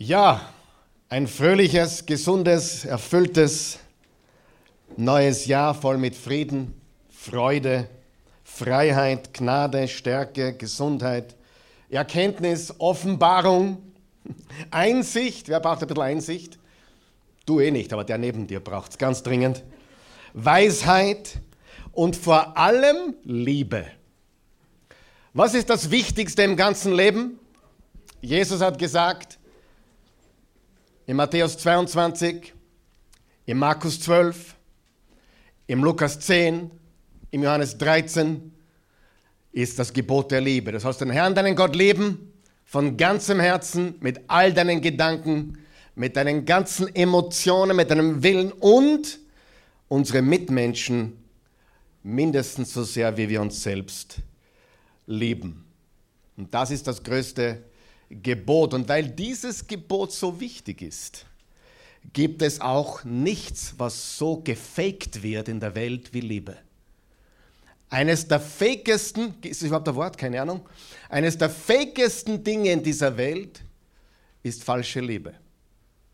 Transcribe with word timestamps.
Ja, 0.00 0.48
ein 1.08 1.26
fröhliches, 1.26 2.06
gesundes, 2.06 2.84
erfülltes 2.84 3.80
neues 4.96 5.46
Jahr 5.46 5.74
voll 5.74 5.98
mit 5.98 6.14
Frieden, 6.14 6.80
Freude, 7.10 7.88
Freiheit, 8.44 9.34
Gnade, 9.34 9.88
Stärke, 9.88 10.56
Gesundheit, 10.56 11.34
Erkenntnis, 11.90 12.72
Offenbarung, 12.78 13.82
Einsicht. 14.70 15.48
Wer 15.48 15.58
braucht 15.58 15.82
ein 15.82 15.88
bisschen 15.88 16.04
Einsicht? 16.04 16.60
Du 17.44 17.58
eh 17.58 17.72
nicht, 17.72 17.92
aber 17.92 18.04
der 18.04 18.18
neben 18.18 18.46
dir 18.46 18.60
braucht 18.60 18.92
es 18.92 18.98
ganz 18.98 19.24
dringend. 19.24 19.64
Weisheit 20.32 21.40
und 21.90 22.14
vor 22.14 22.56
allem 22.56 23.16
Liebe. 23.24 23.84
Was 25.32 25.54
ist 25.54 25.68
das 25.68 25.90
Wichtigste 25.90 26.44
im 26.44 26.54
ganzen 26.54 26.92
Leben? 26.94 27.40
Jesus 28.20 28.60
hat 28.60 28.78
gesagt, 28.78 29.37
in 31.08 31.16
Matthäus 31.16 31.56
22, 31.56 32.52
in 33.46 33.56
Markus 33.56 33.98
12, 33.98 34.54
im 35.66 35.82
Lukas 35.82 36.20
10, 36.20 36.70
im 37.30 37.42
Johannes 37.42 37.78
13 37.78 38.52
ist 39.52 39.78
das 39.78 39.90
Gebot 39.90 40.30
der 40.30 40.42
Liebe. 40.42 40.70
Das 40.70 40.84
heißt, 40.84 41.00
den 41.00 41.08
Herrn, 41.08 41.34
deinen 41.34 41.56
Gott 41.56 41.74
lieben, 41.74 42.30
von 42.66 42.98
ganzem 42.98 43.40
Herzen, 43.40 43.94
mit 44.00 44.20
all 44.28 44.52
deinen 44.52 44.82
Gedanken, 44.82 45.56
mit 45.94 46.14
deinen 46.14 46.44
ganzen 46.44 46.94
Emotionen, 46.94 47.74
mit 47.74 47.90
deinem 47.90 48.22
Willen 48.22 48.52
und 48.52 49.18
unsere 49.88 50.20
Mitmenschen 50.20 51.16
mindestens 52.02 52.74
so 52.74 52.82
sehr, 52.84 53.16
wie 53.16 53.30
wir 53.30 53.40
uns 53.40 53.62
selbst 53.62 54.16
lieben. 55.06 55.64
Und 56.36 56.52
das 56.52 56.70
ist 56.70 56.86
das 56.86 57.02
größte 57.02 57.64
Gebot. 58.10 58.74
Und 58.74 58.88
weil 58.88 59.08
dieses 59.08 59.66
Gebot 59.66 60.12
so 60.12 60.40
wichtig 60.40 60.82
ist, 60.82 61.26
gibt 62.12 62.42
es 62.42 62.60
auch 62.60 63.04
nichts, 63.04 63.74
was 63.76 64.16
so 64.16 64.36
gefaked 64.38 65.22
wird 65.22 65.48
in 65.48 65.60
der 65.60 65.74
Welt 65.74 66.12
wie 66.14 66.20
Liebe. 66.20 66.56
Eines 67.90 68.28
der 68.28 68.40
fakesten, 68.40 69.34
ist 69.42 69.62
das 69.62 69.68
überhaupt 69.68 69.88
ein 69.88 69.94
Wort? 69.94 70.18
Keine 70.18 70.40
Ahnung. 70.42 70.68
Eines 71.08 71.38
der 71.38 71.48
fakesten 71.48 72.44
Dinge 72.44 72.72
in 72.72 72.82
dieser 72.82 73.16
Welt 73.16 73.62
ist 74.42 74.62
falsche 74.62 75.00
Liebe. 75.00 75.34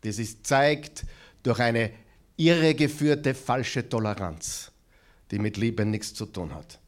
Das 0.01 0.17
ist 0.19 0.45
zeigt 0.45 1.05
durch 1.43 1.59
eine 1.59 1.91
irregeführte 2.37 3.33
falsche 3.33 3.87
Toleranz, 3.87 4.71
die 5.31 5.39
mit 5.39 5.57
Liebe 5.57 5.85
nichts 5.85 6.13
zu 6.13 6.25
tun 6.25 6.53
hat. 6.53 6.79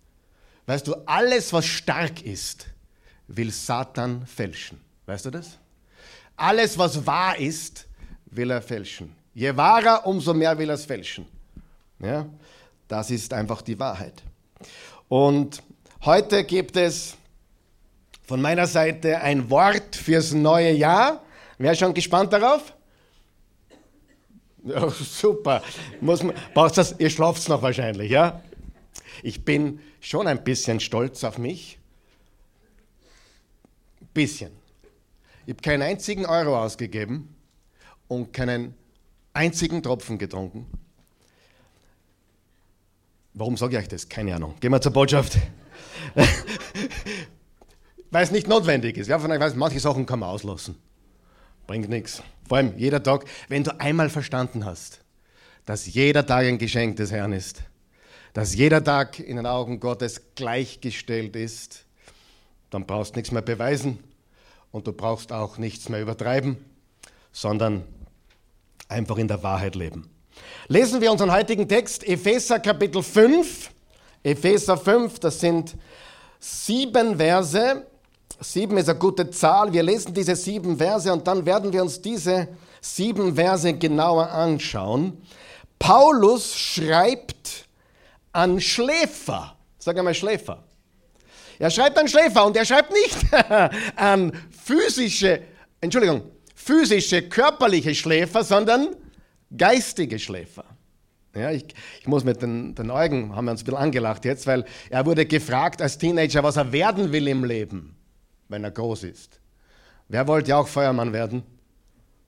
Weißt 0.65 0.87
du, 0.87 0.95
alles, 1.05 1.53
was 1.53 1.65
stark 1.65 2.21
ist, 2.23 2.67
will 3.27 3.51
Satan 3.51 4.25
fälschen. 4.25 4.86
Weißt 5.07 5.25
du 5.25 5.31
das? 5.31 5.57
Alles, 6.35 6.77
was 6.77 7.07
wahr 7.07 7.39
ist, 7.39 7.87
will 8.27 8.51
er 8.51 8.61
fälschen. 8.61 9.15
Je 9.33 9.55
wahrer, 9.55 10.05
umso 10.05 10.33
mehr 10.33 10.55
will 10.57 10.69
er 10.69 10.75
es 10.75 10.85
fälschen. 10.85 11.25
Ja? 11.99 12.27
Das 12.87 13.09
ist 13.09 13.33
einfach 13.33 13.61
die 13.61 13.79
Wahrheit. 13.79 14.21
Und 15.07 15.63
heute 16.03 16.43
gibt 16.43 16.75
es 16.75 17.15
von 18.23 18.41
meiner 18.41 18.67
Seite 18.67 19.21
ein 19.21 19.49
Wort 19.49 19.95
fürs 19.95 20.33
neue 20.33 20.73
Jahr. 20.73 21.23
Wer 21.57 21.71
ist 21.71 21.79
schon 21.79 21.93
gespannt 21.93 22.33
darauf? 22.33 22.73
Ja, 24.65 24.89
super. 24.89 25.63
Muss 26.01 26.21
man, 26.21 26.35
braucht 26.53 26.77
das, 26.77 26.95
ihr 26.99 27.09
schlaft 27.09 27.47
noch 27.47 27.61
wahrscheinlich, 27.61 28.11
ja? 28.11 28.41
Ich 29.23 29.45
bin 29.45 29.79
schon 30.01 30.27
ein 30.27 30.43
bisschen 30.43 30.81
stolz 30.81 31.23
auf 31.23 31.37
mich. 31.37 31.79
Bisschen. 34.13 34.51
Ich 35.47 35.53
habe 35.53 35.61
keinen 35.61 35.81
einzigen 35.81 36.25
Euro 36.25 36.61
ausgegeben 36.61 37.33
und 38.09 38.33
keinen 38.33 38.75
einzigen 39.31 39.81
Tropfen 39.81 40.17
getrunken. 40.17 40.65
Warum 43.33 43.55
sage 43.55 43.77
ich 43.77 43.83
euch 43.83 43.87
das? 43.87 44.09
Keine 44.09 44.35
Ahnung. 44.35 44.55
Gehen 44.59 44.71
wir 44.71 44.81
zur 44.81 44.91
Botschaft. 44.91 45.37
Weil 48.11 48.23
es 48.25 48.31
nicht 48.31 48.49
notwendig 48.49 48.97
ist. 48.97 49.07
Wer 49.07 49.21
von 49.21 49.31
euch 49.31 49.39
weiß, 49.39 49.55
manche 49.55 49.79
Sachen 49.79 50.05
kann 50.05 50.19
man 50.19 50.27
auslassen. 50.27 50.75
Bringt 51.65 51.87
nichts. 51.87 52.21
Vor 52.45 52.57
allem 52.57 52.77
jeder 52.77 53.01
Tag, 53.01 53.23
wenn 53.47 53.63
du 53.63 53.79
einmal 53.79 54.09
verstanden 54.09 54.65
hast, 54.65 54.99
dass 55.65 55.85
jeder 55.85 56.25
Tag 56.25 56.43
ein 56.43 56.57
Geschenk 56.57 56.97
des 56.97 57.09
Herrn 57.13 57.31
ist, 57.31 57.63
dass 58.33 58.53
jeder 58.53 58.83
Tag 58.83 59.17
in 59.17 59.37
den 59.37 59.45
Augen 59.45 59.79
Gottes 59.79 60.35
gleichgestellt 60.35 61.37
ist, 61.37 61.85
dann 62.69 62.85
brauchst 62.85 63.15
du 63.15 63.19
nichts 63.19 63.31
mehr 63.31 63.41
beweisen, 63.41 63.99
und 64.71 64.87
du 64.87 64.93
brauchst 64.93 65.31
auch 65.31 65.57
nichts 65.57 65.89
mehr 65.89 66.01
übertreiben, 66.01 66.57
sondern 67.31 67.83
einfach 68.89 69.17
in 69.17 69.27
der 69.27 69.43
Wahrheit 69.43 69.75
leben. 69.75 70.09
Lesen 70.67 71.01
wir 71.01 71.11
unseren 71.11 71.31
heutigen 71.31 71.67
Text, 71.67 72.03
Epheser 72.07 72.59
Kapitel 72.59 73.01
5. 73.01 73.71
Epheser 74.23 74.77
5, 74.77 75.19
das 75.19 75.39
sind 75.39 75.75
sieben 76.39 77.17
Verse. 77.17 77.85
Sieben 78.39 78.77
ist 78.77 78.89
eine 78.89 78.99
gute 78.99 79.29
Zahl. 79.29 79.71
Wir 79.73 79.83
lesen 79.83 80.13
diese 80.13 80.35
sieben 80.35 80.77
Verse 80.77 81.11
und 81.11 81.25
dann 81.27 81.45
werden 81.45 81.73
wir 81.73 81.81
uns 81.81 82.01
diese 82.01 82.47
sieben 82.81 83.35
Verse 83.35 83.73
genauer 83.73 84.29
anschauen. 84.29 85.21
Paulus 85.79 86.55
schreibt 86.55 87.67
an 88.31 88.59
Schläfer. 88.59 89.55
Sag 89.79 89.97
einmal 89.97 90.13
Schläfer. 90.13 90.63
Er 91.59 91.71
schreibt 91.71 91.97
an 91.97 92.07
Schläfer 92.07 92.45
und 92.45 92.55
er 92.55 92.65
schreibt 92.65 92.91
nicht 92.91 93.17
an 93.95 94.31
physische, 94.67 95.41
Entschuldigung, 95.79 96.23
physische, 96.55 97.21
körperliche 97.23 97.95
Schläfer, 97.95 98.43
sondern 98.43 98.95
geistige 99.55 100.19
Schläfer. 100.19 100.65
Ja, 101.35 101.51
ich, 101.51 101.65
ich, 102.01 102.07
muss 102.07 102.23
mit 102.23 102.41
den, 102.41 102.75
den 102.75 102.89
Augen, 102.91 103.35
haben 103.35 103.45
wir 103.45 103.51
uns 103.51 103.61
ein 103.61 103.65
bisschen 103.65 103.79
angelacht 103.79 104.25
jetzt, 104.25 104.47
weil 104.47 104.65
er 104.89 105.05
wurde 105.05 105.25
gefragt 105.25 105.81
als 105.81 105.97
Teenager, 105.97 106.43
was 106.43 106.57
er 106.57 106.71
werden 106.71 107.11
will 107.11 107.27
im 107.27 107.43
Leben, 107.45 107.95
wenn 108.49 108.63
er 108.63 108.71
groß 108.71 109.03
ist. 109.03 109.39
Wer 110.09 110.27
wollte 110.27 110.55
auch 110.55 110.67
Feuermann 110.67 111.13
werden? 111.13 111.43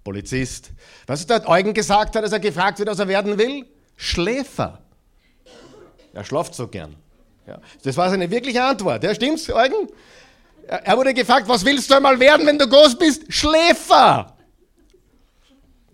Polizist. 0.03 0.71
Was 1.07 1.27
hat 1.27 1.47
Eugen 1.47 1.73
gesagt 1.73 2.15
hat, 2.15 2.23
als 2.23 2.31
er 2.31 2.39
gefragt 2.39 2.79
wird, 2.79 2.89
was 2.89 2.99
er 2.99 3.07
werden 3.07 3.37
will? 3.37 3.65
Schläfer. 3.95 4.79
Er 6.13 6.23
schlaft 6.23 6.55
so 6.55 6.67
gern. 6.67 6.95
Ja. 7.47 7.59
Das 7.83 7.97
war 7.97 8.09
seine 8.09 8.29
wirkliche 8.29 8.63
Antwort. 8.63 9.03
Ja, 9.03 9.13
stimmt's, 9.13 9.49
Eugen? 9.49 9.89
Er 10.69 10.95
wurde 10.95 11.15
gefragt, 11.15 11.47
was 11.47 11.65
willst 11.65 11.89
du 11.89 11.95
einmal 11.95 12.19
werden, 12.19 12.45
wenn 12.45 12.59
du 12.59 12.67
groß 12.67 12.95
bist? 12.95 13.23
Schläfer! 13.33 14.35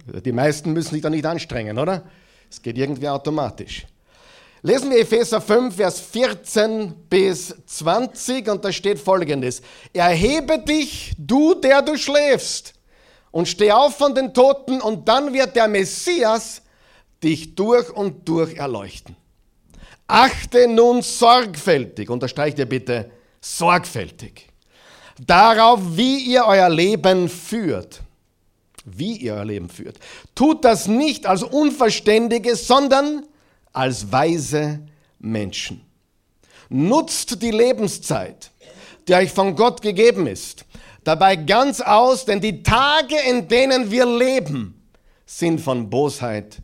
Die 0.06 0.34
meisten 0.34 0.74
müssen 0.74 0.94
sich 0.94 1.02
da 1.02 1.10
nicht 1.10 1.26
anstrengen, 1.26 1.80
oder? 1.80 2.04
Es 2.52 2.62
geht 2.62 2.78
irgendwie 2.78 3.08
automatisch. 3.08 3.86
Lesen 4.62 4.92
wir 4.92 5.00
Epheser 5.00 5.40
5, 5.40 5.76
Vers 5.76 6.02
14 6.02 6.94
bis 7.10 7.56
20 7.66 8.50
und 8.50 8.66
da 8.66 8.72
steht 8.72 9.00
folgendes. 9.00 9.62
Erhebe 9.94 10.60
dich, 10.60 11.14
du, 11.18 11.54
der 11.54 11.82
du 11.82 11.98
schläfst, 11.98 12.74
und 13.32 13.48
steh 13.48 13.72
auf 13.72 13.98
von 13.98 14.14
den 14.14 14.34
Toten 14.34 14.82
und 14.82 15.08
dann 15.08 15.34
wird 15.34 15.56
der 15.56 15.68
Messias 15.68 16.62
dich 17.24 17.56
durch 17.56 17.90
und 17.90 18.28
durch 18.28 18.56
erleuchten. 18.56 19.16
Achte 20.08 20.68
nun 20.68 21.02
sorgfältig, 21.02 22.10
unterstreicht 22.10 22.60
ihr 22.60 22.66
bitte, 22.66 23.12
sorgfältig, 23.42 24.48
darauf, 25.20 25.80
wie 25.96 26.18
ihr 26.20 26.46
euer 26.46 26.70
Leben 26.70 27.30
führt. 27.30 28.02
Wie 28.86 29.18
ihr 29.18 29.34
euer 29.34 29.46
Leben 29.46 29.70
führt. 29.70 29.98
Tut 30.36 30.64
das 30.64 30.88
nicht 30.88 31.26
als 31.26 31.44
Unverständige, 31.44 32.56
sondern 32.56 33.24
als 33.74 34.12
weise 34.12 34.80
Menschen. 35.20 35.82
Nutzt 36.70 37.42
die 37.42 37.52
Lebenszeit, 37.52 38.52
die 39.08 39.14
euch 39.14 39.32
von 39.32 39.56
Gott 39.56 39.82
gegeben 39.82 40.28
ist, 40.28 40.66
dabei 41.04 41.36
ganz 41.36 41.82
aus, 41.82 42.26
denn 42.26 42.42
die 42.42 42.64
Tage, 42.64 43.16
in 43.30 43.48
denen 43.48 43.92
wir 43.92 44.06
leben, 44.06 44.82
sind 45.26 45.62
von 45.62 45.90
Bosheit 45.90 46.62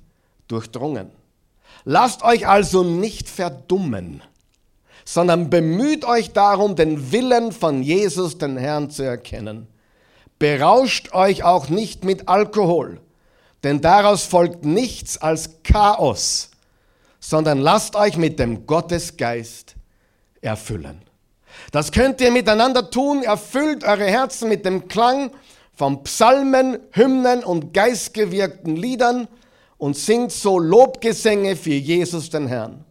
durchdrungen. 0.47 1.09
Lasst 1.83 2.23
euch 2.23 2.47
also 2.47 2.83
nicht 2.83 3.27
verdummen, 3.27 4.21
sondern 5.05 5.49
bemüht 5.49 6.05
euch 6.05 6.31
darum, 6.31 6.75
den 6.75 7.11
Willen 7.11 7.51
von 7.51 7.83
Jesus, 7.83 8.37
den 8.37 8.57
Herrn, 8.57 8.89
zu 8.89 9.03
erkennen. 9.03 9.67
Berauscht 10.39 11.13
euch 11.13 11.43
auch 11.43 11.69
nicht 11.69 12.03
mit 12.03 12.27
Alkohol, 12.27 12.99
denn 13.63 13.81
daraus 13.81 14.23
folgt 14.23 14.65
nichts 14.65 15.17
als 15.17 15.61
Chaos, 15.63 16.49
sondern 17.19 17.59
lasst 17.59 17.95
euch 17.95 18.17
mit 18.17 18.39
dem 18.39 18.65
Gottesgeist 18.65 19.75
erfüllen. 20.41 21.01
Das 21.71 21.91
könnt 21.91 22.21
ihr 22.21 22.31
miteinander 22.31 22.89
tun, 22.89 23.23
erfüllt 23.23 23.83
eure 23.83 24.05
Herzen 24.05 24.49
mit 24.49 24.65
dem 24.65 24.87
Klang 24.87 25.31
von 25.73 26.03
Psalmen, 26.03 26.79
Hymnen 26.91 27.43
und 27.43 27.73
geistgewirkten 27.73 28.75
Liedern, 28.75 29.27
und 29.81 29.97
singt 29.97 30.31
so 30.31 30.59
Lobgesänge 30.59 31.55
für 31.55 31.73
Jesus 31.73 32.29
den 32.29 32.45
Herrn. 32.45 32.85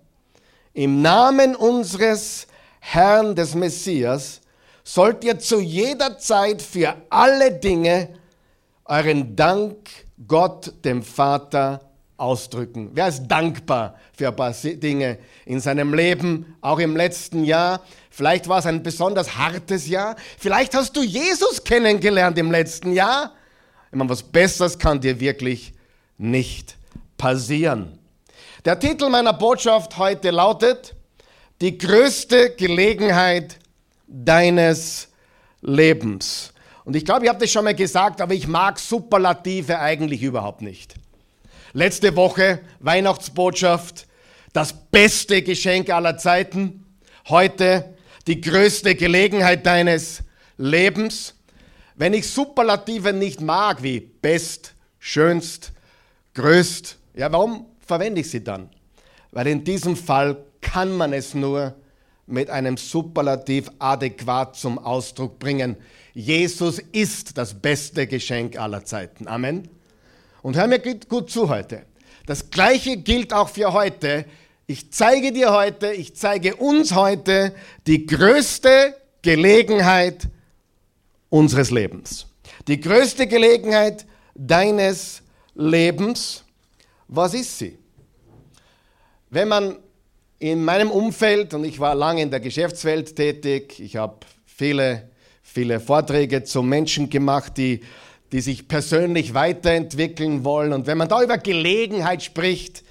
Im 0.73 1.03
Namen 1.03 1.57
unseres 1.57 2.47
Herrn 2.79 3.35
des 3.35 3.55
Messias 3.55 4.41
sollt 4.85 5.25
ihr 5.25 5.39
zu 5.39 5.61
jeder 5.61 6.19
Zeit 6.19 6.63
für 6.63 6.95
alle 7.11 7.53
Dinge 7.53 8.09
euren 8.85 9.37
Dank 9.37 9.77
Gott, 10.27 10.73
dem 10.85 11.03
Vater, 11.03 11.81
ausdrücken. 12.17 12.91
Wer 12.93 13.09
ist 13.09 13.27
dankbar 13.27 13.99
für 14.13 14.29
ein 14.29 14.37
paar 14.37 14.53
Dinge 14.53 15.19
in 15.47 15.59
seinem 15.59 15.95
Leben, 15.95 16.57
auch 16.61 16.79
im 16.79 16.95
letzten 16.95 17.45
Jahr? 17.45 17.81
Vielleicht 18.11 18.47
war 18.47 18.59
es 18.59 18.67
ein 18.67 18.83
besonders 18.83 19.39
hartes 19.39 19.89
Jahr. 19.89 20.17
Vielleicht 20.39 20.75
hast 20.75 20.95
du 20.97 21.03
Jesus 21.03 21.65
kennengelernt 21.65 22.37
im 22.37 22.51
letzten 22.51 22.93
Jahr. 22.93 23.33
Ich 23.91 23.97
meine, 23.97 24.11
was 24.11 24.23
Besseres 24.23 24.79
kann 24.79 25.01
dir 25.01 25.19
wirklich 25.19 25.73
nicht 26.19 26.77
passieren. 27.17 28.00
Der 28.67 28.79
Titel 28.79 29.09
meiner 29.09 29.33
Botschaft 29.33 29.97
heute 29.97 30.31
lautet, 30.31 30.95
die 31.63 31.79
größte 31.79 32.51
Gelegenheit 32.57 33.59
deines 34.07 35.09
Lebens. 35.63 36.53
Und 36.85 36.95
ich 36.95 37.07
glaube, 37.07 37.25
ich 37.25 37.31
habe 37.31 37.39
das 37.39 37.51
schon 37.51 37.65
mal 37.65 37.75
gesagt, 37.75 38.21
aber 38.21 38.35
ich 38.35 38.47
mag 38.47 38.79
Superlative 38.79 39.79
eigentlich 39.79 40.23
überhaupt 40.23 40.61
nicht. 40.61 40.95
Letzte 41.73 42.15
Woche 42.17 42.61
Weihnachtsbotschaft, 42.81 44.07
das 44.53 44.75
beste 44.75 45.41
Geschenk 45.41 45.89
aller 45.89 46.19
Zeiten. 46.19 46.85
Heute 47.31 47.95
die 48.27 48.43
größte 48.43 48.95
Gelegenheit 48.95 49.65
deines 49.65 50.23
Lebens. 50.59 51.35
Wenn 51.95 52.13
ich 52.13 52.29
Superlative 52.29 53.15
nicht 53.15 53.41
mag, 53.41 53.83
wie 53.83 54.01
best, 54.01 54.75
schönst, 54.99 55.73
größt, 56.35 56.99
ja, 57.15 57.33
warum 57.33 57.70
verwende 57.91 58.21
ich 58.21 58.31
sie 58.31 58.45
dann? 58.45 58.69
Weil 59.33 59.49
in 59.49 59.65
diesem 59.65 59.97
Fall 59.97 60.37
kann 60.61 60.97
man 60.97 61.13
es 61.13 61.35
nur 61.35 61.75
mit 62.27 62.49
einem 62.49 62.77
Superlativ 62.77 63.69
adäquat 63.81 64.55
zum 64.55 64.79
Ausdruck 64.79 65.41
bringen. 65.41 65.77
Jesus 66.15 66.79
ist 66.93 67.37
das 67.37 67.53
beste 67.53 68.07
Geschenk 68.07 68.57
aller 68.57 68.85
Zeiten. 68.85 69.27
Amen. 69.27 69.69
Und 70.41 70.57
hör 70.57 70.69
mir 70.69 70.79
gut 70.79 71.31
zu 71.31 71.49
heute. 71.49 71.83
Das 72.27 72.51
Gleiche 72.51 72.97
gilt 72.97 73.33
auch 73.33 73.49
für 73.49 73.73
heute. 73.73 74.25
Ich 74.69 74.93
zeige 74.93 75.33
dir 75.33 75.53
heute, 75.53 75.93
ich 75.93 76.15
zeige 76.15 76.55
uns 76.55 76.95
heute 76.95 77.53
die 77.89 78.07
größte 78.07 78.95
Gelegenheit 79.21 80.29
unseres 81.29 81.73
Lebens. 81.73 82.27
Die 82.69 82.79
größte 82.79 83.27
Gelegenheit 83.27 84.07
deines 84.37 85.23
Lebens. 85.57 86.45
Was 87.09 87.35
ist 87.35 87.59
sie? 87.59 87.80
Wenn 89.31 89.49
man 89.49 89.77
in 90.39 90.65
meinem 90.65 90.91
Umfeld, 90.91 91.55
und 91.55 91.65
ich 91.65 91.79
war 91.81 91.95
lange 91.95 92.23
in 92.23 92.31
der 92.31 92.41
Geschäftswelt 92.41 93.17
tätig, 93.17 93.81
ich 93.81 93.97
habe 93.97 94.19
viele, 94.45 95.09
viele 95.43 95.81
Vorträge 95.81 96.45
zu 96.45 96.63
Menschen 96.63 97.09
gemacht, 97.09 97.57
die 97.57 97.81
die 98.33 98.41
sich 98.41 98.69
persönlich 98.69 99.35
weiterentwickeln 99.35 100.45
wollen. 100.45 100.73
Und 100.73 100.87
wenn 100.87 100.99
man 100.99 101.09
da 101.09 101.23
über 101.23 101.39
Gelegenheit 101.39 102.23
spricht, 102.23 102.85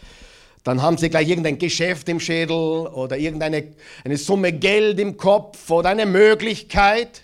dann 0.63 0.81
haben 0.81 0.97
sie 0.97 1.09
gleich 1.09 1.29
irgendein 1.29 1.57
Geschäft 1.57 2.09
im 2.09 2.19
Schädel 2.19 2.55
oder 2.55 3.17
irgendeine 3.17 3.69
eine 4.03 4.17
Summe 4.17 4.51
Geld 4.51 4.99
im 4.99 5.15
Kopf 5.15 5.69
oder 5.69 5.89
eine 5.89 6.05
Möglichkeit. 6.05 7.23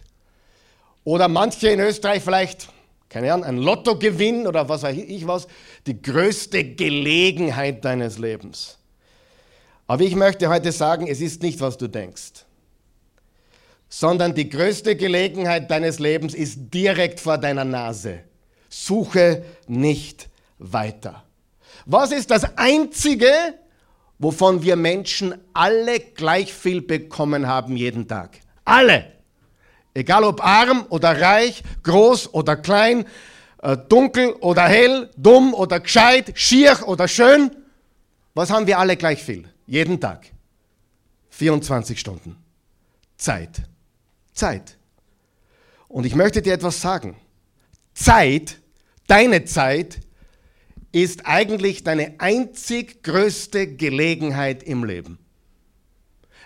Oder 1.03 1.27
manche 1.27 1.67
in 1.67 1.79
Österreich 1.79 2.23
vielleicht, 2.23 2.69
keine 3.09 3.31
Ahnung, 3.33 3.45
ein 3.45 3.57
Lottogewinn 3.57 4.47
oder 4.47 4.67
was 4.67 4.83
weiß 4.83 4.95
ich 4.97 5.27
was, 5.27 5.47
die 5.85 6.01
größte 6.01 6.63
Gelegenheit 6.63 7.83
deines 7.83 8.17
Lebens. 8.17 8.77
Aber 9.87 10.03
ich 10.03 10.15
möchte 10.15 10.49
heute 10.49 10.71
sagen, 10.71 11.07
es 11.07 11.21
ist 11.21 11.41
nicht, 11.43 11.61
was 11.61 11.77
du 11.77 11.87
denkst 11.87 12.45
sondern 13.89 14.33
die 14.33 14.49
größte 14.49 14.95
Gelegenheit 14.95 15.71
deines 15.71 15.99
Lebens 15.99 16.33
ist 16.33 16.73
direkt 16.73 17.19
vor 17.19 17.37
deiner 17.37 17.63
Nase. 17.63 18.19
Suche 18.67 19.45
nicht 19.67 20.27
weiter. 20.57 21.23
Was 21.85 22.11
ist 22.11 22.29
das 22.29 22.57
Einzige, 22.57 23.31
wovon 24.19 24.63
wir 24.63 24.75
Menschen 24.75 25.35
alle 25.53 25.99
gleich 25.99 26.53
viel 26.53 26.81
bekommen 26.81 27.47
haben 27.47 27.77
jeden 27.77 28.07
Tag? 28.07 28.39
Alle. 28.65 29.13
Egal 29.93 30.25
ob 30.25 30.43
arm 30.43 30.85
oder 30.89 31.21
reich, 31.21 31.63
groß 31.83 32.33
oder 32.33 32.57
klein, 32.57 33.05
äh, 33.61 33.77
dunkel 33.77 34.33
oder 34.41 34.63
hell, 34.63 35.09
dumm 35.15 35.53
oder 35.53 35.79
gescheit, 35.79 36.33
schier 36.35 36.79
oder 36.85 37.07
schön. 37.07 37.51
Was 38.33 38.49
haben 38.49 38.67
wir 38.67 38.77
alle 38.77 38.97
gleich 38.97 39.23
viel? 39.23 39.47
Jeden 39.67 39.99
Tag. 39.99 40.27
24 41.29 41.99
Stunden. 41.99 42.37
Zeit. 43.17 43.63
Zeit. 44.33 44.77
Und 45.87 46.05
ich 46.05 46.15
möchte 46.15 46.41
dir 46.41 46.53
etwas 46.53 46.81
sagen. 46.81 47.15
Zeit, 47.93 48.59
deine 49.07 49.45
Zeit, 49.45 49.99
ist 50.91 51.25
eigentlich 51.25 51.83
deine 51.83 52.15
einzig 52.19 53.03
größte 53.03 53.75
Gelegenheit 53.75 54.63
im 54.63 54.85
Leben. 54.85 55.19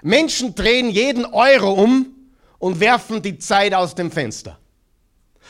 Menschen 0.02 0.56
drehen 0.56 0.90
jeden 0.90 1.26
Euro 1.26 1.74
um 1.74 2.16
und 2.58 2.80
werfen 2.80 3.22
die 3.22 3.38
Zeit 3.38 3.74
aus 3.74 3.94
dem 3.94 4.12
Fenster. 4.12 4.58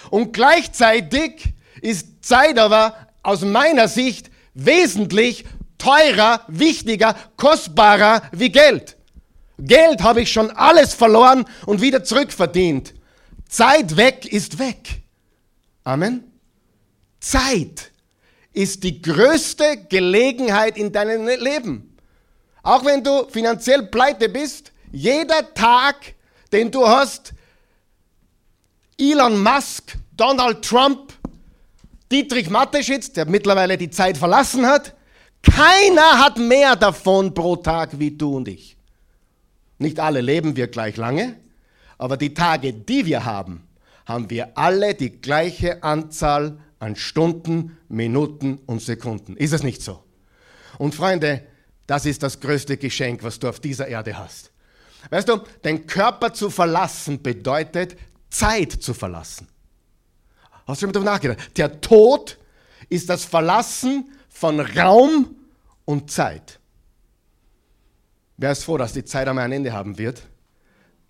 Und 0.09 0.33
gleichzeitig 0.33 1.53
ist 1.81 2.25
Zeit 2.25 2.57
aber 2.57 3.07
aus 3.23 3.41
meiner 3.41 3.87
Sicht 3.87 4.29
wesentlich 4.53 5.45
teurer, 5.79 6.41
wichtiger, 6.47 7.15
kostbarer 7.35 8.21
wie 8.31 8.51
Geld. 8.51 8.95
Geld 9.57 10.03
habe 10.03 10.21
ich 10.21 10.31
schon 10.31 10.51
alles 10.51 10.93
verloren 10.93 11.45
und 11.65 11.81
wieder 11.81 12.03
zurückverdient. 12.03 12.93
Zeit 13.47 13.97
weg 13.97 14.31
ist 14.31 14.59
weg. 14.59 15.01
Amen. 15.83 16.31
Zeit 17.19 17.91
ist 18.53 18.83
die 18.83 19.01
größte 19.01 19.85
Gelegenheit 19.89 20.77
in 20.77 20.91
deinem 20.91 21.27
Leben. 21.27 21.97
Auch 22.63 22.85
wenn 22.85 23.03
du 23.03 23.27
finanziell 23.29 23.83
pleite 23.87 24.29
bist, 24.29 24.71
jeder 24.91 25.53
Tag, 25.53 26.15
den 26.51 26.71
du 26.71 26.87
hast, 26.87 27.33
Elon 28.97 29.41
Musk, 29.41 29.97
Donald 30.15 30.63
Trump, 30.63 31.13
Dietrich 32.11 32.49
Mateschitz, 32.49 33.13
der 33.13 33.25
mittlerweile 33.25 33.77
die 33.77 33.89
Zeit 33.89 34.17
verlassen 34.17 34.65
hat, 34.65 34.93
keiner 35.41 36.19
hat 36.19 36.37
mehr 36.37 36.75
davon 36.75 37.33
pro 37.33 37.55
Tag 37.55 37.99
wie 37.99 38.11
du 38.11 38.37
und 38.37 38.47
ich. 38.47 38.77
Nicht 39.77 39.99
alle 39.99 40.21
leben 40.21 40.55
wir 40.55 40.67
gleich 40.67 40.97
lange, 40.97 41.35
aber 41.97 42.17
die 42.17 42.33
Tage, 42.33 42.73
die 42.73 43.05
wir 43.05 43.25
haben, 43.25 43.67
haben 44.05 44.29
wir 44.29 44.57
alle 44.57 44.95
die 44.95 45.21
gleiche 45.21 45.83
Anzahl 45.83 46.59
an 46.79 46.95
Stunden, 46.95 47.77
Minuten 47.87 48.59
und 48.65 48.81
Sekunden. 48.81 49.35
Ist 49.37 49.53
es 49.53 49.63
nicht 49.63 49.81
so? 49.81 50.03
Und 50.77 50.95
Freunde, 50.95 51.43
das 51.87 52.05
ist 52.05 52.23
das 52.23 52.39
größte 52.39 52.77
Geschenk, 52.77 53.23
was 53.23 53.39
du 53.39 53.47
auf 53.47 53.59
dieser 53.59 53.87
Erde 53.87 54.17
hast. 54.17 54.51
Weißt 55.09 55.29
du, 55.29 55.41
den 55.63 55.87
Körper 55.87 56.33
zu 56.33 56.49
verlassen 56.49 57.21
bedeutet 57.21 57.97
Zeit 58.29 58.71
zu 58.71 58.93
verlassen. 58.93 59.47
Hast 60.67 60.81
du 60.81 60.85
schon 60.85 60.93
darüber 60.93 61.11
nachgedacht? 61.11 61.57
Der 61.57 61.81
Tod 61.81 62.37
ist 62.89 63.09
das 63.09 63.23
Verlassen 63.25 64.11
von 64.39 64.61
Raum 64.61 65.35
und 65.83 66.09
Zeit. 66.09 66.59
Wer 68.37 68.53
ist 68.53 68.63
froh, 68.63 68.77
dass 68.77 68.93
die 68.93 69.03
Zeit 69.03 69.27
einmal 69.27 69.43
ein 69.43 69.51
Ende 69.51 69.73
haben 69.73 69.97
wird? 69.97 70.21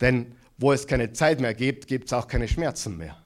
Denn 0.01 0.33
wo 0.57 0.71
es 0.73 0.87
keine 0.87 1.13
Zeit 1.13 1.39
mehr 1.39 1.53
gibt, 1.53 1.85
gibt 1.85 2.07
es 2.07 2.13
auch 2.13 2.27
keine 2.27 2.47
Schmerzen 2.47 2.97
mehr. 2.97 3.21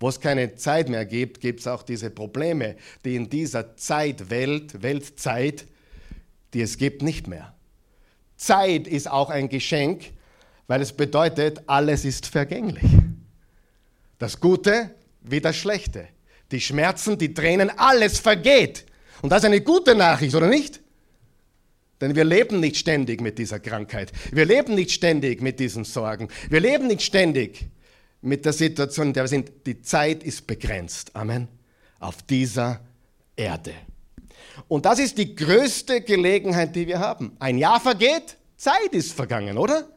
Wo 0.00 0.08
es 0.08 0.18
keine 0.18 0.56
Zeit 0.56 0.88
mehr 0.88 1.06
gibt, 1.06 1.40
gibt 1.40 1.60
es 1.60 1.68
auch 1.68 1.84
diese 1.84 2.10
Probleme, 2.10 2.74
die 3.04 3.14
in 3.14 3.30
dieser 3.30 3.76
Zeit, 3.76 4.30
Welt, 4.30 4.82
Weltzeit, 4.82 5.64
die 6.52 6.62
es 6.62 6.76
gibt, 6.76 7.02
nicht 7.02 7.28
mehr. 7.28 7.54
Zeit 8.36 8.88
ist 8.88 9.08
auch 9.08 9.30
ein 9.30 9.48
Geschenk, 9.48 10.10
weil 10.66 10.82
es 10.82 10.92
bedeutet, 10.92 11.62
alles 11.68 12.04
ist 12.04 12.26
vergänglich. 12.26 12.90
Das 14.18 14.40
Gute 14.40 14.90
wie 15.20 15.40
das 15.40 15.56
Schlechte. 15.56 16.08
Die 16.50 16.60
Schmerzen, 16.60 17.16
die 17.16 17.32
Tränen, 17.32 17.70
alles 17.70 18.18
vergeht. 18.18 18.85
Und 19.22 19.30
das 19.30 19.38
ist 19.38 19.46
eine 19.46 19.60
gute 19.60 19.94
Nachricht, 19.94 20.34
oder 20.34 20.48
nicht? 20.48 20.80
Denn 22.00 22.14
wir 22.14 22.24
leben 22.24 22.60
nicht 22.60 22.76
ständig 22.76 23.20
mit 23.20 23.38
dieser 23.38 23.58
Krankheit. 23.58 24.12
Wir 24.30 24.44
leben 24.44 24.74
nicht 24.74 24.90
ständig 24.90 25.40
mit 25.40 25.58
diesen 25.58 25.84
Sorgen. 25.84 26.28
Wir 26.50 26.60
leben 26.60 26.86
nicht 26.88 27.02
ständig 27.02 27.66
mit 28.20 28.44
der 28.44 28.52
Situation, 28.52 29.08
in 29.08 29.12
der 29.14 29.24
wir 29.24 29.28
sind. 29.28 29.50
Die 29.66 29.80
Zeit 29.80 30.22
ist 30.22 30.46
begrenzt. 30.46 31.14
Amen. 31.14 31.48
Auf 31.98 32.22
dieser 32.22 32.80
Erde. 33.34 33.72
Und 34.68 34.84
das 34.84 34.98
ist 34.98 35.16
die 35.16 35.34
größte 35.34 36.02
Gelegenheit, 36.02 36.74
die 36.74 36.86
wir 36.86 36.98
haben. 36.98 37.36
Ein 37.38 37.58
Jahr 37.58 37.80
vergeht, 37.80 38.36
Zeit 38.56 38.92
ist 38.92 39.12
vergangen, 39.12 39.58
oder? 39.58 39.88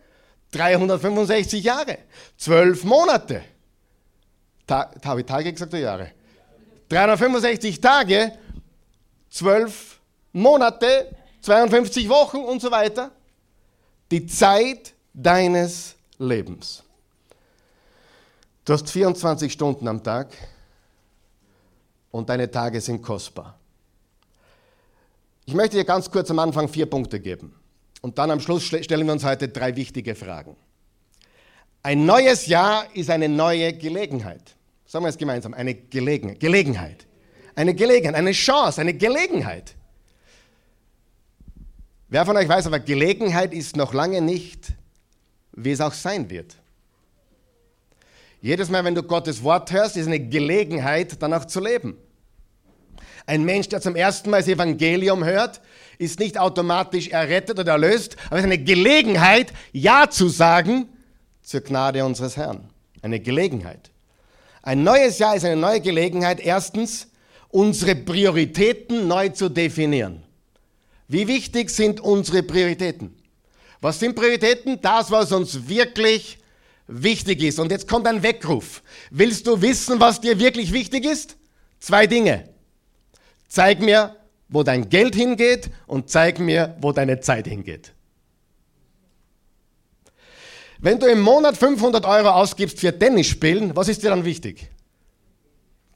365 0.52 1.64
Jahre, 1.64 2.00
zwölf 2.38 2.84
Monate. 2.84 3.42
Ta 4.66 4.92
habe 5.04 5.22
ich 5.22 5.26
Tage 5.26 5.52
gesagt 5.52 5.74
oder 5.74 5.82
Jahre? 5.82 6.12
365 6.90 7.80
Tage, 7.80 8.34
zwölf 9.30 10.00
Monate, 10.34 11.16
52 11.42 12.10
Wochen 12.10 12.38
und 12.38 12.62
so 12.62 12.72
weiter. 12.72 13.12
Die 14.12 14.26
Zeit 14.26 14.94
deines 15.14 15.96
Lebens. 16.18 16.84
Du 18.66 18.74
hast 18.74 18.90
24 18.90 19.52
Stunden 19.52 19.88
am 19.88 20.04
Tag. 20.04 20.28
und 22.12 22.28
deine 22.30 22.50
Tage 22.50 22.82
sind 22.82 23.02
kostbar. 23.02 23.58
Ich 25.46 25.54
möchte 25.54 25.78
dir 25.78 25.84
ganz 25.84 26.10
kurz 26.10 26.30
am 26.32 26.40
Anfang 26.40 26.68
vier 26.68 26.86
Punkte 26.88 27.20
geben. 27.20 27.56
Und 28.02 28.18
dann 28.18 28.32
am 28.32 28.40
Schluss 28.40 28.64
stellen 28.64 29.06
wir 29.06 29.14
uns 29.14 29.24
heute 29.24 29.50
drei 29.50 29.76
wichtige 29.76 30.16
Fragen. 30.16 30.56
Ein 31.84 32.06
neues 32.06 32.46
Jahr 32.46 32.86
ist 32.96 33.10
eine 33.10 33.30
neue 33.30 33.74
Gelegenheit. 33.74 34.56
Sagen 34.86 35.06
wir 35.06 35.10
es 35.10 35.18
gemeinsam, 35.18 35.54
eine 35.54 35.76
Gelegen 35.76 36.38
Gelegenheit. 36.40 37.06
Eine 37.60 37.76
Gelegenheit, 37.76 38.16
eine 38.16 38.32
Chance, 38.32 38.80
eine 38.80 38.94
Gelegenheit. 38.94 39.76
Wer 42.08 42.26
von 42.26 42.38
euch 42.38 42.48
weiß, 42.48 42.68
aber 42.68 42.80
Gelegenheit 42.80 43.54
ist 43.54 43.76
noch 43.76 43.94
lange 43.94 44.22
nicht, 44.22 44.72
wie 45.52 45.72
es 45.72 45.82
auch 45.82 45.92
sein 45.92 46.30
wird. 46.30 46.56
Jedes 48.42 48.70
Mal, 48.70 48.86
wenn 48.86 48.96
du 48.96 49.04
Gottes 49.04 49.44
Wort 49.44 49.74
hörst, 49.74 49.98
ist 49.98 50.08
eine 50.08 50.22
Gelegenheit, 50.22 51.22
danach 51.22 51.44
zu 51.44 51.60
leben. 51.60 51.98
Ein 53.26 53.44
Mensch, 53.44 53.68
der 53.68 53.82
zum 53.82 53.98
ersten 53.98 54.30
Mal 54.30 54.38
das 54.38 54.48
Evangelium 54.48 55.26
hört, 55.26 55.60
ist 55.98 56.18
nicht 56.22 56.38
automatisch 56.38 57.10
errettet 57.10 57.60
oder 57.60 57.74
erlöst, 57.74 58.16
aber 58.28 58.38
es 58.38 58.44
ist 58.44 58.52
eine 58.54 58.64
Gelegenheit, 58.64 59.52
Ja 59.74 60.10
zu 60.10 60.30
sagen 60.30 60.88
zur 61.42 61.60
Gnade 61.60 62.06
unseres 62.06 62.38
Herrn. 62.38 62.70
Eine 63.02 63.20
Gelegenheit. 63.20 63.92
Ein 64.62 64.86
neues 64.86 65.20
Jahr 65.20 65.36
ist 65.36 65.44
eine 65.44 65.58
neue 65.58 65.82
Gelegenheit, 65.82 66.40
erstens 66.40 67.09
unsere 67.50 67.96
Prioritäten 67.96 69.08
neu 69.08 69.30
zu 69.30 69.50
definieren. 69.50 70.24
Wie 71.08 71.28
wichtig 71.28 71.70
sind 71.70 72.00
unsere 72.00 72.44
Prioritäten? 72.44 73.16
Was 73.82 74.00
sind 74.00 74.16
Prioritäten? 74.16 74.80
Das, 74.82 75.10
was 75.10 75.32
uns 75.32 75.68
wirklich 75.68 76.38
wichtig 76.88 77.42
ist. 77.42 77.60
Und 77.60 77.72
jetzt 77.72 77.88
kommt 77.88 78.08
ein 78.08 78.22
Weckruf. 78.24 78.84
Willst 79.10 79.48
du 79.48 79.62
wissen, 79.62 80.00
was 80.00 80.22
dir 80.22 80.38
wirklich 80.40 80.74
wichtig 80.74 81.06
ist? 81.06 81.38
Zwei 81.80 82.06
Dinge. 82.08 82.50
Zeig 83.48 83.80
mir, 83.80 84.16
wo 84.50 84.64
dein 84.64 84.90
Geld 84.90 85.16
hingeht 85.16 85.70
und 85.88 86.10
zeig 86.10 86.40
mir, 86.40 86.76
wo 86.82 86.92
deine 86.92 87.20
Zeit 87.20 87.48
hingeht. 87.48 87.94
Wenn 90.80 91.00
du 91.00 91.08
im 91.08 91.22
Monat 91.22 91.58
500 91.58 92.06
Euro 92.06 92.30
ausgibst 92.30 92.80
für 92.80 92.98
Tennis 92.98 93.28
spielen, 93.28 93.76
was 93.76 93.88
ist 93.88 94.04
dir 94.04 94.10
dann 94.10 94.26
wichtig? 94.26 94.70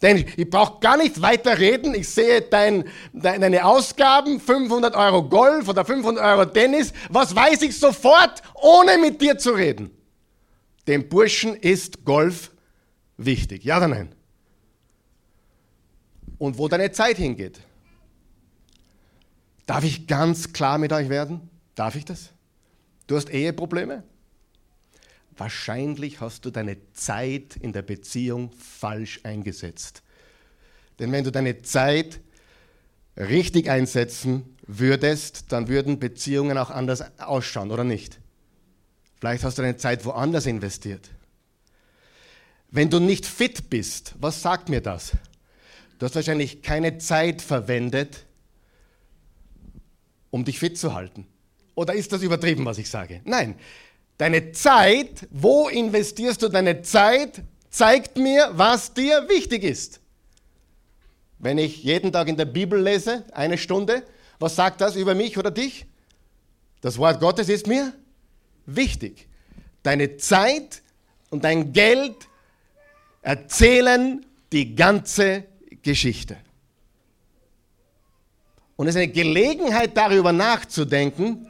Tennis. 0.04 0.26
Ich 0.36 0.50
brauche 0.50 0.82
gar 0.82 0.98
nicht 0.98 1.22
weiter 1.22 1.58
reden. 1.58 1.96
Ich 1.96 2.10
sehe 2.10 2.42
dein, 2.42 2.84
deine 3.14 3.64
Ausgaben, 3.64 4.42
500 4.42 4.96
Euro 4.96 5.24
Golf 5.24 5.70
oder 5.70 5.86
500 5.86 6.24
Euro 6.26 6.46
Tennis. 6.46 6.92
Was 7.10 7.34
weiß 7.34 7.62
ich 7.62 7.80
sofort, 7.80 8.42
ohne 8.56 8.98
mit 8.98 9.22
dir 9.22 9.38
zu 9.38 9.52
reden? 9.52 9.92
Dem 10.88 11.08
Burschen 11.08 11.56
ist 11.56 12.04
Golf 12.04 12.52
wichtig. 13.16 13.64
Ja 13.64 13.78
oder 13.78 13.88
nein? 13.88 14.14
Und 16.38 16.58
wo 16.58 16.68
deine 16.68 16.92
Zeit 16.92 17.16
hingeht. 17.16 17.62
Darf 19.66 19.86
ich 19.86 20.06
ganz 20.06 20.52
klar 20.52 20.78
mit 20.78 20.92
euch 20.92 21.08
werden? 21.08 21.50
Darf 21.76 21.96
ich 21.96 22.04
das? 22.04 22.30
Du 23.08 23.16
hast 23.16 23.30
Eheprobleme? 23.30 24.04
Wahrscheinlich 25.38 26.22
hast 26.22 26.46
du 26.46 26.52
deine 26.52 26.78
Zeit 26.94 27.56
in 27.56 27.74
der 27.74 27.82
Beziehung 27.82 28.52
falsch 28.58 29.20
eingesetzt. 29.24 30.04
Denn 31.00 31.12
wenn 31.12 31.24
du 31.24 31.32
deine 31.32 31.62
Zeit 31.62 32.20
richtig 33.18 33.70
einsetzen 33.70 34.58
würdest, 34.68 35.52
dann 35.52 35.68
würden 35.68 36.00
Beziehungen 36.00 36.58
auch 36.58 36.70
anders 36.70 37.04
ausschauen, 37.20 37.72
oder 37.72 37.84
nicht? 37.84 38.20
Vielleicht 39.20 39.44
hast 39.44 39.58
du 39.58 39.62
deine 39.62 39.78
Zeit 39.78 40.06
woanders 40.06 40.46
investiert. 40.46 41.10
Wenn 42.70 42.90
du 42.90 43.00
nicht 43.00 43.26
fit 43.26 43.70
bist, 43.70 44.16
was 44.20 44.42
sagt 44.42 44.70
mir 44.70 44.82
das? 44.82 45.12
Du 46.00 46.06
hast 46.06 46.16
wahrscheinlich 46.16 46.62
keine 46.62 46.98
Zeit 46.98 47.42
verwendet, 47.42 48.26
um 50.32 50.44
dich 50.44 50.60
fit 50.60 50.78
zu 50.78 50.94
halten. 50.94 51.28
Oder 51.76 51.94
ist 51.94 52.12
das 52.12 52.22
übertrieben, 52.22 52.66
was 52.66 52.78
ich 52.78 52.90
sage? 52.90 53.22
Nein. 53.26 53.56
Deine 54.18 54.52
Zeit, 54.52 55.28
wo 55.32 55.68
investierst 55.68 56.42
du 56.42 56.50
deine 56.50 56.82
Zeit, 56.82 57.42
zeigt 57.70 58.18
mir, 58.18 58.52
was 58.54 58.94
dir 58.94 59.28
wichtig 59.30 59.64
ist. 59.64 60.00
Wenn 61.40 61.58
ich 61.58 61.84
jeden 61.84 62.12
Tag 62.12 62.28
in 62.28 62.38
der 62.38 62.46
Bibel 62.46 62.80
lese, 62.80 63.26
eine 63.32 63.58
Stunde, 63.58 64.04
was 64.40 64.56
sagt 64.56 64.82
das 64.82 64.96
über 64.96 65.16
mich 65.16 65.38
oder 65.38 65.52
dich? 65.52 65.86
Das 66.82 66.98
Wort 66.98 67.20
Gottes 67.20 67.50
ist 67.50 67.68
mir 67.68 67.94
wichtig. 68.66 69.28
Deine 69.82 70.18
Zeit 70.18 70.82
und 71.30 71.44
dein 71.44 71.74
Geld 71.74 72.16
erzählen 73.22 74.26
die 74.52 74.76
ganze 74.76 75.46
Geschichte. 75.82 76.38
Und 78.76 78.88
es 78.88 78.96
ist 78.96 79.02
eine 79.02 79.12
Gelegenheit 79.12 79.96
darüber 79.98 80.32
nachzudenken, 80.32 81.50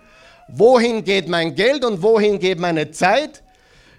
wohin 0.57 1.03
geht 1.03 1.27
mein 1.27 1.55
Geld 1.55 1.83
und 1.85 2.01
wohin 2.01 2.39
geht 2.39 2.59
meine 2.59 2.91
Zeit. 2.91 3.43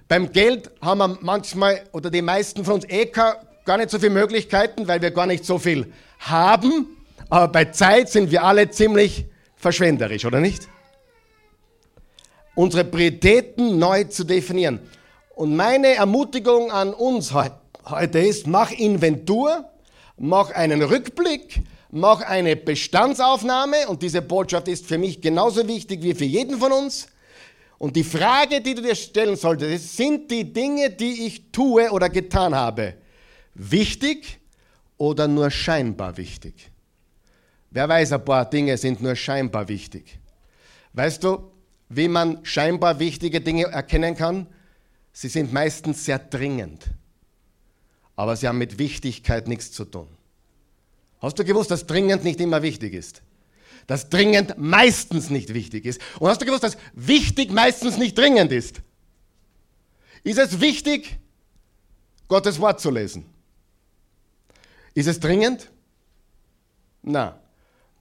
Beim 0.08 0.32
Geld 0.32 0.70
haben 0.80 0.99
wir 0.99 1.18
manchmal 1.20 1.82
oder 1.92 2.11
die 2.11 2.23
meisten 2.23 2.64
von 2.64 2.75
uns 2.75 2.84
eh 2.88 3.06
gar 3.06 3.76
nicht 3.76 3.90
so 3.90 3.99
viele 3.99 4.11
Möglichkeiten, 4.11 4.87
weil 4.87 5.00
wir 5.00 5.11
gar 5.11 5.26
nicht 5.26 5.44
so 5.44 5.58
viel 5.58 5.92
haben. 6.18 6.96
Aber 7.30 7.49
bei 7.49 7.66
Zeit 7.66 8.11
sind 8.11 8.30
wir 8.30 8.44
alle 8.44 8.70
ziemlich 8.70 9.26
verschwenderisch, 9.56 10.25
oder 10.25 10.40
nicht? 10.40 10.68
unsere 12.54 12.84
Prioritäten 12.84 13.78
neu 13.78 14.04
zu 14.04 14.25
definieren. 14.25 14.80
Und 15.34 15.56
meine 15.56 15.88
Ermutigung 15.94 16.70
an 16.70 16.94
uns 16.94 17.32
heute 17.32 18.18
ist, 18.18 18.46
mach 18.46 18.70
Inventur, 18.70 19.64
mach 20.16 20.50
einen 20.52 20.82
Rückblick, 20.82 21.62
mach 21.94 22.20
eine 22.22 22.56
Bestandsaufnahme 22.56 23.88
und 23.88 24.02
diese 24.02 24.20
Botschaft 24.20 24.68
ist 24.68 24.86
für 24.86 24.98
mich 24.98 25.20
genauso 25.20 25.66
wichtig 25.66 26.02
wie 26.02 26.14
für 26.14 26.24
jeden 26.24 26.58
von 26.58 26.72
uns. 26.72 27.06
Und 27.78 27.96
die 27.96 28.04
Frage, 28.04 28.60
die 28.60 28.74
du 28.74 28.82
dir 28.82 28.94
stellen 28.94 29.36
solltest, 29.36 29.96
sind 29.96 30.30
die 30.30 30.52
Dinge, 30.52 30.90
die 30.90 31.26
ich 31.26 31.52
tue 31.52 31.90
oder 31.90 32.08
getan 32.08 32.54
habe, 32.54 32.94
wichtig 33.54 34.40
oder 34.96 35.28
nur 35.28 35.50
scheinbar 35.50 36.16
wichtig? 36.16 36.70
Wer 37.70 37.88
weiß, 37.88 38.12
ein 38.12 38.24
paar 38.24 38.48
Dinge 38.48 38.76
sind 38.76 39.02
nur 39.02 39.16
scheinbar 39.16 39.68
wichtig. 39.68 40.18
Weißt 40.92 41.24
du, 41.24 41.50
wie 41.88 42.08
man 42.08 42.44
scheinbar 42.44 42.98
wichtige 42.98 43.40
Dinge 43.40 43.64
erkennen 43.64 44.16
kann, 44.16 44.46
sie 45.12 45.28
sind 45.28 45.52
meistens 45.52 46.04
sehr 46.04 46.18
dringend, 46.18 46.86
aber 48.16 48.36
sie 48.36 48.48
haben 48.48 48.58
mit 48.58 48.78
Wichtigkeit 48.78 49.48
nichts 49.48 49.72
zu 49.72 49.84
tun. 49.84 50.08
Hast 51.25 51.38
du 51.38 51.45
gewusst, 51.45 51.71
dass 51.71 51.87
dringend 51.87 52.23
nicht 52.23 52.38
immer 52.38 52.62
wichtig 52.62 52.93
ist? 52.93 53.23
Dass 53.87 54.11
dringend 54.11 54.59
meistens 54.59 55.31
nicht 55.31 55.54
wichtig 55.54 55.87
ist. 55.87 56.00
Und 56.19 56.28
hast 56.28 56.40
du 56.40 56.45
gewusst, 56.45 56.64
dass 56.64 56.76
wichtig 56.93 57.50
meistens 57.50 57.97
nicht 57.97 58.16
dringend 58.16 58.52
ist? 58.52 58.83
Ist 60.23 60.38
es 60.38 60.61
wichtig, 60.61 61.16
Gottes 62.28 62.61
Wort 62.61 62.81
zu 62.81 62.90
lesen? 62.90 63.25
Ist 64.93 65.09
es 65.09 65.19
dringend? 65.19 65.71
Na, 67.02 67.40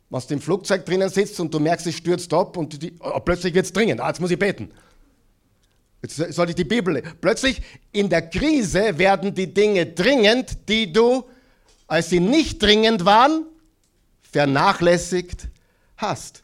was 0.10 0.28
du 0.28 0.34
im 0.34 0.42
Flugzeug 0.42 0.86
drinnen 0.86 1.10
sitzt 1.10 1.40
und 1.40 1.54
du 1.54 1.60
merkst, 1.60 1.88
es 1.88 1.96
stürzt 1.96 2.34
ab 2.34 2.58
und 2.58 2.82
die, 2.82 2.94
oh, 3.00 3.20
plötzlich 3.22 3.54
wird 3.54 3.66
es 3.66 3.74
dringend. 3.74 4.02
Ah, 4.02 4.10
jetzt 4.10 4.20
muss 4.20 4.32
ich 4.32 4.40
beten. 4.40 4.70
Jetzt 6.02 6.18
soll 6.34 6.50
ich 6.50 6.56
die 6.56 6.66
Bibel. 6.66 7.02
Plötzlich 7.22 7.62
in 7.94 8.10
der 8.10 8.30
Krise 8.30 8.98
werden 8.98 9.34
die 9.34 9.54
Dinge 9.54 9.86
dringend, 9.86 10.68
die 10.68 10.92
du, 10.92 11.24
als 11.88 12.10
sie 12.10 12.20
nicht 12.20 12.62
dringend 12.62 13.06
waren, 13.06 13.46
vernachlässigt 14.22 15.48
hast. 15.98 16.44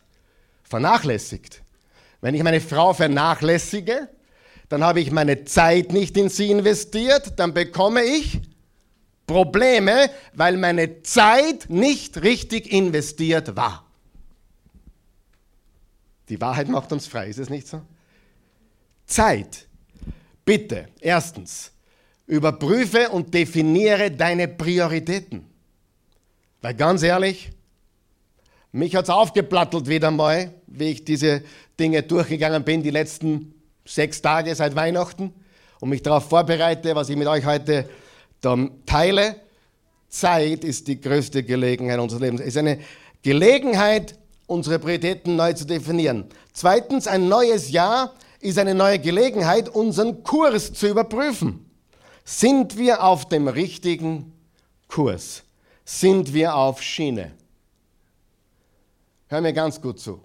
Vernachlässigt. 0.63 1.61
Wenn 2.21 2.35
ich 2.35 2.43
meine 2.43 2.61
Frau 2.61 2.93
vernachlässige, 2.93 4.09
dann 4.67 4.83
habe 4.83 4.99
ich 4.99 5.11
meine 5.11 5.45
Zeit 5.45 5.91
nicht 5.91 6.15
in 6.17 6.29
sie 6.29 6.51
investiert, 6.51 7.33
dann 7.39 7.53
bekomme 7.53 8.03
ich 8.03 8.41
Probleme, 9.25 10.09
weil 10.33 10.57
meine 10.57 11.01
Zeit 11.01 11.69
nicht 11.69 12.21
richtig 12.21 12.71
investiert 12.71 13.55
war. 13.55 13.85
Die 16.29 16.39
Wahrheit 16.39 16.67
macht 16.67 16.91
uns 16.91 17.07
frei, 17.07 17.27
ist 17.29 17.39
es 17.39 17.49
nicht 17.49 17.67
so? 17.67 17.81
Zeit. 19.05 19.67
Bitte, 20.45 20.87
erstens, 20.99 21.71
überprüfe 22.29 23.09
und 23.09 23.33
definiere 23.33 24.11
deine 24.11 24.47
Prioritäten. 24.47 25.45
Weil 26.61 26.75
ganz 26.75 27.01
ehrlich, 27.01 27.49
mich 28.71 28.95
hat 28.95 29.05
es 29.05 29.09
aufgeplattelt 29.09 29.87
wieder 29.87 30.11
mal, 30.11 30.53
wie 30.67 30.91
ich 30.91 31.03
diese 31.03 31.41
Dinge 31.79 32.03
durchgegangen 32.03 32.63
bin, 32.63 32.83
die 32.83 32.91
letzten 32.91 33.55
sechs 33.83 34.21
Tage 34.21 34.53
seit 34.53 34.75
Weihnachten 34.75 35.33
und 35.79 35.89
mich 35.89 36.03
darauf 36.03 36.29
vorbereite, 36.29 36.93
was 36.93 37.09
ich 37.09 37.15
mit 37.15 37.27
euch 37.27 37.45
heute 37.45 37.89
dann 38.41 38.85
teile. 38.85 39.35
Zeit 40.07 40.63
ist 40.63 40.87
die 40.87 41.01
größte 41.01 41.41
Gelegenheit 41.41 41.99
unseres 41.99 42.21
Lebens. 42.21 42.41
Es 42.41 42.49
ist 42.49 42.57
eine 42.57 42.79
Gelegenheit, 43.23 44.19
unsere 44.45 44.77
Prioritäten 44.77 45.35
neu 45.35 45.53
zu 45.53 45.65
definieren. 45.65 46.25
Zweitens, 46.53 47.07
ein 47.07 47.27
neues 47.27 47.71
Jahr 47.71 48.13
ist 48.39 48.59
eine 48.59 48.75
neue 48.75 48.99
Gelegenheit, 48.99 49.67
unseren 49.69 50.23
Kurs 50.23 50.73
zu 50.73 50.87
überprüfen. 50.87 51.68
Sind 52.31 52.77
wir 52.77 53.03
auf 53.03 53.27
dem 53.27 53.47
richtigen 53.47 54.33
Kurs? 54.87 55.43
sind 55.83 56.35
wir 56.35 56.53
auf 56.53 56.83
Schiene. 56.83 57.35
Hör 59.27 59.41
mir 59.41 59.53
ganz 59.53 59.81
gut 59.81 59.99
zu. 59.99 60.23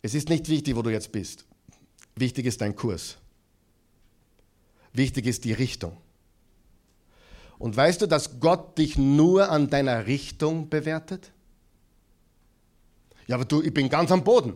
Es 0.00 0.14
ist 0.14 0.30
nicht 0.30 0.48
wichtig, 0.48 0.74
wo 0.74 0.80
du 0.80 0.88
jetzt 0.88 1.12
bist. 1.12 1.44
Wichtig 2.16 2.46
ist 2.46 2.62
dein 2.62 2.74
Kurs. 2.74 3.18
Wichtig 4.94 5.26
ist 5.26 5.44
die 5.44 5.52
Richtung. 5.52 5.94
Und 7.58 7.76
weißt 7.76 8.00
du, 8.00 8.06
dass 8.06 8.40
Gott 8.40 8.78
dich 8.78 8.96
nur 8.96 9.50
an 9.50 9.68
deiner 9.68 10.06
Richtung 10.06 10.70
bewertet? 10.70 11.30
Ja, 13.26 13.34
aber 13.34 13.44
du, 13.44 13.60
ich 13.60 13.74
bin 13.74 13.90
ganz 13.90 14.10
am 14.10 14.24
Boden. 14.24 14.54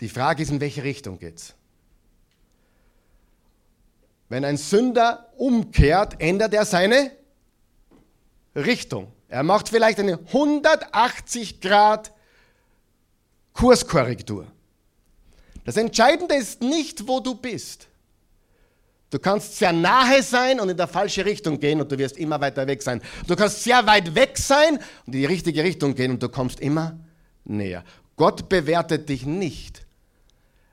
Die 0.00 0.10
Frage 0.10 0.42
ist, 0.42 0.50
in 0.50 0.60
welche 0.60 0.84
Richtung 0.84 1.18
geht's? 1.18 1.54
Wenn 4.28 4.44
ein 4.44 4.56
Sünder 4.56 5.32
umkehrt, 5.36 6.20
ändert 6.20 6.54
er 6.54 6.64
seine 6.64 7.12
Richtung. 8.54 9.12
Er 9.28 9.42
macht 9.42 9.68
vielleicht 9.68 9.98
eine 10.00 10.18
180 10.18 11.60
Grad 11.60 12.12
Kurskorrektur. 13.52 14.46
Das 15.64 15.76
Entscheidende 15.76 16.34
ist 16.34 16.60
nicht, 16.60 17.08
wo 17.08 17.20
du 17.20 17.34
bist. 17.34 17.88
Du 19.10 19.18
kannst 19.18 19.56
sehr 19.56 19.72
nahe 19.72 20.22
sein 20.22 20.60
und 20.60 20.68
in 20.68 20.76
der 20.76 20.88
falsche 20.88 21.24
Richtung 21.24 21.58
gehen 21.60 21.80
und 21.80 21.90
du 21.90 21.98
wirst 21.98 22.16
immer 22.16 22.40
weiter 22.40 22.66
weg 22.66 22.82
sein. 22.82 23.00
Du 23.26 23.36
kannst 23.36 23.62
sehr 23.62 23.86
weit 23.86 24.14
weg 24.14 24.36
sein 24.36 24.76
und 25.06 25.14
in 25.14 25.20
die 25.20 25.24
richtige 25.24 25.62
Richtung 25.62 25.94
gehen 25.94 26.12
und 26.12 26.22
du 26.22 26.28
kommst 26.28 26.60
immer 26.60 26.98
näher. 27.44 27.84
Gott 28.16 28.48
bewertet 28.48 29.08
dich 29.08 29.24
nicht, 29.24 29.86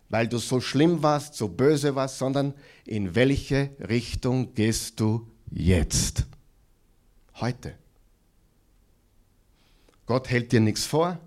weil 0.10 0.28
du 0.28 0.40
so 0.40 0.62
schlimm 0.62 1.04
warst, 1.04 1.36
so 1.36 1.48
böse 1.48 1.96
warst, 1.96 2.18
sondern 2.18 2.54
in 2.86 3.16
welche 3.16 3.72
Richtung 3.80 4.54
gehst 4.54 5.00
du 5.00 5.28
jetzt? 5.52 6.26
Heute. 7.40 7.76
Gott 10.06 10.30
hält 10.30 10.52
dir 10.52 10.60
nichts 10.60 10.86
vor. 10.86 11.18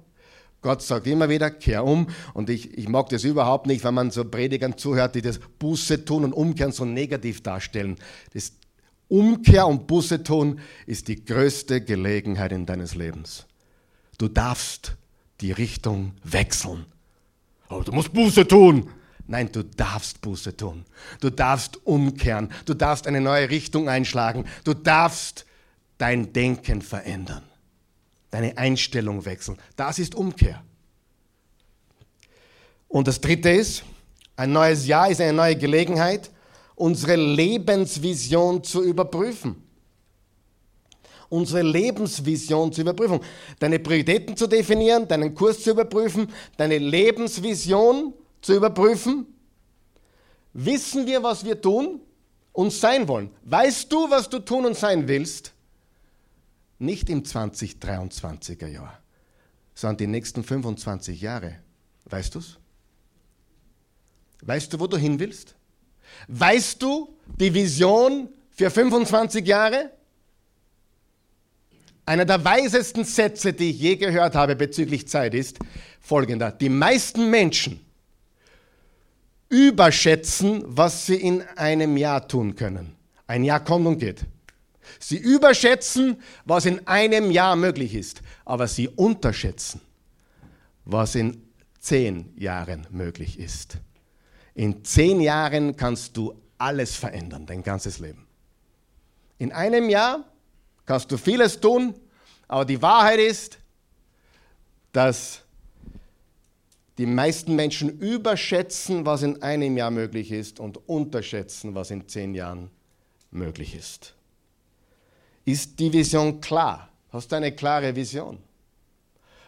Gott 0.63 0.83
sagt 0.83 1.07
immer 1.07 1.29
wieder, 1.29 1.51
kehr 1.51 1.85
um. 1.85 2.09
Und 2.35 2.51
ich, 2.51 2.77
ich 2.77 2.89
mag 2.89 3.09
das 3.09 3.25
überhaupt 3.25 3.67
nicht, 3.67 3.85
wenn 3.85 3.95
man 3.95 4.11
so 4.11 4.25
Predigern 4.25 4.77
zuhört, 4.77 5.15
die 5.15 5.23
das 5.23 5.39
Buße 5.39 6.05
tun 6.05 6.25
und 6.25 6.33
umkehren 6.33 6.73
so 6.73 6.85
negativ 6.85 7.43
darstellen. 7.43 7.97
Das 8.35 8.53
Umkehr 9.09 9.67
und 9.67 9.87
Buße 9.87 10.23
tun 10.23 10.61
ist 10.87 11.09
die 11.09 11.25
größte 11.25 11.83
Gelegenheit 11.83 12.53
in 12.53 12.67
deines 12.67 12.95
Lebens. 12.95 13.47
Du 14.19 14.29
darfst 14.29 14.97
die 15.41 15.53
Richtung 15.53 16.13
wechseln. 16.25 16.87
Aber 17.69 17.85
du 17.85 17.93
musst 17.93 18.13
Buße 18.13 18.47
tun. 18.49 18.91
Nein, 19.27 19.51
du 19.51 19.65
darfst 19.65 20.21
Buße 20.21 20.57
tun. 20.57 20.85
Du 21.21 21.31
darfst 21.31 21.85
umkehren. 21.85 22.51
Du 22.65 22.75
darfst 22.75 23.07
eine 23.07 23.21
neue 23.21 23.51
Richtung 23.51 23.89
einschlagen. 23.89 24.45
Du 24.65 24.75
darfst 24.75 25.47
dein 25.99 26.33
Denken 26.33 26.83
verändern 26.83 27.43
deine 28.37 28.57
Einstellung 28.59 29.25
wechseln. 29.25 29.57
Das 29.77 29.99
ist 29.99 30.15
Umkehr. 30.15 30.63
Und 32.87 33.09
das 33.09 33.21
Dritte 33.21 33.49
ist, 33.51 33.83
ein 34.37 34.53
neues 34.53 34.87
Jahr 34.87 35.11
ist 35.11 35.23
eine 35.23 35.33
neue 35.33 35.57
Gelegenheit, 35.57 36.31
unsere 36.75 37.17
Lebensvision 37.17 38.63
zu 38.63 38.85
überprüfen. 38.85 39.63
Unsere 41.31 41.63
Lebensvision 41.63 42.73
zu 42.73 42.83
überprüfen. 42.83 43.21
Deine 43.59 43.79
Prioritäten 43.79 44.37
zu 44.37 44.47
definieren, 44.47 45.09
deinen 45.09 45.35
Kurs 45.35 45.63
zu 45.63 45.71
überprüfen, 45.71 46.31
deine 46.59 46.77
Lebensvision 46.77 48.13
zu 48.13 48.26
überprüfen. 48.55 49.27
Wissen 50.53 51.07
wir, 51.07 51.23
was 51.23 51.45
wir 51.45 51.61
tun 51.61 52.01
und 52.53 52.73
sein 52.73 53.09
wollen? 53.09 53.31
Weißt 53.43 53.93
du, 53.93 54.11
was 54.11 54.29
du 54.29 54.39
tun 54.39 54.65
und 54.65 54.77
sein 54.77 55.07
willst? 55.09 55.53
Nicht 56.79 57.11
im 57.11 57.23
2023er 57.23 58.67
Jahr, 58.67 59.01
sondern 59.75 59.99
die 59.99 60.07
nächsten 60.07 60.45
25 60.45 61.21
Jahre. 61.21 61.57
Weißt 62.07 62.35
du's? 62.35 62.59
Weißt 64.43 64.73
du, 64.73 64.81
wo 64.81 64.87
du 64.87 64.97
hin 64.97 65.19
willst? 65.19 65.55
Weißt 66.29 66.81
du 66.83 67.15
die 67.39 67.53
Vision 67.53 68.29
für 68.51 68.71
25 68.71 69.47
Jahre? 69.47 69.91
Einer 72.05 72.25
der 72.25 72.45
weisesten 72.45 73.05
Sätze, 73.05 73.53
die 73.53 73.71
ich 73.71 73.81
je 73.81 73.97
gehört 73.97 74.35
habe 74.35 74.55
bezüglich 74.55 75.09
Zeit, 75.09 75.35
ist 75.35 75.59
folgender. 76.01 76.53
Die 76.53 76.69
meisten 76.69 77.31
Menschen 77.31 77.86
überschätzen, 79.49 80.63
was 80.67 81.07
sie 81.07 81.17
in 81.17 81.43
einem 81.57 81.97
Jahr 81.97 82.27
tun 82.27 82.55
können. 82.57 82.97
Ein 83.27 83.45
Jahr 83.45 83.61
kommt 83.61 83.87
und 83.87 83.99
geht. 83.99 84.25
Sie 84.99 85.17
überschätzen, 85.17 86.21
was 86.45 86.67
in 86.67 86.87
einem 86.87 87.31
Jahr 87.31 87.57
möglich 87.57 87.95
ist, 87.95 88.23
aber 88.45 88.69
sie 88.69 88.89
unterschätzen, 88.89 89.81
was 90.85 91.15
in 91.15 91.43
zehn 91.81 92.33
Jahren 92.37 92.87
möglich 92.91 93.39
ist. 93.39 93.79
In 94.55 94.85
zehn 94.85 95.21
Jahren 95.21 95.77
kannst 95.77 96.17
du 96.17 96.35
alles 96.59 96.97
verändern, 96.97 97.47
dein 97.47 97.63
ganzes 97.63 97.99
Leben. 97.99 98.27
In 99.39 99.53
einem 99.53 99.91
Jahr 99.91 100.25
kannst 100.87 101.11
du 101.13 101.19
vieles 101.19 101.61
tun, 101.61 101.95
aber 102.49 102.65
die 102.65 102.81
Wahrheit 102.81 103.19
ist, 103.19 103.59
dass 104.93 105.43
die 106.99 107.07
meisten 107.07 107.55
Menschen 107.55 107.99
überschätzen, 107.99 109.05
was 109.05 109.23
in 109.23 109.43
einem 109.43 109.77
Jahr 109.77 109.91
möglich 109.91 110.33
ist 110.33 110.61
und 110.61 110.89
unterschätzen, 110.89 111.75
was 111.75 111.91
in 111.91 112.09
zehn 112.09 112.35
Jahren 112.35 112.71
möglich 113.31 113.75
ist. 113.75 114.15
Ist 115.45 115.79
die 115.79 115.93
Vision 115.93 116.41
klar? 116.41 116.89
Hast 117.11 117.31
du 117.31 117.37
eine 117.37 117.53
klare 117.53 117.95
Vision? 117.95 118.39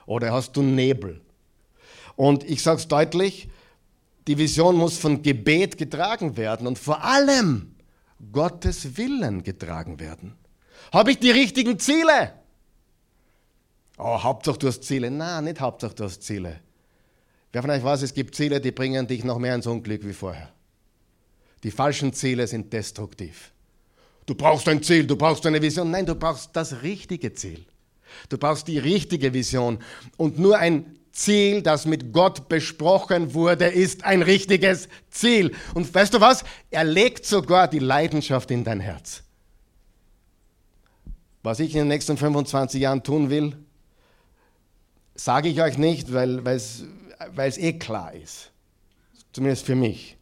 Oder 0.06 0.32
hast 0.32 0.56
du 0.56 0.62
Nebel? 0.62 1.20
Und 2.16 2.44
ich 2.44 2.62
sage 2.62 2.80
es 2.80 2.88
deutlich, 2.88 3.48
die 4.26 4.36
Vision 4.36 4.76
muss 4.76 4.98
von 4.98 5.22
Gebet 5.22 5.78
getragen 5.78 6.36
werden 6.36 6.66
und 6.66 6.78
vor 6.78 7.02
allem 7.02 7.74
Gottes 8.32 8.96
Willen 8.96 9.42
getragen 9.42 10.00
werden. 10.00 10.36
Habe 10.92 11.12
ich 11.12 11.18
die 11.18 11.30
richtigen 11.30 11.78
Ziele? 11.78 12.34
Oh, 13.96 14.22
Hauptsache 14.22 14.58
du 14.58 14.68
hast 14.68 14.84
Ziele. 14.84 15.10
Nein, 15.10 15.44
nicht 15.44 15.60
Hauptsache 15.60 15.94
du 15.94 16.04
hast 16.04 16.22
Ziele. 16.22 16.60
Wer 17.52 17.62
von 17.62 17.70
euch 17.70 17.82
weiß, 17.82 18.02
es 18.02 18.14
gibt 18.14 18.34
Ziele, 18.34 18.60
die 18.60 18.72
bringen 18.72 19.06
dich 19.06 19.24
noch 19.24 19.38
mehr 19.38 19.54
ins 19.54 19.66
Unglück 19.66 20.06
wie 20.06 20.12
vorher. 20.12 20.50
Die 21.62 21.70
falschen 21.70 22.12
Ziele 22.12 22.46
sind 22.46 22.72
destruktiv. 22.72 23.52
Du 24.26 24.34
brauchst 24.34 24.68
ein 24.68 24.82
Ziel, 24.82 25.06
du 25.06 25.16
brauchst 25.16 25.46
eine 25.46 25.60
Vision. 25.60 25.90
Nein, 25.90 26.06
du 26.06 26.14
brauchst 26.14 26.50
das 26.52 26.82
richtige 26.82 27.32
Ziel. 27.32 27.64
Du 28.28 28.38
brauchst 28.38 28.68
die 28.68 28.78
richtige 28.78 29.32
Vision. 29.32 29.78
Und 30.16 30.38
nur 30.38 30.58
ein 30.58 30.98
Ziel, 31.12 31.62
das 31.62 31.86
mit 31.86 32.12
Gott 32.12 32.48
besprochen 32.48 33.34
wurde, 33.34 33.66
ist 33.66 34.04
ein 34.04 34.22
richtiges 34.22 34.88
Ziel. 35.10 35.54
Und 35.74 35.92
weißt 35.92 36.14
du 36.14 36.20
was? 36.20 36.44
Er 36.70 36.84
legt 36.84 37.24
sogar 37.24 37.68
die 37.68 37.78
Leidenschaft 37.78 38.50
in 38.50 38.64
dein 38.64 38.80
Herz. 38.80 39.22
Was 41.42 41.60
ich 41.60 41.72
in 41.72 41.80
den 41.80 41.88
nächsten 41.88 42.16
25 42.16 42.80
Jahren 42.80 43.02
tun 43.02 43.30
will, 43.30 43.56
sage 45.14 45.48
ich 45.48 45.60
euch 45.62 45.78
nicht, 45.78 46.12
weil 46.12 46.46
es 46.48 46.84
eh 47.58 47.72
klar 47.74 48.14
ist. 48.14 48.52
Zumindest 49.32 49.66
für 49.66 49.74
mich. 49.74 50.16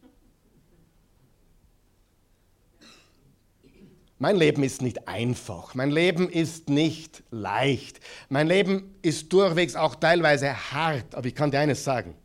Mein 4.19 4.35
Leben 4.35 4.63
ist 4.63 4.81
nicht 4.81 5.07
einfach. 5.07 5.75
Mein 5.75 5.91
Leben 5.91 6.27
ist 6.29 6.69
nicht 6.69 7.23
leicht. 7.29 7.99
Mein 8.29 8.47
Leben 8.47 8.95
ist 9.03 9.31
durchwegs 9.31 9.75
auch 9.75 9.95
teilweise 9.95 10.71
hart. 10.71 11.13
Aber 11.13 11.27
ich 11.27 11.35
kann 11.35 11.51
dir 11.51 11.59
eines 11.59 11.83
sagen. 11.83 12.15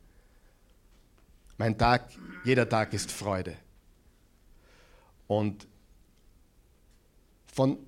Mein 1.58 1.76
Tag, 1.76 2.08
jeder 2.44 2.66
Tag 2.66 2.94
ist 2.94 3.12
Freude. 3.12 3.56
Und 5.26 5.66
von, 7.46 7.78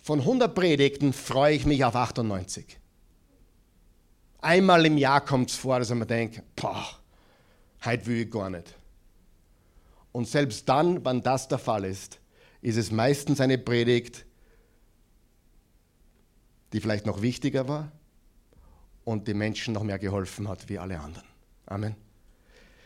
von 0.00 0.20
100 0.20 0.52
Predigten 0.54 1.12
freue 1.12 1.54
ich 1.54 1.64
mich 1.64 1.84
auf 1.84 1.94
98. 1.94 2.78
Einmal 4.40 4.86
im 4.86 4.96
Jahr 4.96 5.20
kommt 5.20 5.50
es 5.50 5.56
vor, 5.56 5.78
dass 5.78 5.90
mir 5.90 6.06
denke, 6.06 6.42
boah, 6.54 6.86
heute 7.84 8.06
will 8.06 8.22
ich 8.22 8.30
gar 8.30 8.50
nicht. 8.50 8.74
Und 10.12 10.28
selbst 10.28 10.68
dann, 10.68 11.04
wenn 11.04 11.22
das 11.22 11.48
der 11.48 11.58
Fall 11.58 11.84
ist, 11.84 12.18
ist 12.60 12.76
es 12.76 12.90
meistens 12.90 13.40
eine 13.40 13.58
Predigt, 13.58 14.24
die 16.72 16.80
vielleicht 16.80 17.06
noch 17.06 17.22
wichtiger 17.22 17.68
war 17.68 17.92
und 19.04 19.26
den 19.26 19.38
Menschen 19.38 19.74
noch 19.74 19.82
mehr 19.82 19.98
geholfen 19.98 20.48
hat 20.48 20.68
wie 20.68 20.78
alle 20.78 21.00
anderen. 21.00 21.26
Amen. 21.66 21.96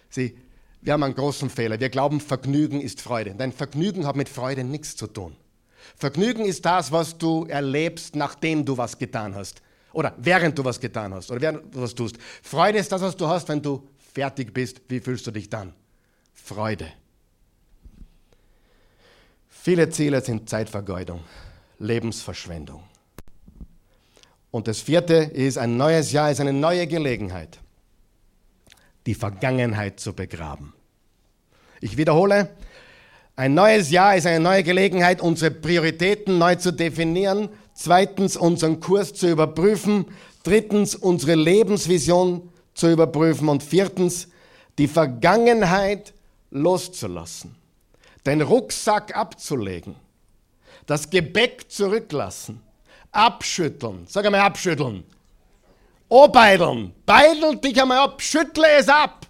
Sie, 0.09 0.37
wir 0.81 0.93
haben 0.93 1.03
einen 1.03 1.15
großen 1.15 1.51
Fehler. 1.51 1.81
Wir 1.81 1.88
glauben, 1.88 2.21
Vergnügen 2.21 2.81
ist 2.81 3.01
Freude. 3.01 3.35
Dein 3.35 3.53
Vergnügen 3.53 4.07
hat 4.07 4.17
mit 4.17 4.29
Freude 4.29 4.65
nichts 4.65 4.97
zu 4.97 5.07
tun. 5.07 5.37
Vergnügen 5.97 6.45
ist 6.45 6.65
das, 6.65 6.93
was 6.93 7.19
du 7.19 7.45
erlebst, 7.47 8.15
nachdem 8.15 8.65
du 8.65 8.77
was 8.77 8.99
getan 8.99 9.35
hast. 9.35 9.62
Oder 9.93 10.15
während 10.19 10.59
du 10.59 10.65
was 10.65 10.81
getan 10.81 11.13
hast. 11.15 11.31
Oder 11.31 11.41
während 11.41 11.75
du 11.75 11.83
was 11.83 11.95
tust. 11.95 12.17
Freude 12.43 12.79
ist 12.79 12.91
das, 12.91 13.03
was 13.03 13.17
du 13.17 13.27
hast, 13.27 13.49
wenn 13.49 13.61
du 13.61 13.89
fertig 14.13 14.53
bist. 14.53 14.81
Wie 14.89 15.01
fühlst 15.01 15.27
du 15.27 15.31
dich 15.31 15.49
dann? 15.49 15.73
Freude. 16.35 16.87
Viele 19.49 19.91
Ziele 19.91 20.21
sind 20.21 20.49
Zeitvergeudung. 20.49 21.23
Lebensverschwendung. 21.79 22.83
Und 24.51 24.69
das 24.69 24.81
vierte 24.81 25.15
ist, 25.15 25.59
ein 25.59 25.77
neues 25.77 26.13
Jahr 26.13 26.31
ist 26.31 26.41
eine 26.41 26.53
neue 26.53 26.87
Gelegenheit, 26.87 27.59
die 29.07 29.15
Vergangenheit 29.15 29.99
zu 29.99 30.13
begraben. 30.13 30.75
Ich 31.81 31.97
wiederhole, 31.97 32.51
ein 33.35 33.55
neues 33.55 33.91
Jahr 33.91 34.15
ist 34.15 34.27
eine 34.27 34.41
neue 34.41 34.63
Gelegenheit, 34.63 35.23
unsere 35.23 35.51
Prioritäten 35.51 36.39
neu 36.39 36.55
zu 36.57 36.71
definieren. 36.71 37.49
Zweitens, 37.83 38.37
unseren 38.37 38.79
Kurs 38.79 39.12
zu 39.12 39.29
überprüfen. 39.29 40.07
Drittens, 40.45 40.95
unsere 40.95 41.35
Lebensvision 41.35 42.49
zu 42.75 42.88
überprüfen. 42.88 43.49
Und 43.49 43.64
viertens, 43.64 44.29
die 44.79 44.87
Vergangenheit 44.87 46.14
loszulassen. 46.53 47.57
Den 48.25 48.40
Rucksack 48.40 49.16
abzulegen. 49.16 49.97
Das 50.87 51.11
Gebäck 51.11 51.68
zurücklassen. 51.73 52.61
Abschütteln. 53.11 54.07
Sag 54.07 54.27
einmal 54.27 54.42
abschütteln. 54.42 55.03
Obeideln. 56.09 56.95
Beidel 57.05 57.57
dich 57.57 57.83
einmal 57.83 57.99
ab. 57.99 58.23
Schüttle 58.23 58.68
es 58.79 58.88
ab. 58.88 59.27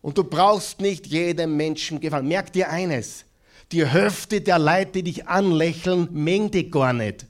Und 0.00 0.18
du 0.18 0.24
brauchst 0.24 0.80
nicht 0.80 1.06
jedem 1.06 1.56
Menschen 1.56 2.00
gefallen. 2.00 2.26
Merk 2.26 2.52
dir 2.52 2.68
eines. 2.68 3.26
Die 3.72 3.86
Hälfte 3.86 4.42
der 4.42 4.58
Leute, 4.58 4.92
die 4.92 5.04
dich 5.04 5.26
anlächeln, 5.26 6.08
mengen 6.12 6.50
dich 6.50 6.70
gar 6.70 6.92
nicht. 6.92 7.26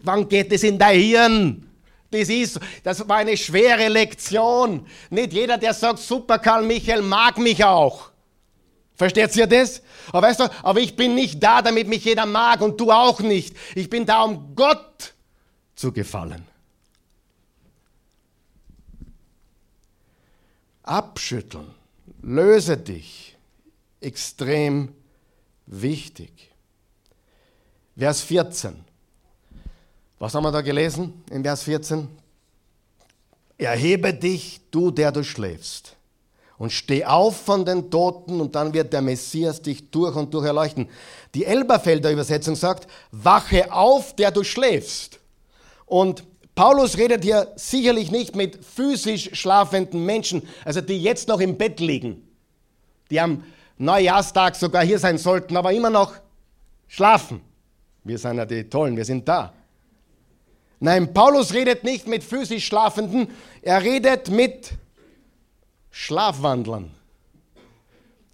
Wann 0.00 0.26
geht 0.28 0.50
es 0.52 0.62
in 0.62 0.78
dein 0.78 0.98
Hirn? 0.98 1.70
Das 2.10 2.30
ist, 2.30 2.58
das 2.82 3.06
war 3.06 3.18
eine 3.18 3.36
schwere 3.36 3.88
Lektion. 3.88 4.86
Nicht 5.10 5.34
jeder, 5.34 5.58
der 5.58 5.74
sagt, 5.74 5.98
super 5.98 6.38
Karl 6.38 6.62
Michael, 6.62 7.02
mag 7.02 7.36
mich 7.36 7.62
auch. 7.62 8.10
Versteht 8.94 9.36
ihr 9.36 9.46
das? 9.46 9.82
Aber 10.08 10.26
weißt 10.26 10.40
du, 10.40 10.44
aber 10.62 10.80
ich 10.80 10.96
bin 10.96 11.14
nicht 11.14 11.42
da, 11.42 11.60
damit 11.60 11.86
mich 11.86 12.04
jeder 12.04 12.24
mag 12.24 12.62
und 12.62 12.80
du 12.80 12.90
auch 12.90 13.20
nicht. 13.20 13.54
Ich 13.74 13.90
bin 13.90 14.06
da, 14.06 14.22
um 14.22 14.56
Gott 14.56 15.14
zu 15.76 15.92
gefallen. 15.92 16.44
Abschütteln, 20.82 21.74
löse 22.22 22.78
dich. 22.78 23.36
Extrem 24.00 24.94
wichtig. 25.68 26.50
Vers 27.96 28.20
14. 28.22 28.76
Was 30.18 30.34
haben 30.34 30.44
wir 30.44 30.52
da 30.52 30.60
gelesen 30.60 31.22
in 31.30 31.42
Vers 31.42 31.62
14? 31.62 32.08
Erhebe 33.56 34.14
dich, 34.14 34.60
du, 34.70 34.90
der 34.90 35.12
du 35.12 35.24
schläfst, 35.24 35.96
und 36.58 36.72
steh 36.72 37.04
auf 37.04 37.36
von 37.36 37.64
den 37.64 37.90
Toten, 37.90 38.40
und 38.40 38.54
dann 38.54 38.72
wird 38.72 38.92
der 38.92 39.02
Messias 39.02 39.62
dich 39.62 39.90
durch 39.90 40.14
und 40.16 40.32
durch 40.32 40.46
erleuchten. 40.46 40.88
Die 41.34 41.44
Elberfelder 41.44 42.10
Übersetzung 42.10 42.56
sagt, 42.56 42.88
wache 43.10 43.72
auf, 43.72 44.14
der 44.14 44.30
du 44.30 44.44
schläfst. 44.44 45.18
Und 45.86 46.24
Paulus 46.54 46.98
redet 46.98 47.22
hier 47.22 47.52
sicherlich 47.56 48.10
nicht 48.10 48.34
mit 48.34 48.64
physisch 48.64 49.30
schlafenden 49.32 50.04
Menschen, 50.04 50.42
also 50.64 50.80
die 50.80 51.00
jetzt 51.00 51.28
noch 51.28 51.40
im 51.40 51.56
Bett 51.56 51.78
liegen, 51.78 52.28
die 53.10 53.20
am 53.20 53.44
Neujahrstag 53.78 54.56
sogar 54.56 54.84
hier 54.84 54.98
sein 54.98 55.18
sollten, 55.18 55.56
aber 55.56 55.72
immer 55.72 55.90
noch 55.90 56.14
schlafen. 56.88 57.40
Wir 58.04 58.18
sind 58.18 58.36
ja 58.36 58.44
die 58.44 58.68
Tollen, 58.68 58.96
wir 58.96 59.04
sind 59.04 59.28
da. 59.28 59.52
Nein, 60.80 61.12
Paulus 61.12 61.54
redet 61.54 61.84
nicht 61.84 62.06
mit 62.06 62.22
physisch 62.22 62.66
Schlafenden, 62.66 63.28
er 63.62 63.82
redet 63.82 64.30
mit 64.30 64.72
Schlafwandlern. 65.90 66.90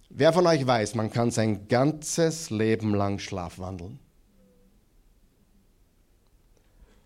Wer 0.09 0.31
von 0.31 0.47
euch 0.47 0.65
weiß, 0.65 0.95
man 0.95 1.11
kann 1.11 1.31
sein 1.31 1.67
ganzes 1.67 2.49
Leben 2.49 2.93
lang 2.93 3.19
schlafwandeln? 3.19 3.99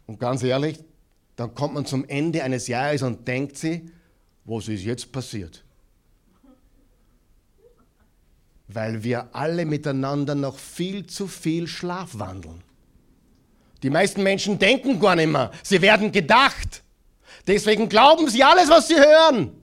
Und 0.06 0.20
ganz 0.20 0.44
ehrlich, 0.44 0.84
dann 1.36 1.56
kommt 1.56 1.74
man 1.74 1.86
zum 1.86 2.08
Ende 2.08 2.44
eines 2.44 2.68
Jahres 2.68 3.02
und 3.02 3.28
denkt 3.28 3.58
sich, 3.58 3.82
was 4.44 4.68
ist 4.68 4.84
jetzt 4.84 5.12
passiert? 5.12 5.64
Weil 8.72 9.04
wir 9.04 9.36
alle 9.36 9.66
miteinander 9.66 10.36
noch 10.36 10.58
viel 10.58 11.08
zu 11.08 11.28
viel 11.28 11.68
Schlafwandeln. 11.68 12.64
Die 13.82 13.90
meisten 13.90 14.24
Menschen 14.24 14.60
denken 14.60 15.00
gar 15.00 15.16
nicht 15.16 15.32
mehr. 15.32 15.52
Sie 15.64 15.82
werden 15.82 16.12
gedacht. 16.12 16.84
Deswegen 17.48 17.90
glauben 17.90 18.30
sie 18.30 18.44
alles, 18.44 18.70
was 18.70 18.88
sie 18.88 18.96
hören. 18.96 19.56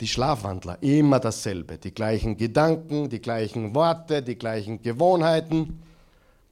Die 0.00 0.08
Schlafwandler, 0.08 0.78
immer 0.82 1.20
dasselbe. 1.20 1.76
Die 1.76 1.92
gleichen 1.92 2.38
Gedanken, 2.38 3.10
die 3.10 3.20
gleichen 3.20 3.74
Worte, 3.74 4.22
die 4.22 4.36
gleichen 4.36 4.80
Gewohnheiten. 4.80 5.82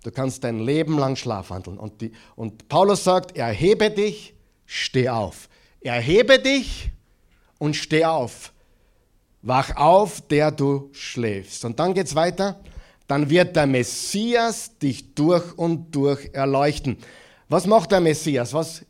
Du 0.05 0.11
kannst 0.11 0.45
dein 0.45 0.61
Leben 0.61 0.99
lang 0.99 1.17
schlafwandeln. 1.17 1.79
Und, 1.79 2.03
die, 2.03 2.13
und 2.37 2.69
Paulus 2.69 3.05
sagt, 3.05 3.37
erhebe 3.39 3.91
dich, 3.91 4.35
steh 4.69 5.09
auf. 5.09 5.49
Erhebe 5.81 6.39
dich 6.39 6.91
und 7.59 7.75
steh 7.75 8.05
auf. 8.05 8.53
Wach 9.43 9.75
auf, 9.77 10.21
der 10.21 10.53
du 10.53 10.91
schläfst. 10.93 11.65
Und 11.65 11.81
dann 11.81 11.95
geht's 11.95 12.15
weiter. 12.15 12.61
Dann 13.09 13.31
wird 13.31 13.57
der 13.57 13.67
Messias 13.67 14.77
dich 14.79 15.15
durch 15.15 15.57
und 15.57 15.91
durch 15.93 16.29
erleuchten. 16.35 16.99
Was 17.49 17.67
macht 17.67 17.91
der 17.91 18.01
Messias? 18.01 18.53
Was 18.53 18.85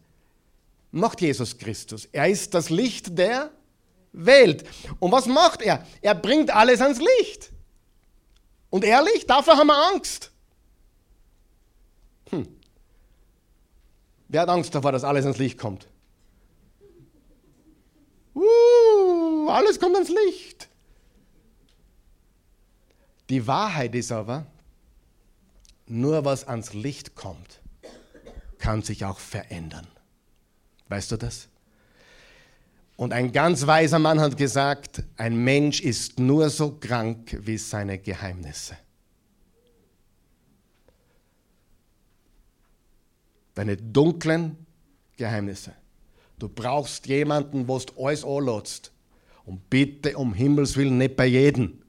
macht 0.90 1.20
Jesus 1.20 1.56
Christus? 1.56 2.08
Er 2.10 2.28
ist 2.28 2.52
das 2.52 2.70
Licht 2.70 3.16
der 3.16 3.50
Welt. 4.12 4.64
Und 4.98 5.12
was 5.12 5.26
macht 5.26 5.62
er? 5.62 5.86
Er 6.00 6.16
bringt 6.16 6.50
alles 6.50 6.80
ans 6.80 6.98
Licht. 6.98 7.50
Und 8.70 8.84
ehrlich, 8.84 9.26
dafür 9.26 9.56
haben 9.56 9.68
wir 9.68 9.92
Angst. 9.94 10.32
Wer 14.28 14.42
hat 14.42 14.48
Angst 14.50 14.74
davor, 14.74 14.92
dass 14.92 15.04
alles 15.04 15.24
ans 15.24 15.38
Licht 15.38 15.58
kommt? 15.58 15.88
Uh, 18.34 19.48
alles 19.48 19.80
kommt 19.80 19.94
ans 19.94 20.10
Licht. 20.10 20.68
Die 23.30 23.46
Wahrheit 23.46 23.94
ist 23.94 24.12
aber, 24.12 24.46
nur 25.86 26.24
was 26.24 26.46
ans 26.46 26.74
Licht 26.74 27.14
kommt, 27.14 27.60
kann 28.58 28.82
sich 28.82 29.04
auch 29.04 29.18
verändern. 29.18 29.86
Weißt 30.88 31.10
du 31.10 31.16
das? 31.16 31.48
Und 32.96 33.12
ein 33.12 33.32
ganz 33.32 33.66
weiser 33.66 33.98
Mann 33.98 34.20
hat 34.20 34.36
gesagt, 34.36 35.04
ein 35.16 35.36
Mensch 35.36 35.80
ist 35.80 36.18
nur 36.18 36.50
so 36.50 36.72
krank 36.72 37.38
wie 37.42 37.56
seine 37.56 37.98
Geheimnisse. 37.98 38.76
Deine 43.58 43.76
dunklen 43.76 44.56
Geheimnisse. 45.16 45.72
Du 46.38 46.48
brauchst 46.48 47.08
jemanden, 47.08 47.66
wo 47.66 47.76
du 47.80 48.06
alles 48.06 48.24
anlässt. 48.24 48.92
Und 49.44 49.68
bitte 49.68 50.16
um 50.16 50.32
Himmels 50.32 50.76
Willen 50.76 50.96
nicht 50.96 51.16
bei 51.16 51.26
jedem. 51.26 51.82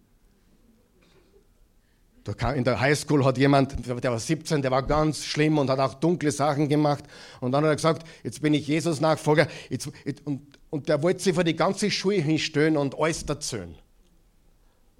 In 2.55 2.63
der 2.63 2.79
Highschool 2.79 3.23
hat 3.23 3.38
jemand, 3.38 3.86
der 3.88 4.12
war 4.12 4.19
17, 4.19 4.63
der 4.63 4.71
war 4.71 4.82
ganz 4.82 5.23
schlimm 5.23 5.60
und 5.60 5.69
hat 5.69 5.77
auch 5.77 5.93
dunkle 5.93 6.32
Sachen 6.32 6.67
gemacht. 6.67 7.03
Und 7.39 7.51
dann 7.51 7.63
hat 7.63 7.69
er 7.69 7.75
gesagt, 7.75 8.08
jetzt 8.23 8.41
bin 8.41 8.55
ich 8.55 8.65
Jesus-Nachfolger. 8.65 9.47
Und, 10.25 10.41
und 10.71 10.89
der 10.89 11.03
wollte 11.03 11.21
sich 11.21 11.36
vor 11.36 11.43
die 11.43 11.55
ganze 11.55 11.91
Schule 11.91 12.15
hinstellen 12.15 12.77
und 12.77 12.97
alles 12.97 13.21
erzählen. 13.21 13.75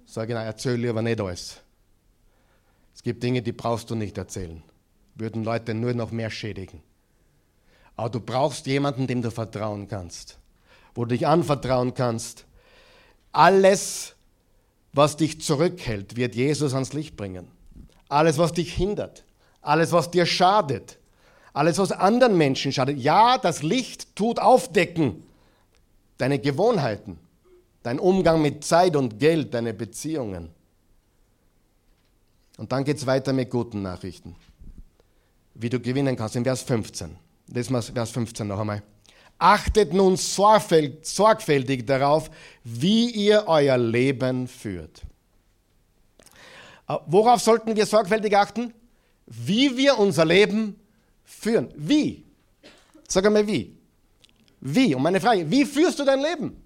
Sag 0.06 0.28
ich, 0.28 0.36
nein, 0.36 0.46
erzähl 0.46 0.74
lieber 0.74 1.02
nicht 1.02 1.20
alles. 1.20 1.56
Es 2.94 3.02
gibt 3.02 3.24
Dinge, 3.24 3.42
die 3.42 3.50
brauchst 3.50 3.90
du 3.90 3.96
nicht 3.96 4.16
erzählen. 4.16 4.62
Würden 5.20 5.44
Leute 5.44 5.74
nur 5.74 5.92
noch 5.92 6.10
mehr 6.10 6.30
schädigen. 6.30 6.82
Aber 7.94 8.08
du 8.08 8.20
brauchst 8.20 8.66
jemanden, 8.66 9.06
dem 9.06 9.20
du 9.20 9.30
vertrauen 9.30 9.86
kannst, 9.86 10.38
wo 10.94 11.04
du 11.04 11.10
dich 11.10 11.26
anvertrauen 11.26 11.92
kannst. 11.92 12.46
Alles, 13.30 14.14
was 14.94 15.18
dich 15.18 15.42
zurückhält, 15.42 16.16
wird 16.16 16.34
Jesus 16.34 16.72
ans 16.72 16.94
Licht 16.94 17.18
bringen. 17.18 17.48
Alles, 18.08 18.38
was 18.38 18.54
dich 18.54 18.72
hindert, 18.72 19.24
alles, 19.60 19.92
was 19.92 20.10
dir 20.10 20.24
schadet, 20.24 20.98
alles, 21.52 21.76
was 21.76 21.92
anderen 21.92 22.38
Menschen 22.38 22.72
schadet. 22.72 22.98
Ja, 22.98 23.36
das 23.36 23.62
Licht 23.62 24.16
tut 24.16 24.38
aufdecken. 24.38 25.22
Deine 26.16 26.38
Gewohnheiten, 26.38 27.18
dein 27.82 27.98
Umgang 27.98 28.40
mit 28.40 28.64
Zeit 28.64 28.96
und 28.96 29.18
Geld, 29.18 29.52
deine 29.52 29.74
Beziehungen. 29.74 30.48
Und 32.56 32.72
dann 32.72 32.84
geht 32.84 32.96
es 32.96 33.06
weiter 33.06 33.34
mit 33.34 33.50
guten 33.50 33.82
Nachrichten. 33.82 34.34
Wie 35.60 35.68
du 35.68 35.78
gewinnen 35.78 36.16
kannst, 36.16 36.36
in 36.36 36.44
Vers 36.44 36.62
15. 36.62 37.16
Lesen 37.48 37.72
wir 37.72 37.82
Vers 37.82 38.10
15 38.10 38.46
noch 38.46 38.58
einmal. 38.58 38.82
Achtet 39.38 39.92
nun 39.92 40.16
sorgfältig 40.16 41.86
darauf, 41.86 42.30
wie 42.64 43.10
ihr 43.10 43.44
euer 43.46 43.78
Leben 43.78 44.48
führt. 44.48 45.02
Äh, 46.88 46.96
worauf 47.06 47.40
sollten 47.40 47.74
wir 47.76 47.86
sorgfältig 47.86 48.36
achten? 48.36 48.74
Wie 49.26 49.76
wir 49.76 49.98
unser 49.98 50.24
Leben 50.24 50.76
führen. 51.24 51.72
Wie? 51.76 52.24
Sag 53.08 53.26
einmal 53.26 53.46
wie. 53.46 53.76
Wie? 54.60 54.94
Und 54.94 55.02
meine 55.02 55.20
Frage, 55.20 55.50
wie 55.50 55.64
führst 55.64 55.98
du 55.98 56.04
dein 56.04 56.20
Leben? 56.20 56.56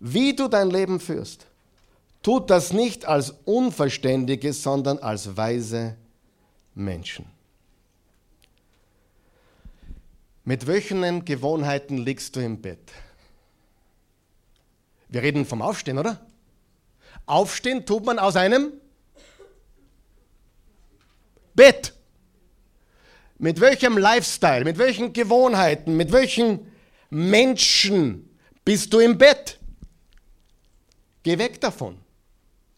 wie 0.00 0.34
du 0.34 0.48
dein 0.48 0.70
Leben 0.70 1.00
führst. 1.00 1.46
Tut 2.22 2.50
das 2.50 2.72
nicht 2.72 3.04
als 3.04 3.34
Unverständige, 3.44 4.52
sondern 4.52 4.98
als 4.98 5.36
weise 5.36 5.96
Menschen. 6.78 7.26
Mit 10.44 10.66
welchen 10.66 11.24
Gewohnheiten 11.24 11.98
liegst 11.98 12.34
du 12.36 12.40
im 12.40 12.62
Bett? 12.62 12.92
Wir 15.08 15.22
reden 15.22 15.44
vom 15.44 15.60
Aufstehen, 15.60 15.98
oder? 15.98 16.24
Aufstehen 17.26 17.84
tut 17.84 18.06
man 18.06 18.18
aus 18.18 18.36
einem 18.36 18.72
Bett. 21.54 21.94
Mit 23.38 23.60
welchem 23.60 23.98
Lifestyle, 23.98 24.64
mit 24.64 24.78
welchen 24.78 25.12
Gewohnheiten, 25.12 25.96
mit 25.96 26.12
welchen 26.12 26.72
Menschen 27.10 28.36
bist 28.64 28.92
du 28.92 29.00
im 29.00 29.18
Bett? 29.18 29.58
Geh 31.22 31.38
weg 31.38 31.60
davon. 31.60 31.98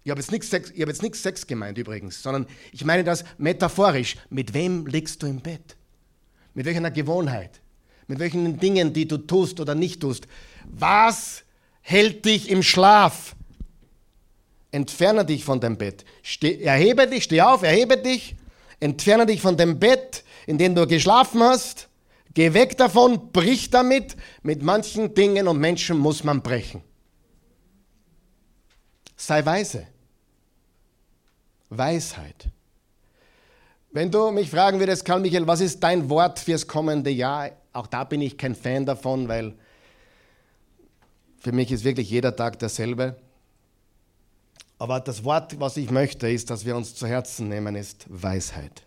Ich 0.02 0.10
habe 0.10 0.20
jetzt 0.20 0.32
nichts 0.32 0.48
Sex, 0.48 0.70
hab 0.70 0.88
jetzt 0.88 1.02
nichts 1.02 1.22
Sex 1.22 1.46
gemeint 1.46 1.76
übrigens, 1.76 2.22
sondern 2.22 2.46
ich 2.72 2.84
meine 2.84 3.04
das 3.04 3.24
metaphorisch. 3.38 4.16
Mit 4.30 4.54
wem 4.54 4.86
liegst 4.86 5.22
du 5.22 5.26
im 5.26 5.40
Bett? 5.40 5.76
Mit 6.54 6.66
welcher 6.66 6.90
Gewohnheit? 6.90 7.60
Mit 8.06 8.18
welchen 8.18 8.58
Dingen, 8.58 8.92
die 8.92 9.06
du 9.06 9.18
tust 9.18 9.60
oder 9.60 9.74
nicht 9.74 10.00
tust? 10.00 10.26
Was 10.64 11.44
hält 11.82 12.24
dich 12.24 12.50
im 12.50 12.62
Schlaf? 12.62 13.36
Entferne 14.72 15.24
dich 15.24 15.44
von 15.44 15.60
dem 15.60 15.76
Bett. 15.76 16.04
Steh, 16.22 16.62
erhebe 16.62 17.06
dich, 17.06 17.24
steh 17.24 17.42
auf, 17.42 17.62
erhebe 17.62 17.96
dich. 17.96 18.36
Entferne 18.78 19.26
dich 19.26 19.40
von 19.40 19.56
dem 19.56 19.78
Bett, 19.78 20.24
in 20.46 20.58
dem 20.58 20.74
du 20.74 20.86
geschlafen 20.86 21.42
hast. 21.42 21.88
Geh 22.32 22.54
weg 22.54 22.76
davon, 22.78 23.32
brich 23.32 23.70
damit. 23.70 24.16
Mit 24.42 24.62
manchen 24.62 25.14
Dingen 25.14 25.48
und 25.48 25.58
Menschen 25.58 25.98
muss 25.98 26.24
man 26.24 26.42
brechen. 26.42 26.82
Sei 29.20 29.44
weise. 29.44 29.87
Weisheit. 31.68 32.48
Wenn 33.92 34.11
du 34.11 34.30
mich 34.30 34.48
fragen 34.48 34.78
würdest, 34.78 35.04
Karl 35.04 35.20
Michael, 35.20 35.46
was 35.46 35.61
ist 35.61 35.80
dein 35.80 36.09
Wort 36.09 36.38
fürs 36.38 36.66
kommende 36.66 37.11
Jahr? 37.11 37.50
Auch 37.74 37.87
da 37.87 38.04
bin 38.04 38.22
ich 38.22 38.38
kein 38.38 38.54
Fan 38.54 38.87
davon, 38.87 39.28
weil 39.28 39.52
für 41.38 41.52
mich 41.52 41.70
ist 41.70 41.85
wirklich 41.85 42.09
jeder 42.09 42.35
Tag 42.35 42.59
derselbe. 42.61 43.14
Aber 44.78 45.00
das 45.00 45.22
Wort, 45.22 45.61
was 45.61 45.76
ich 45.76 45.90
möchte, 45.90 46.30
ist, 46.30 46.48
dass 46.48 46.64
wir 46.64 46.74
uns 46.74 46.94
zu 46.94 47.06
Herzen 47.06 47.50
nehmen, 47.50 47.76
ist 47.76 48.06
Weisheit. 48.09 48.85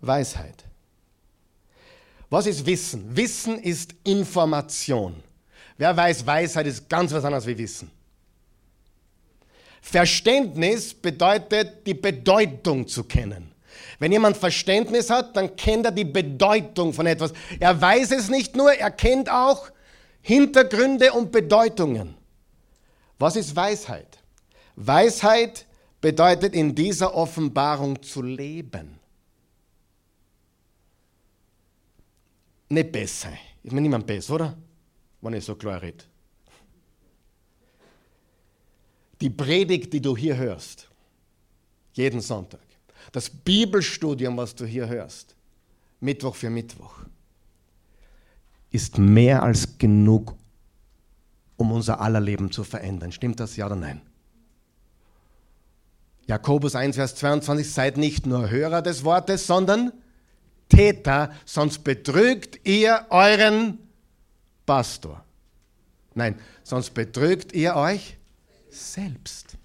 Weisheit. 0.00 0.64
Was 2.30 2.46
ist 2.46 2.64
Wissen? 2.64 3.14
Wissen 3.14 3.58
ist 3.58 3.94
Information. 4.02 5.22
Wer 5.76 5.94
weiß, 5.94 6.24
Weisheit 6.24 6.66
ist 6.66 6.88
ganz 6.88 7.12
was 7.12 7.22
anderes 7.22 7.46
wie 7.46 7.58
Wissen. 7.58 7.90
Verständnis 9.84 10.94
bedeutet, 10.94 11.86
die 11.86 11.92
Bedeutung 11.92 12.88
zu 12.88 13.04
kennen. 13.04 13.52
Wenn 13.98 14.12
jemand 14.12 14.34
Verständnis 14.34 15.10
hat, 15.10 15.36
dann 15.36 15.54
kennt 15.56 15.84
er 15.84 15.92
die 15.92 16.06
Bedeutung 16.06 16.94
von 16.94 17.06
etwas. 17.06 17.34
Er 17.60 17.78
weiß 17.78 18.10
es 18.12 18.30
nicht 18.30 18.56
nur, 18.56 18.72
er 18.72 18.90
kennt 18.90 19.30
auch 19.30 19.70
Hintergründe 20.22 21.12
und 21.12 21.30
Bedeutungen. 21.30 22.16
Was 23.18 23.36
ist 23.36 23.54
Weisheit? 23.54 24.18
Weisheit 24.74 25.66
bedeutet 26.00 26.54
in 26.54 26.74
dieser 26.74 27.14
Offenbarung 27.14 28.02
zu 28.02 28.22
leben. 28.22 28.98
Nicht 32.70 32.90
besser. 32.90 33.34
Ist 33.62 33.72
mir 33.72 33.82
niemand 33.82 34.06
besser, 34.06 34.34
oder? 34.34 34.56
Wenn 35.20 35.34
ich 35.34 35.44
so 35.44 35.54
klar 35.54 35.80
rede. 35.82 36.04
Die 39.24 39.30
Predigt, 39.30 39.90
die 39.94 40.02
du 40.02 40.14
hier 40.14 40.36
hörst, 40.36 40.86
jeden 41.94 42.20
Sonntag, 42.20 42.60
das 43.10 43.30
Bibelstudium, 43.30 44.36
was 44.36 44.54
du 44.54 44.66
hier 44.66 44.86
hörst, 44.86 45.34
Mittwoch 45.98 46.34
für 46.34 46.50
Mittwoch, 46.50 46.92
ist 48.70 48.98
mehr 48.98 49.42
als 49.42 49.78
genug, 49.78 50.34
um 51.56 51.72
unser 51.72 52.02
aller 52.02 52.20
Leben 52.20 52.52
zu 52.52 52.64
verändern. 52.64 53.12
Stimmt 53.12 53.40
das, 53.40 53.56
ja 53.56 53.64
oder 53.64 53.76
nein? 53.76 54.02
Jakobus 56.26 56.74
1, 56.74 56.96
Vers 56.96 57.14
22, 57.14 57.72
seid 57.72 57.96
nicht 57.96 58.26
nur 58.26 58.50
Hörer 58.50 58.82
des 58.82 59.04
Wortes, 59.04 59.46
sondern 59.46 59.90
Täter, 60.68 61.32
sonst 61.46 61.82
betrügt 61.82 62.60
ihr 62.66 63.06
euren 63.08 63.78
Pastor. 64.66 65.24
Nein, 66.14 66.38
sonst 66.62 66.90
betrügt 66.90 67.54
ihr 67.54 67.74
euch 67.74 68.18
selbst. 68.74 69.56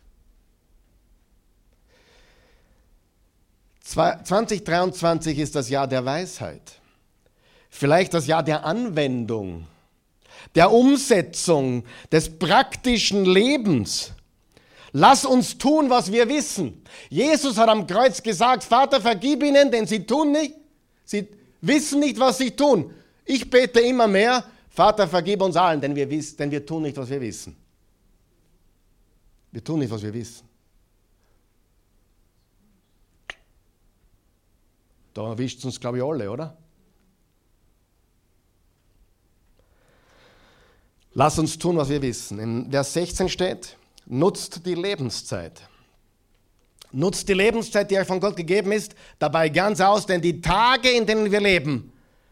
2023 3.83 5.39
ist 5.39 5.55
das 5.55 5.69
Jahr 5.69 5.87
der 5.87 6.05
Weisheit. 6.05 6.79
Vielleicht 7.69 8.13
das 8.13 8.27
Jahr 8.27 8.43
der 8.43 8.65
Anwendung, 8.65 9.65
der 10.55 10.71
Umsetzung, 10.71 11.83
des 12.11 12.37
praktischen 12.37 13.25
Lebens. 13.25 14.11
Lass 14.91 15.25
uns 15.25 15.57
tun, 15.57 15.89
was 15.89 16.11
wir 16.11 16.29
wissen. 16.29 16.83
Jesus 17.09 17.57
hat 17.57 17.69
am 17.69 17.85
Kreuz 17.85 18.21
gesagt, 18.21 18.63
Vater, 18.63 19.01
vergib 19.01 19.43
ihnen, 19.43 19.71
denn 19.71 19.85
sie 19.85 20.05
tun 20.05 20.31
nicht, 20.31 20.55
sie 21.05 21.27
wissen 21.61 21.99
nicht, 21.99 22.19
was 22.19 22.37
sie 22.37 22.51
tun. 22.51 22.93
Ich 23.25 23.49
bete 23.49 23.79
immer 23.79 24.07
mehr, 24.07 24.43
Vater, 24.69 25.07
vergib 25.07 25.41
uns 25.41 25.55
allen, 25.55 25.81
denn 25.81 25.95
wir, 25.95 26.07
denn 26.07 26.51
wir 26.51 26.65
tun 26.65 26.83
nicht, 26.83 26.97
was 26.97 27.09
wir 27.09 27.21
wissen. 27.21 27.55
Wir 29.51 29.63
tun 29.63 29.79
nicht, 29.79 29.91
was 29.91 30.01
wir 30.03 30.13
wissen. 30.13 30.47
Da 35.13 35.27
erwischt 35.27 35.65
uns, 35.65 35.79
glaube 35.79 35.97
ich, 35.97 36.03
alle, 36.03 36.29
oder? 36.29 36.55
Lass 41.13 41.39
uns 41.39 41.57
tun, 41.57 41.75
was 41.77 41.89
wir 41.89 42.01
wissen. 42.01 42.39
In 42.39 42.71
Vers 42.71 42.93
16 42.93 43.27
steht, 43.29 43.77
nutzt 44.05 44.65
die 44.65 44.75
Lebenszeit. 44.75 45.61
Nutzt 46.91 47.27
die 47.27 47.33
Lebenszeit, 47.33 47.89
die 47.91 47.97
euch 47.97 48.07
von 48.07 48.19
Gott 48.19 48.35
gegeben 48.35 48.71
ist, 48.71 48.95
dabei 49.17 49.49
ganz 49.49 49.81
aus, 49.81 50.05
denn 50.05 50.21
die 50.21 50.41
Tage, 50.41 50.89
in 50.89 51.05
denen 51.05 51.31
wir 51.31 51.39
leben, 51.39 51.91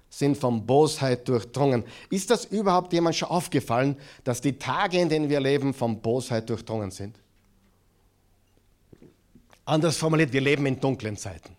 sind 0.09 0.37
von 0.37 0.65
Bosheit 0.65 1.27
durchdrungen. 1.27 1.83
Ist 2.09 2.29
das 2.29 2.45
überhaupt 2.45 2.93
jemand 2.93 3.15
schon 3.15 3.29
aufgefallen, 3.29 3.97
dass 4.23 4.41
die 4.41 4.57
Tage, 4.57 4.99
in 4.99 5.09
denen 5.09 5.29
wir 5.29 5.39
leben, 5.39 5.73
von 5.73 6.01
Bosheit 6.01 6.49
durchdrungen 6.49 6.91
sind? 6.91 7.19
Anders 9.65 9.97
formuliert, 9.97 10.31
wir 10.31 10.41
leben 10.41 10.65
in 10.65 10.79
dunklen 10.79 11.17
Zeiten. 11.17 11.55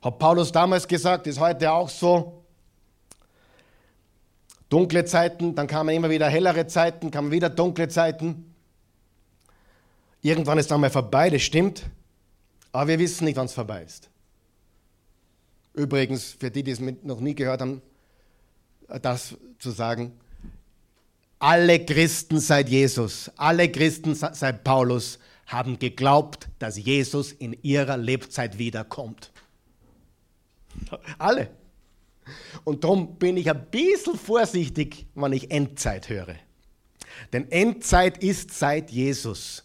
Hat 0.00 0.18
Paulus 0.18 0.52
damals 0.52 0.86
gesagt, 0.86 1.26
ist 1.26 1.40
heute 1.40 1.72
auch 1.72 1.88
so. 1.88 2.44
Dunkle 4.68 5.04
Zeiten, 5.04 5.54
dann 5.54 5.66
kamen 5.66 5.94
immer 5.94 6.10
wieder 6.10 6.28
hellere 6.28 6.66
Zeiten, 6.66 7.10
kamen 7.10 7.30
wieder 7.30 7.50
dunkle 7.50 7.88
Zeiten. 7.88 8.54
Irgendwann 10.22 10.58
ist 10.58 10.70
dann 10.70 10.80
mal 10.80 10.90
vorbei, 10.90 11.30
das 11.30 11.42
stimmt, 11.42 11.84
aber 12.72 12.88
wir 12.88 12.98
wissen 12.98 13.24
nicht, 13.24 13.36
wann 13.36 13.46
es 13.46 13.52
vorbei 13.52 13.82
ist. 13.82 14.08
Übrigens, 15.76 16.32
für 16.32 16.50
die, 16.50 16.62
die 16.62 16.70
es 16.70 16.80
noch 16.80 17.20
nie 17.20 17.34
gehört 17.34 17.60
haben, 17.60 17.82
das 18.88 19.36
zu 19.58 19.70
sagen, 19.70 20.18
alle 21.38 21.84
Christen 21.84 22.40
seit 22.40 22.68
Jesus, 22.70 23.30
alle 23.36 23.70
Christen 23.70 24.14
seit 24.14 24.64
Paulus 24.64 25.18
haben 25.46 25.78
geglaubt, 25.78 26.48
dass 26.58 26.78
Jesus 26.78 27.30
in 27.30 27.52
ihrer 27.62 27.98
Lebzeit 27.98 28.58
wiederkommt. 28.58 29.32
Alle. 31.18 31.50
Und 32.64 32.82
darum 32.82 33.18
bin 33.18 33.36
ich 33.36 33.50
ein 33.50 33.66
bisschen 33.70 34.16
vorsichtig, 34.16 35.06
wenn 35.14 35.32
ich 35.32 35.50
Endzeit 35.50 36.08
höre. 36.08 36.36
Denn 37.32 37.50
Endzeit 37.52 38.22
ist 38.22 38.50
seit 38.50 38.90
Jesus, 38.90 39.62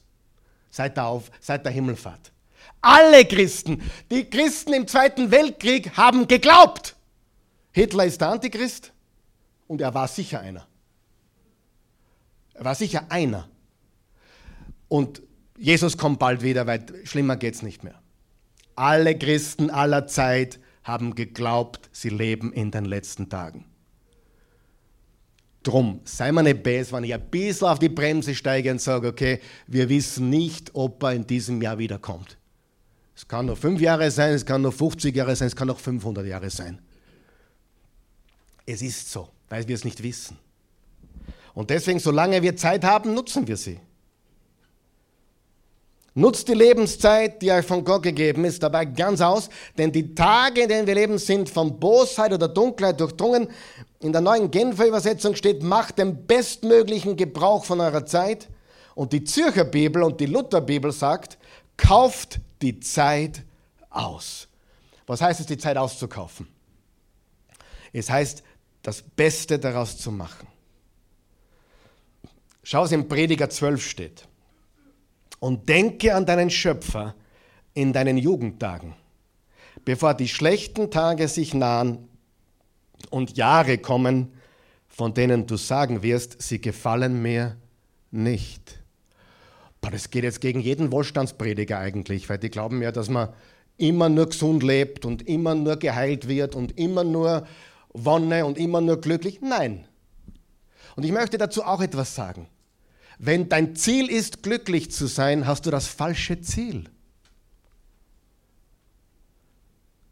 seit 0.69 0.97
der, 0.97 1.05
Auf, 1.07 1.31
seit 1.39 1.65
der 1.65 1.71
Himmelfahrt. 1.71 2.31
Alle 2.81 3.25
Christen, 3.25 3.81
die 4.09 4.25
Christen 4.25 4.73
im 4.73 4.87
Zweiten 4.87 5.29
Weltkrieg 5.29 5.95
haben 5.95 6.27
geglaubt. 6.27 6.95
Hitler 7.71 8.05
ist 8.05 8.19
der 8.21 8.29
Antichrist 8.29 8.91
und 9.67 9.81
er 9.81 9.93
war 9.93 10.07
sicher 10.07 10.39
einer. 10.39 10.67
Er 12.53 12.65
war 12.65 12.75
sicher 12.75 13.05
einer. 13.09 13.47
Und 14.87 15.21
Jesus 15.57 15.97
kommt 15.97 16.19
bald 16.19 16.41
wieder, 16.41 16.65
weil 16.67 16.83
schlimmer 17.05 17.37
geht 17.37 17.53
es 17.53 17.61
nicht 17.61 17.83
mehr. 17.83 18.01
Alle 18.75 19.17
Christen 19.17 19.69
aller 19.69 20.07
Zeit 20.07 20.59
haben 20.83 21.13
geglaubt, 21.13 21.89
sie 21.91 22.09
leben 22.09 22.51
in 22.51 22.71
den 22.71 22.85
letzten 22.85 23.29
Tagen. 23.29 23.65
Drum, 25.63 26.01
sei 26.05 26.31
mir 26.31 26.41
nicht 26.41 26.63
böse, 26.63 26.91
wenn 26.91 27.03
ich 27.03 27.13
ein 27.13 27.29
bisschen 27.29 27.67
auf 27.67 27.77
die 27.77 27.89
Bremse 27.89 28.33
steige 28.33 28.71
und 28.71 28.81
sage, 28.81 29.07
okay, 29.07 29.39
wir 29.67 29.89
wissen 29.89 30.31
nicht, 30.31 30.71
ob 30.73 31.03
er 31.03 31.13
in 31.13 31.27
diesem 31.27 31.61
Jahr 31.61 31.77
wiederkommt. 31.77 32.37
Es 33.21 33.27
kann 33.27 33.45
noch 33.45 33.57
fünf 33.57 33.79
Jahre 33.79 34.09
sein, 34.09 34.33
es 34.33 34.43
kann 34.43 34.63
noch 34.63 34.73
50 34.73 35.15
Jahre 35.15 35.35
sein, 35.35 35.47
es 35.47 35.55
kann 35.55 35.67
noch 35.67 35.77
500 35.77 36.25
Jahre 36.25 36.49
sein. 36.49 36.79
Es 38.65 38.81
ist 38.81 39.11
so, 39.11 39.29
weil 39.47 39.67
wir 39.67 39.75
es 39.75 39.83
nicht 39.83 40.01
wissen. 40.01 40.39
Und 41.53 41.69
deswegen, 41.69 41.99
solange 41.99 42.41
wir 42.41 42.55
Zeit 42.55 42.83
haben, 42.83 43.13
nutzen 43.13 43.47
wir 43.47 43.57
sie. 43.57 43.79
Nutzt 46.15 46.47
die 46.47 46.55
Lebenszeit, 46.55 47.43
die 47.43 47.51
euch 47.51 47.63
von 47.63 47.83
Gott 47.83 48.01
gegeben 48.01 48.43
ist, 48.43 48.63
dabei 48.63 48.85
ganz 48.85 49.21
aus, 49.21 49.49
denn 49.77 49.91
die 49.91 50.15
Tage, 50.15 50.63
in 50.63 50.69
denen 50.69 50.87
wir 50.87 50.95
leben, 50.95 51.19
sind 51.19 51.47
von 51.47 51.79
Bosheit 51.79 52.33
oder 52.33 52.47
Dunkelheit 52.47 52.99
durchdrungen. 52.99 53.49
In 53.99 54.13
der 54.13 54.21
neuen 54.21 54.49
Genfer 54.49 54.87
Übersetzung 54.87 55.35
steht, 55.35 55.61
macht 55.61 55.99
den 55.99 56.25
bestmöglichen 56.25 57.15
Gebrauch 57.17 57.65
von 57.65 57.81
eurer 57.81 58.03
Zeit. 58.03 58.49
Und 58.95 59.13
die 59.13 59.23
Zürcher 59.23 59.65
Bibel 59.65 60.01
und 60.01 60.19
die 60.19 60.25
Luther 60.25 60.61
Bibel 60.61 60.91
sagt, 60.91 61.37
kauft 61.77 62.39
die 62.61 62.79
Zeit 62.79 63.43
aus. 63.89 64.47
Was 65.07 65.21
heißt 65.21 65.39
es, 65.39 65.45
die 65.45 65.57
Zeit 65.57 65.77
auszukaufen? 65.77 66.47
Es 67.93 68.09
heißt, 68.09 68.43
das 68.81 69.01
Beste 69.01 69.59
daraus 69.59 69.97
zu 69.97 70.11
machen. 70.11 70.47
Schau, 72.63 72.83
was 72.83 72.91
im 72.91 73.07
Prediger 73.07 73.49
12 73.49 73.83
steht. 73.83 74.27
Und 75.39 75.67
denke 75.67 76.13
an 76.15 76.25
deinen 76.25 76.49
Schöpfer 76.49 77.15
in 77.73 77.93
deinen 77.93 78.17
Jugendtagen, 78.17 78.95
bevor 79.85 80.13
die 80.13 80.27
schlechten 80.27 80.91
Tage 80.91 81.27
sich 81.27 81.53
nahen 81.53 82.09
und 83.09 83.37
Jahre 83.37 83.77
kommen, 83.77 84.33
von 84.87 85.13
denen 85.13 85.47
du 85.47 85.57
sagen 85.57 86.03
wirst, 86.03 86.41
sie 86.41 86.61
gefallen 86.61 87.21
mir 87.21 87.57
nicht. 88.11 88.80
Das 89.89 90.11
geht 90.11 90.23
jetzt 90.23 90.41
gegen 90.41 90.59
jeden 90.59 90.91
Wohlstandsprediger 90.91 91.79
eigentlich, 91.79 92.29
weil 92.29 92.37
die 92.37 92.51
glauben 92.51 92.81
ja, 92.83 92.91
dass 92.91 93.09
man 93.09 93.29
immer 93.77 94.09
nur 94.09 94.27
gesund 94.27 94.61
lebt 94.61 95.05
und 95.05 95.27
immer 95.27 95.55
nur 95.55 95.77
geheilt 95.77 96.27
wird 96.27 96.55
und 96.55 96.77
immer 96.77 97.03
nur 97.03 97.47
Wonne 97.93 98.45
und 98.45 98.57
immer 98.57 98.79
nur 98.79 99.01
glücklich. 99.01 99.41
Nein. 99.41 99.87
Und 100.95 101.03
ich 101.03 101.11
möchte 101.11 101.37
dazu 101.37 101.63
auch 101.63 101.81
etwas 101.81 102.13
sagen. 102.13 102.47
Wenn 103.17 103.49
dein 103.49 103.75
Ziel 103.75 104.09
ist, 104.09 104.43
glücklich 104.43 104.91
zu 104.91 105.07
sein, 105.07 105.47
hast 105.47 105.65
du 105.65 105.71
das 105.71 105.87
falsche 105.87 106.41
Ziel. 106.41 106.85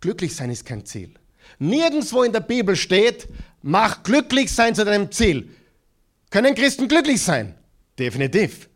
Glücklich 0.02 0.36
sein 0.36 0.50
ist 0.50 0.66
kein 0.66 0.86
Ziel. 0.86 1.14
Nirgendwo 1.58 2.24
in 2.24 2.32
der 2.32 2.40
Bibel 2.42 2.76
steht, 2.76 3.28
mach 3.62 4.04
glücklich 4.04 4.52
sein 4.52 4.76
zu 4.76 4.86
deinem 4.86 5.12
Ziel. 5.12 5.50
Können 6.30 6.56
Christen 6.56 6.88
glücklich 6.88 7.22
sein? 7.22 7.56
Definitiv. 7.98 8.69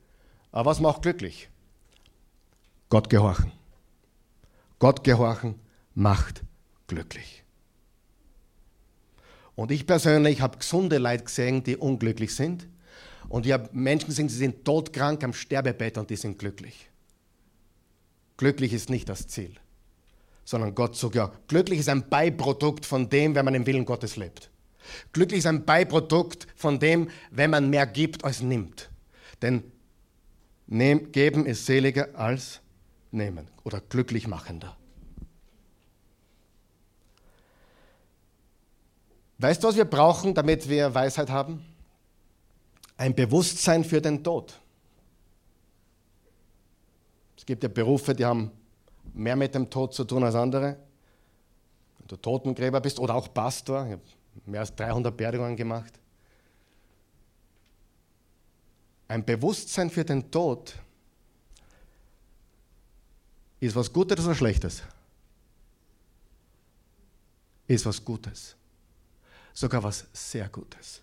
Aber 0.54 0.70
was 0.70 0.80
macht 0.80 1.02
glücklich? 1.02 1.50
Gott 2.88 3.10
gehorchen. 3.10 3.52
Gott 4.78 5.04
gehorchen 5.04 5.56
macht 5.96 6.44
glücklich. 6.88 7.44
Und 9.56 9.72
ich 9.72 9.88
persönlich 9.88 10.42
habe 10.42 10.60
gesunde 10.60 11.00
Leute 11.00 11.24
gesehen, 11.24 11.64
die 11.64 11.76
unglücklich 11.76 12.36
sind. 12.36 12.68
Und 13.30 13.48
ich 13.48 13.52
habe 13.52 13.70
Menschen 13.72 14.08
gesehen, 14.08 14.30
sie 14.30 14.38
sind 14.38 14.64
todkrank 14.64 15.24
am 15.24 15.34
Sterbebett 15.34 15.98
und 15.98 16.12
die 16.12 16.16
sind 16.16 16.38
glücklich. 16.38 16.90
Glücklich 18.38 18.74
ist 18.74 18.92
nicht 18.92 19.10
das 19.10 19.28
Ziel, 19.28 19.56
sondern 20.46 20.76
Gott 20.76 21.02
ja, 21.16 21.32
glücklich 21.48 21.80
ist 21.80 21.90
ein 21.90 22.10
Beiprodukt 22.10 22.86
von 22.86 23.10
dem, 23.10 23.34
wenn 23.34 23.46
man 23.46 23.56
im 23.56 23.66
Willen 23.66 23.86
Gottes 23.86 24.18
lebt. 24.18 24.52
Glücklich 25.14 25.40
ist 25.40 25.48
ein 25.48 25.66
Beiprodukt 25.66 26.46
von 26.56 26.80
dem, 26.80 27.10
wenn 27.32 27.50
man 27.50 27.70
mehr 27.72 27.88
gibt 27.88 28.24
als 28.24 28.42
nimmt. 28.42 28.92
Denn 29.42 29.64
nehm, 30.68 31.12
geben 31.12 31.46
ist 31.46 31.66
seliger 31.66 32.10
als 32.16 32.62
nehmen 33.12 33.48
oder 33.64 33.82
glücklich 33.82 34.28
machender. 34.28 34.76
Weißt 39.38 39.64
du, 39.64 39.68
was 39.68 39.76
wir 39.76 39.86
brauchen, 39.86 40.34
damit 40.34 40.70
wir 40.70 40.94
Weisheit 40.94 41.30
haben? 41.30 41.66
Ein 42.96 43.14
Bewusstsein 43.14 43.84
für 43.84 44.02
den 44.02 44.24
Tod. 44.24 44.60
Es 47.38 47.46
gibt 47.46 47.62
ja 47.62 47.68
Berufe, 47.68 48.14
die 48.14 48.24
haben 48.24 48.52
mehr 49.14 49.36
mit 49.36 49.54
dem 49.54 49.70
Tod 49.70 49.94
zu 49.94 50.06
tun 50.06 50.24
als 50.24 50.36
andere. 50.36 50.78
Wenn 51.98 52.08
du 52.08 52.16
Totengräber 52.16 52.80
bist 52.80 53.00
oder 53.00 53.16
auch 53.16 53.34
Pastor, 53.34 53.86
ich 53.86 53.92
habe 53.92 54.02
mehr 54.46 54.62
als 54.62 54.74
300 54.76 55.16
Beerdigungen 55.16 55.58
gemacht. 55.58 56.00
Ein 59.14 59.24
Bewusstsein 59.24 59.92
für 59.92 60.04
den 60.04 60.32
Tod 60.32 60.74
ist 63.60 63.76
was 63.76 63.94
Gutes 63.94 64.26
oder 64.26 64.34
Schlechtes? 64.34 64.82
Ist 67.68 67.86
was 67.86 68.04
Gutes. 68.04 68.56
Sogar 69.54 69.84
was 69.84 70.08
sehr 70.14 70.50
Gutes. 70.50 71.02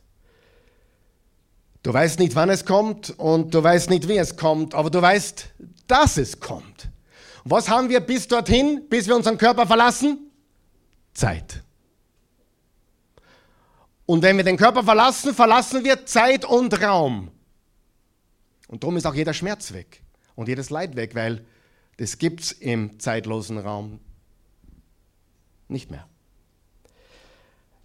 Du 1.85 1.93
weißt 1.93 2.19
nicht, 2.19 2.35
wann 2.35 2.51
es 2.51 2.65
kommt 2.65 3.11
und 3.17 3.55
du 3.55 3.63
weißt 3.63 3.91
nicht, 3.91 4.09
wie 4.09 4.19
es 4.19 4.37
kommt, 4.37 4.75
aber 4.75 4.91
du 4.91 5.01
weißt, 5.01 5.47
dass 5.87 6.17
es 6.17 6.41
kommt. 6.41 6.89
was 7.45 7.69
haben 7.69 7.89
wir 7.91 8.01
bis 8.01 8.27
dorthin, 8.27 8.89
bis 8.89 9.07
wir 9.07 9.15
unseren 9.15 9.39
Körper 9.39 9.69
verlassen? 9.69 10.33
Zeit. 11.15 11.63
Und 14.05 14.21
wenn 14.23 14.37
wir 14.37 14.43
den 14.43 14.57
Körper 14.57 14.83
verlassen, 14.83 15.33
verlassen 15.33 15.85
wir 15.85 16.05
Zeit 16.07 16.45
und 16.45 16.83
Raum. 16.83 17.31
Und 18.71 18.85
darum 18.85 18.97
ist 18.97 19.05
auch 19.05 19.15
jeder 19.15 19.35
Schmerz 19.35 19.73
weg 19.73 20.01
und 20.37 20.47
jedes 20.47 20.71
Leid 20.71 20.95
weg, 20.95 21.17
weil 21.17 21.45
das 21.97 22.19
gibt 22.19 22.41
es 22.41 22.53
im 22.53 23.01
zeitlosen 23.01 23.59
Raum 23.59 23.99
nicht 25.67 25.91
mehr. 25.91 26.07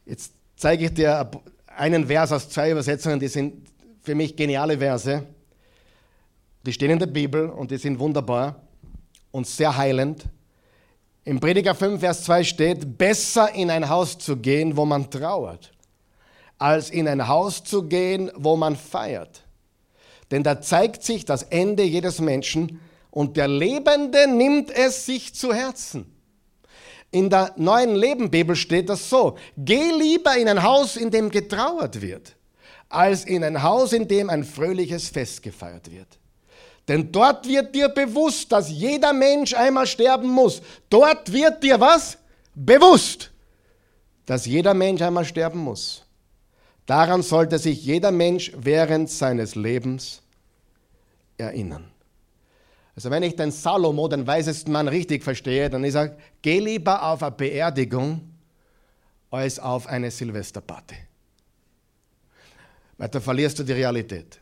Jetzt 0.06 0.34
zeige 0.56 0.86
ich 0.86 0.94
dir 0.94 1.32
einen 1.66 2.06
Vers 2.06 2.32
aus 2.32 2.50
zwei 2.50 2.70
Übersetzungen, 2.70 3.20
die 3.20 3.30
sind 3.30 3.68
für 4.04 4.14
mich 4.14 4.36
geniale 4.36 4.78
Verse. 4.78 5.26
Die 6.64 6.72
stehen 6.72 6.92
in 6.92 7.00
der 7.00 7.08
Bibel 7.08 7.50
und 7.50 7.72
die 7.72 7.78
sind 7.78 7.98
wunderbar 7.98 8.62
und 9.32 9.48
sehr 9.48 9.76
heilend. 9.76 10.26
Im 11.24 11.40
Prediger 11.40 11.74
5, 11.74 12.00
Vers 12.00 12.24
2 12.26 12.44
steht, 12.44 12.96
besser 12.96 13.52
in 13.56 13.72
ein 13.72 13.90
Haus 13.90 14.20
zu 14.20 14.38
gehen, 14.38 14.78
wo 14.78 14.86
man 14.86 15.10
trauert, 15.10 15.74
als 16.60 16.92
in 16.92 17.08
ein 17.08 17.28
Haus 17.28 17.64
zu 17.64 17.88
gehen, 17.90 18.32
wo 18.36 18.56
man 18.56 18.76
feiert. 18.76 19.45
Denn 20.32 20.44
da 20.44 20.62
zeigt 20.62 21.04
sich 21.04 21.26
das 21.26 21.44
Ende 21.44 21.84
jedes 21.84 22.20
Menschen 22.20 22.80
und 23.12 23.38
der 23.38 23.48
Lebende 23.48 24.28
nimmt 24.28 24.72
es 24.72 25.06
sich 25.06 25.34
zu 25.36 25.54
Herzen. 25.54 26.12
In 27.12 27.30
der 27.30 27.54
neuen 27.56 27.96
Lebenbibel 27.96 28.56
steht 28.56 28.90
das 28.90 29.10
so, 29.10 29.38
geh 29.58 29.92
lieber 29.92 30.36
in 30.36 30.50
ein 30.50 30.64
Haus, 30.64 30.98
in 30.98 31.12
dem 31.12 31.30
getrauert 31.30 32.02
wird, 32.02 32.36
als 32.90 33.24
in 33.24 33.44
ein 33.44 33.64
Haus, 33.64 33.94
in 33.94 34.08
dem 34.08 34.30
ein 34.30 34.44
fröhliches 34.44 35.10
Fest 35.10 35.42
gefeiert 35.42 35.90
wird. 35.92 36.08
Denn 36.88 37.12
dort 37.12 37.48
wird 37.48 37.74
dir 37.74 37.90
bewusst, 37.90 38.52
dass 38.52 38.70
jeder 38.70 39.14
Mensch 39.14 39.54
einmal 39.54 39.88
sterben 39.88 40.30
muss. 40.30 40.62
Dort 40.90 41.32
wird 41.32 41.64
dir 41.64 41.80
was? 41.80 42.18
Bewusst, 42.54 43.32
dass 44.26 44.46
jeder 44.46 44.74
Mensch 44.74 45.02
einmal 45.02 45.26
sterben 45.26 45.60
muss. 45.60 46.05
Daran 46.86 47.24
sollte 47.24 47.58
sich 47.58 47.84
jeder 47.84 48.12
Mensch 48.12 48.52
während 48.56 49.10
seines 49.10 49.56
Lebens 49.56 50.22
erinnern. 51.38 51.92
Also 52.96 53.10
wenn 53.10 53.24
ich 53.24 53.36
den 53.36 53.52
Salomo, 53.52 54.08
den 54.08 54.26
weisesten 54.26 54.72
Mann, 54.72 54.88
richtig 54.88 55.24
verstehe, 55.24 55.70
dann 55.70 55.84
ist 55.84 55.96
er, 55.96 56.16
geh 56.42 56.60
lieber 56.60 57.04
auf 57.04 57.24
eine 57.24 57.32
Beerdigung 57.32 58.22
als 59.32 59.60
auf 59.60 59.88
eine 59.88 60.12
Silvesterparty. 60.12 60.96
Weil 62.98 63.10
da 63.10 63.20
verlierst 63.20 63.60
du 63.60 63.64
die 63.64 63.74
Realität. 63.74 64.40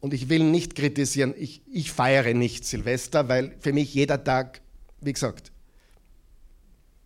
Und 0.00 0.12
ich 0.12 0.28
will 0.28 0.44
nicht 0.44 0.74
kritisieren, 0.74 1.32
ich, 1.38 1.62
ich 1.66 1.90
feiere 1.90 2.34
nicht 2.34 2.66
Silvester, 2.66 3.26
weil 3.28 3.54
für 3.60 3.72
mich 3.72 3.94
jeder 3.94 4.22
Tag, 4.22 4.60
wie 5.00 5.14
gesagt, 5.14 5.50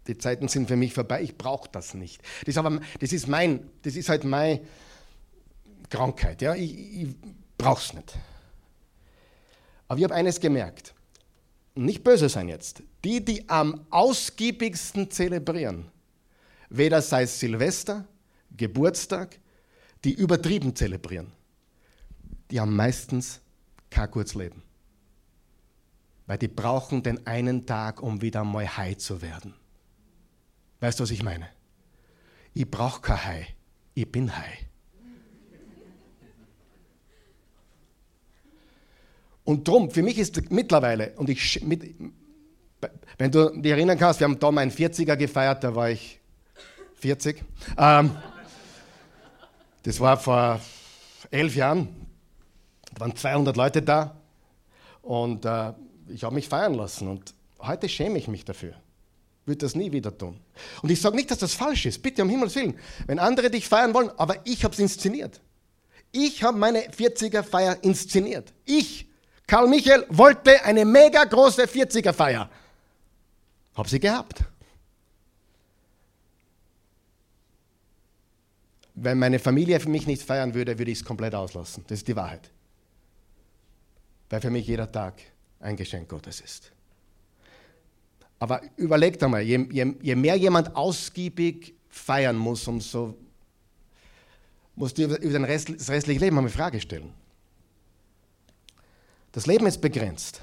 die 0.09 0.19
Zeiten 0.19 0.49
sind 0.49 0.69
für 0.69 0.77
mich 0.77 0.95
vorbei, 0.95 1.23
ich 1.23 1.37
brauche 1.37 1.69
das 1.71 1.95
nicht. 1.95 2.23
Das 2.41 2.49
ist, 2.49 2.59
aber, 2.59 2.81
das 2.99 3.13
ist 3.13 3.29
mein, 3.29 3.71
das 3.83 3.95
ist 3.95 4.09
halt 4.09 4.25
meine 4.25 4.61
Krankheit, 5.91 6.43
ja, 6.43 6.55
ich, 6.55 7.03
ich 7.03 7.15
brauche 7.57 7.81
es 7.81 7.93
nicht. 7.93 8.19
Aber 9.87 9.99
ich 9.99 10.05
habe 10.05 10.15
eines 10.15 10.41
gemerkt. 10.41 10.95
Nicht 11.75 12.03
böse 12.03 12.29
sein 12.29 12.49
jetzt. 12.49 12.83
Die, 13.05 13.25
die 13.25 13.49
am 13.49 13.87
ausgiebigsten 13.91 15.11
zelebrieren, 15.11 15.91
weder 16.71 17.01
sei 17.01 17.23
es 17.23 17.39
Silvester, 17.39 18.07
Geburtstag, 18.57 19.39
die 20.05 20.13
übertrieben 20.13 20.75
zelebrieren, 20.75 21.33
die 22.51 22.61
haben 22.61 22.75
meistens 22.75 23.41
kein 23.91 24.11
kurzes 24.11 24.35
Leben. 24.35 24.63
Weil 26.27 26.39
die 26.39 26.49
brauchen 26.49 27.03
den 27.03 27.27
einen 27.27 27.65
Tag, 27.65 28.03
um 28.03 28.21
wieder 28.21 28.45
mal 28.45 28.77
high 28.77 28.97
zu 28.97 29.23
werden. 29.23 29.55
Weißt 30.81 30.99
du, 30.99 31.03
was 31.03 31.11
ich 31.11 31.23
meine? 31.23 31.49
Ich 32.55 32.71
brauche 32.71 33.01
kein 33.01 33.25
High, 33.25 33.47
ich 33.95 34.11
bin 34.11 34.37
high. 34.37 34.67
Und 39.45 39.67
drum, 39.67 39.91
für 39.91 40.03
mich 40.03 40.19
ist 40.19 40.51
mittlerweile, 40.51 41.15
und 41.17 41.31
ich, 41.31 41.63
mit, 41.63 41.95
wenn 43.17 43.31
du 43.31 43.49
dich 43.61 43.73
erinnern 43.73 43.99
kannst, 43.99 44.21
wir 44.21 44.27
haben 44.27 44.39
da 44.39 44.51
meinen 44.51 44.71
40er 44.71 45.17
gefeiert, 45.17 45.65
da 45.65 45.75
war 45.75 45.91
ich 45.91 46.21
40. 46.97 47.43
Ähm, 47.77 48.15
das 49.85 50.01
war 50.01 50.19
vor 50.19 50.61
elf 51.31 51.57
Jahren. 51.57 51.89
Da 52.93 53.01
waren 53.01 53.17
200 53.17 53.57
Leute 53.57 53.83
da 53.83 54.21
und 55.03 55.45
äh, 55.45 55.73
ich 56.09 56.25
habe 56.25 56.35
mich 56.35 56.49
feiern 56.49 56.75
lassen 56.75 57.09
und 57.09 57.35
heute 57.61 57.89
schäme 57.89 58.19
ich 58.19 58.29
mich 58.29 58.45
dafür. 58.45 58.75
Würde 59.49 59.65
das 59.65 59.75
nie 59.75 59.91
wieder 59.91 60.17
tun. 60.17 60.39
Und 60.83 60.91
ich 60.91 61.01
sage 61.01 61.17
nicht, 61.17 61.31
dass 61.31 61.39
das 61.39 61.55
falsch 61.55 61.87
ist, 61.87 62.03
bitte 62.03 62.21
um 62.21 62.29
Himmels 62.29 62.55
Willen. 62.55 62.79
Wenn 63.07 63.19
andere 63.19 63.51
dich 63.51 63.67
feiern 63.67 63.95
wollen, 63.95 64.11
aber 64.19 64.37
ich 64.45 64.63
habe 64.63 64.75
es 64.75 64.79
inszeniert. 64.79 65.41
Ich 66.13 66.43
habe 66.43 66.59
meine 66.59 66.81
40er-Feier 66.91 67.83
inszeniert. 67.83 68.53
Ich, 68.67 69.09
Karl 69.47 69.67
Michael, 69.67 70.05
wollte 70.11 70.63
eine 70.67 70.85
mega 70.85 71.25
große 71.25 71.65
40er-Feier. 71.65 72.51
Habe 73.75 73.89
sie 73.89 73.99
gehabt. 73.99 74.45
Wenn 78.97 79.19
meine 79.19 79.39
Familie 79.39 79.81
für 79.81 79.89
mich 79.89 80.07
nicht 80.07 80.23
feiern 80.23 80.53
würde, 80.53 80.79
würde 80.79 80.91
ich 80.91 80.99
es 80.99 81.05
komplett 81.07 81.35
auslassen. 81.35 81.85
Das 81.89 82.01
ist 82.01 82.09
die 82.09 82.17
Wahrheit. 82.17 82.51
Weil 84.29 84.43
für 84.43 84.51
mich 84.51 84.67
jeder 84.67 84.93
Tag 84.93 85.15
ein 85.59 85.75
Geschenk 85.75 86.07
Gottes 86.11 86.43
ist. 86.43 86.71
Aber 88.39 88.63
überlegt 88.77 89.23
einmal, 89.23 89.43
je, 89.43 89.67
je, 89.71 89.95
je 90.01 90.15
mehr 90.15 90.37
jemand 90.37 90.75
ausgiebig 90.77 91.75
feiern 91.89 92.37
muss, 92.37 92.67
umso 92.69 93.17
musst 94.77 94.97
du 94.97 95.05
über, 95.05 95.49
Rest, 95.49 95.71
das 95.71 95.91
restliche 95.91 96.21
Leben 96.21 96.39
eine 96.39 96.49
Frage 96.49 96.81
stellen. 96.81 97.13
Das 99.33 99.47
Leben 99.47 99.67
ist 99.67 99.81
begrenzt. 99.81 100.43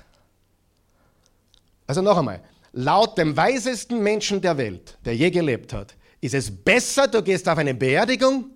Also 1.88 2.02
noch 2.02 2.18
einmal, 2.18 2.44
laut 2.74 3.18
dem 3.18 3.36
weisesten 3.38 4.02
Menschen 4.04 4.42
der 4.42 4.58
Welt, 4.58 4.98
der 5.06 5.16
je 5.16 5.32
gelebt 5.32 5.72
hat, 5.72 5.96
ist 6.20 6.34
es 6.34 6.52
besser, 6.52 7.08
du 7.08 7.22
gehst 7.22 7.48
auf 7.48 7.58
eine 7.58 7.74
Beerdigung, 7.74 8.50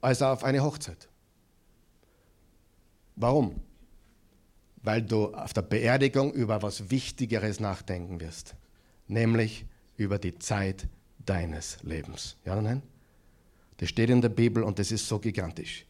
als 0.00 0.22
auf 0.22 0.44
eine 0.44 0.62
Hochzeit. 0.62 1.08
Warum? 3.16 3.60
Weil 4.88 5.02
du 5.02 5.34
auf 5.34 5.52
der 5.52 5.60
Beerdigung 5.60 6.32
über 6.32 6.56
etwas 6.56 6.88
Wichtigeres 6.88 7.60
nachdenken 7.60 8.20
wirst, 8.20 8.54
nämlich 9.06 9.66
über 9.98 10.18
die 10.18 10.38
Zeit 10.38 10.88
deines 11.26 11.76
Lebens. 11.82 12.38
Ja 12.46 12.54
oder 12.54 12.62
nein? 12.62 12.82
Das 13.76 13.90
steht 13.90 14.08
in 14.08 14.22
der 14.22 14.30
Bibel 14.30 14.62
und 14.62 14.78
das 14.78 14.90
ist 14.90 15.06
so 15.06 15.18
gigantisch. 15.18 15.84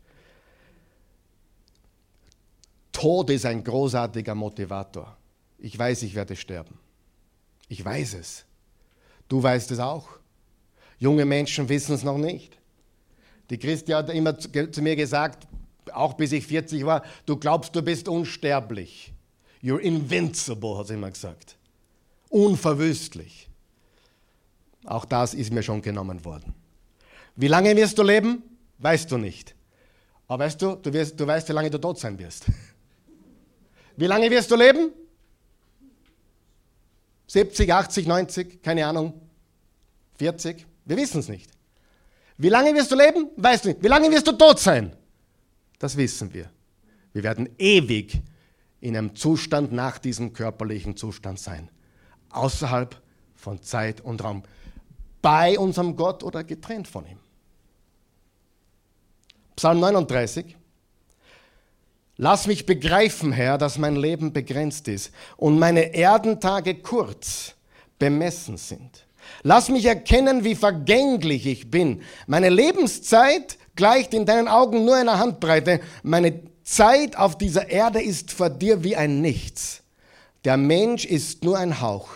Tod 2.91 3.31
ist 3.31 3.47
ein 3.47 3.63
großartiger 3.63 4.35
Motivator. 4.35 5.17
Ich 5.59 5.79
weiß, 5.79 6.03
ich 6.03 6.17
werde 6.17 6.35
sterben. 6.35 6.77
Ich 7.69 7.85
weiß 7.85 8.15
es. 8.15 8.47
Du 9.29 9.41
weißt 9.41 9.71
es 9.71 9.79
auch. 9.79 10.09
Junge 10.99 11.25
Menschen 11.25 11.69
wissen 11.69 11.95
es 11.95 12.03
noch 12.03 12.19
nicht. 12.19 12.59
Die 13.49 13.59
Christi 13.59 13.93
hat 13.93 14.11
immer 14.11 14.37
zu 14.37 14.83
mir 14.83 14.97
gesagt, 14.97 15.47
auch 15.95 16.15
bis 16.15 16.33
ich 16.33 16.47
40 16.47 16.85
war, 16.87 17.03
du 17.27 17.37
glaubst, 17.37 17.75
du 17.75 17.83
bist 17.83 18.09
unsterblich. 18.09 19.13
You're 19.63 19.81
invincible, 19.81 20.79
hat 20.79 20.89
sie 20.89 20.95
immer 20.95 21.11
gesagt. 21.11 21.57
Unverwüstlich. 22.29 23.49
Auch 24.85 25.05
das 25.05 25.35
ist 25.35 25.53
mir 25.53 25.63
schon 25.63 25.83
genommen 25.83 26.25
worden. 26.25 26.55
Wie 27.37 27.49
lange 27.49 27.75
wirst 27.77 27.99
du 27.99 28.03
leben? 28.03 28.43
Weißt 28.79 29.11
du 29.11 29.19
nicht. 29.19 29.55
Aber 30.27 30.45
weißt 30.45 30.61
du, 30.61 30.77
du, 30.77 30.93
wirst, 30.93 31.19
du 31.19 31.27
weißt, 31.27 31.49
wie 31.49 31.53
lange 31.53 31.71
du 31.71 31.79
tot 31.79 31.99
sein 31.99 32.19
wirst. 32.19 32.47
Wie 33.97 34.07
lange 34.07 34.31
wirst 34.31 34.49
du 34.49 34.55
leben? 34.55 34.93
70, 37.27 37.73
80, 37.73 38.07
90, 38.07 38.63
keine 38.63 38.87
Ahnung. 38.87 39.21
40? 40.19 40.65
Wir 40.85 40.97
wissen 40.97 41.19
es 41.19 41.29
nicht. 41.29 41.51
Wie 42.37 42.49
lange 42.49 42.73
wirst 42.75 42.93
du 42.93 42.97
leben? 42.97 43.29
Weißt 43.37 43.65
du 43.65 43.71
nicht. 43.71 43.83
Wie 43.83 43.89
lange 43.89 44.09
wirst 44.11 44.29
du 44.29 44.33
tot 44.33 44.61
sein? 44.61 44.95
Das 45.79 45.97
wissen 45.97 46.33
wir. 46.35 46.51
Wir 47.13 47.23
werden 47.23 47.49
ewig 47.59 48.21
in 48.81 48.97
einem 48.97 49.15
Zustand 49.15 49.73
nach 49.73 49.99
diesem 49.99 50.33
körperlichen 50.33 50.97
Zustand 50.97 51.39
sein. 51.39 51.71
Außerhalb 52.31 53.01
von 53.35 53.63
Zeit 53.63 54.01
und 54.01 54.23
Raum. 54.23 54.43
Bei 55.23 55.59
unserem 55.59 55.97
Gott 55.97 56.23
oder 56.23 56.45
getrennt 56.45 56.87
von 56.87 57.07
ihm. 57.07 57.19
Psalm 59.57 59.81
39. 59.81 60.57
Lass 62.17 62.47
mich 62.49 62.67
begreifen, 62.67 63.33
Herr, 63.33 63.59
dass 63.59 63.79
mein 63.79 63.97
Leben 63.97 64.33
begrenzt 64.33 64.89
ist 64.89 65.13
und 65.37 65.59
meine 65.59 65.95
Erdentage 65.95 66.77
kurz 66.77 67.55
bemessen 67.99 68.57
sind. 68.57 69.07
Lass 69.43 69.69
mich 69.69 69.85
erkennen, 69.85 70.43
wie 70.43 70.55
vergänglich 70.55 71.47
ich 71.47 71.71
bin. 71.71 72.03
Meine 72.27 72.49
Lebenszeit 72.49 73.59
gleicht 73.79 74.13
in 74.13 74.27
deinen 74.27 74.49
Augen 74.49 74.85
nur 74.85 74.97
einer 74.97 75.21
Handbreite. 75.21 75.81
Meine 76.03 76.43
Zeit 76.65 77.17
auf 77.17 77.39
dieser 77.39 77.71
Erde 77.71 78.03
ist 78.03 78.33
vor 78.33 78.51
dir 78.51 78.83
wie 78.83 78.97
ein 78.97 79.21
Nichts. 79.23 79.85
Der 80.45 80.57
Mensch 80.57 81.05
ist 81.05 81.45
nur 81.45 81.57
ein 81.57 81.81
Hauch, 81.81 82.09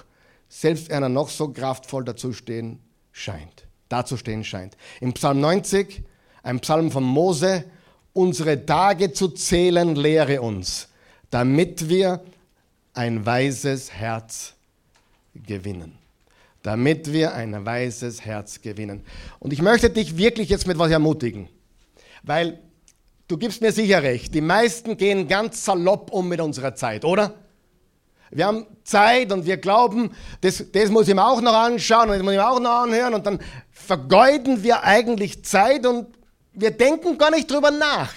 selbst 0.48 0.90
einer 0.90 1.08
noch 1.08 1.28
so 1.28 1.48
kraftvoll 1.52 2.04
dazustehen 2.04 2.80
scheint, 3.12 3.68
dazustehen 3.88 4.42
scheint. 4.42 4.76
Im 5.00 5.12
Psalm 5.12 5.40
90, 5.40 6.02
ein 6.42 6.58
Psalm 6.58 6.90
von 6.90 7.04
Mose, 7.04 7.64
unsere 8.12 8.66
Tage 8.66 9.12
zu 9.12 9.28
zählen 9.28 9.94
lehre 9.94 10.42
uns, 10.42 10.88
damit 11.30 11.88
wir 11.88 12.24
ein 12.92 13.24
weises 13.24 13.92
Herz 13.92 14.54
gewinnen 15.32 16.01
damit 16.62 17.12
wir 17.12 17.34
ein 17.34 17.66
weises 17.66 18.24
Herz 18.24 18.60
gewinnen. 18.60 19.04
Und 19.38 19.52
ich 19.52 19.62
möchte 19.62 19.90
dich 19.90 20.16
wirklich 20.16 20.48
jetzt 20.48 20.66
mit 20.66 20.78
was 20.78 20.90
ermutigen, 20.90 21.48
weil 22.22 22.60
du 23.28 23.36
gibst 23.36 23.60
mir 23.60 23.72
sicher 23.72 24.02
recht, 24.02 24.34
die 24.34 24.40
meisten 24.40 24.96
gehen 24.96 25.28
ganz 25.28 25.64
salopp 25.64 26.10
um 26.12 26.28
mit 26.28 26.40
unserer 26.40 26.74
Zeit, 26.74 27.04
oder? 27.04 27.34
Wir 28.30 28.46
haben 28.46 28.66
Zeit 28.84 29.30
und 29.30 29.44
wir 29.44 29.58
glauben, 29.58 30.10
das, 30.40 30.64
das 30.72 30.90
muss 30.90 31.06
ich 31.06 31.14
mir 31.14 31.26
auch 31.26 31.42
noch 31.42 31.52
anschauen 31.52 32.08
und 32.08 32.14
das 32.16 32.22
muss 32.22 32.32
ich 32.32 32.38
mir 32.38 32.48
auch 32.48 32.60
noch 32.60 32.82
anhören 32.82 33.14
und 33.14 33.26
dann 33.26 33.40
vergeuden 33.70 34.62
wir 34.62 34.84
eigentlich 34.84 35.44
Zeit 35.44 35.84
und 35.86 36.06
wir 36.54 36.70
denken 36.70 37.18
gar 37.18 37.30
nicht 37.30 37.50
drüber 37.50 37.70
nach, 37.70 38.12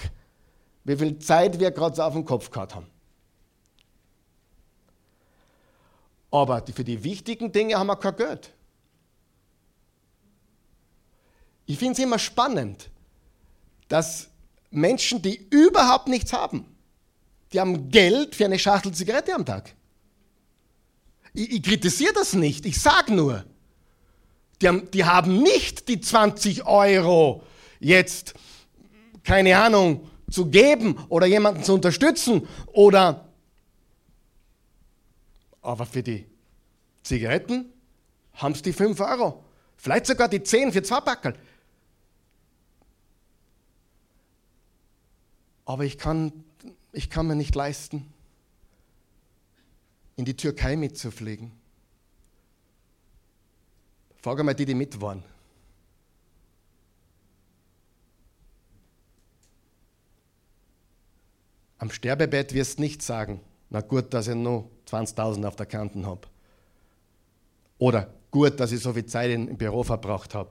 wie 0.86 0.96
viel 0.96 1.20
Zeit 1.20 1.60
wir 1.60 1.72
gerade 1.72 1.96
so 1.96 2.04
auf 2.04 2.14
dem 2.14 2.24
Kopf 2.24 2.50
gehabt 2.50 2.76
haben. 2.76 2.88
Aber 6.36 6.62
für 6.74 6.84
die 6.84 7.02
wichtigen 7.02 7.54
Dinge 7.54 7.80
haben 7.80 7.88
wir 7.88 7.96
kein 7.96 8.18
Geld. 8.18 8.52
Ich 11.66 11.78
finde 11.80 11.94
es 11.94 12.00
immer 12.00 12.20
spannend, 12.20 12.90
dass 13.88 14.28
Menschen, 14.70 15.22
die 15.22 15.48
überhaupt 15.50 16.10
nichts 16.10 16.34
haben, 16.34 16.66
die 17.54 17.60
haben 17.62 17.90
Geld 17.90 18.36
für 18.36 18.44
eine 18.44 18.60
Schachtel 18.60 18.92
Zigarette 18.92 19.34
am 19.34 19.46
Tag. 19.46 19.74
Ich, 21.34 21.54
ich 21.54 21.64
kritisiere 21.64 22.12
das 22.14 22.34
nicht, 22.34 22.66
ich 22.66 22.82
sage 22.82 23.14
nur, 23.14 23.46
die 24.62 24.68
haben, 24.68 24.92
die 24.92 25.06
haben 25.06 25.42
nicht 25.42 25.88
die 25.88 26.02
20 26.02 26.66
Euro 26.66 27.44
jetzt, 27.80 28.34
keine 29.24 29.58
Ahnung, 29.58 30.10
zu 30.30 30.48
geben 30.48 30.98
oder 31.08 31.28
jemanden 31.28 31.64
zu 31.64 31.76
unterstützen 31.76 32.46
oder 32.74 33.24
aber 35.66 35.86
für 35.86 36.03
die 36.03 36.26
Zigaretten 37.03 37.72
haben 38.34 38.53
sie 38.53 38.61
die 38.61 38.74
5 38.74 38.99
Euro. 38.99 39.43
Vielleicht 39.78 40.05
sogar 40.05 40.30
die 40.30 40.41
10 40.41 40.72
für 40.72 40.84
zwei 40.84 41.01
Packel. 41.01 41.38
Aber 45.66 45.84
ich 45.84 45.97
kann, 45.97 46.32
ich 46.91 47.09
kann 47.09 47.28
mir 47.28 47.36
nicht 47.36 47.55
leisten, 47.55 48.13
in 50.16 50.26
die 50.26 50.36
Türkei 50.36 50.76
mitzufliegen. 50.76 51.51
Frage 54.22 54.43
mal 54.43 54.53
die, 54.53 54.66
die 54.66 54.76
mit 54.76 55.01
waren. 55.01 55.24
Am 61.78 61.91
Sterbebett 61.91 62.53
wirst 62.53 62.78
du 62.78 62.84
nicht 62.84 63.01
sagen, 63.01 63.41
na 63.70 63.82
gut, 63.82 64.13
dass 64.13 64.28
ich 64.28 64.36
nur 64.36 64.70
20.000 64.88 65.46
auf 65.46 65.56
der 65.56 65.66
Kanten 65.66 66.06
habe. 66.06 66.28
Oder 67.78 68.14
gut, 68.32 68.60
dass 68.60 68.72
ich 68.72 68.82
so 68.82 68.94
viel 68.94 69.06
Zeit 69.06 69.32
im 69.32 69.58
Büro 69.58 69.84
verbraucht 69.84 70.34
habe. 70.34 70.50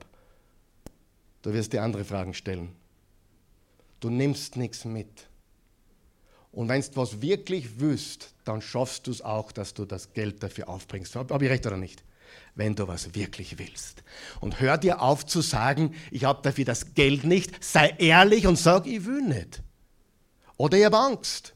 Du 1.41 1.53
wirst 1.53 1.73
dir 1.73 1.83
andere 1.83 2.03
Fragen 2.03 2.33
stellen. 2.33 2.69
Du 3.99 4.09
nimmst 4.09 4.57
nichts 4.57 4.85
mit. 4.85 5.27
Und 6.51 6.69
wenn 6.69 6.81
du 6.81 6.95
was 6.95 7.21
wirklich 7.21 7.79
willst, 7.79 8.33
dann 8.45 8.61
schaffst 8.61 9.07
du 9.07 9.11
es 9.11 9.21
auch, 9.21 9.51
dass 9.51 9.73
du 9.73 9.85
das 9.85 10.13
Geld 10.13 10.41
dafür 10.41 10.69
aufbringst. 10.69 11.15
Habe 11.15 11.43
ich 11.43 11.51
recht 11.51 11.65
oder 11.65 11.77
nicht? 11.77 12.03
Wenn 12.55 12.75
du 12.75 12.87
was 12.87 13.13
wirklich 13.13 13.59
willst. 13.59 14.03
Und 14.39 14.61
hör 14.61 14.77
dir 14.77 15.01
auf 15.01 15.25
zu 15.25 15.41
sagen, 15.41 15.93
ich 16.11 16.23
habe 16.23 16.41
dafür 16.43 16.65
das 16.65 16.93
Geld 16.93 17.25
nicht. 17.25 17.63
Sei 17.63 17.89
ehrlich 17.97 18.47
und 18.47 18.57
sag, 18.57 18.87
ich 18.87 19.05
will 19.05 19.21
nicht. 19.21 19.61
Oder 20.57 20.77
ich 20.77 20.85
habe 20.85 20.97
Angst. 20.97 21.54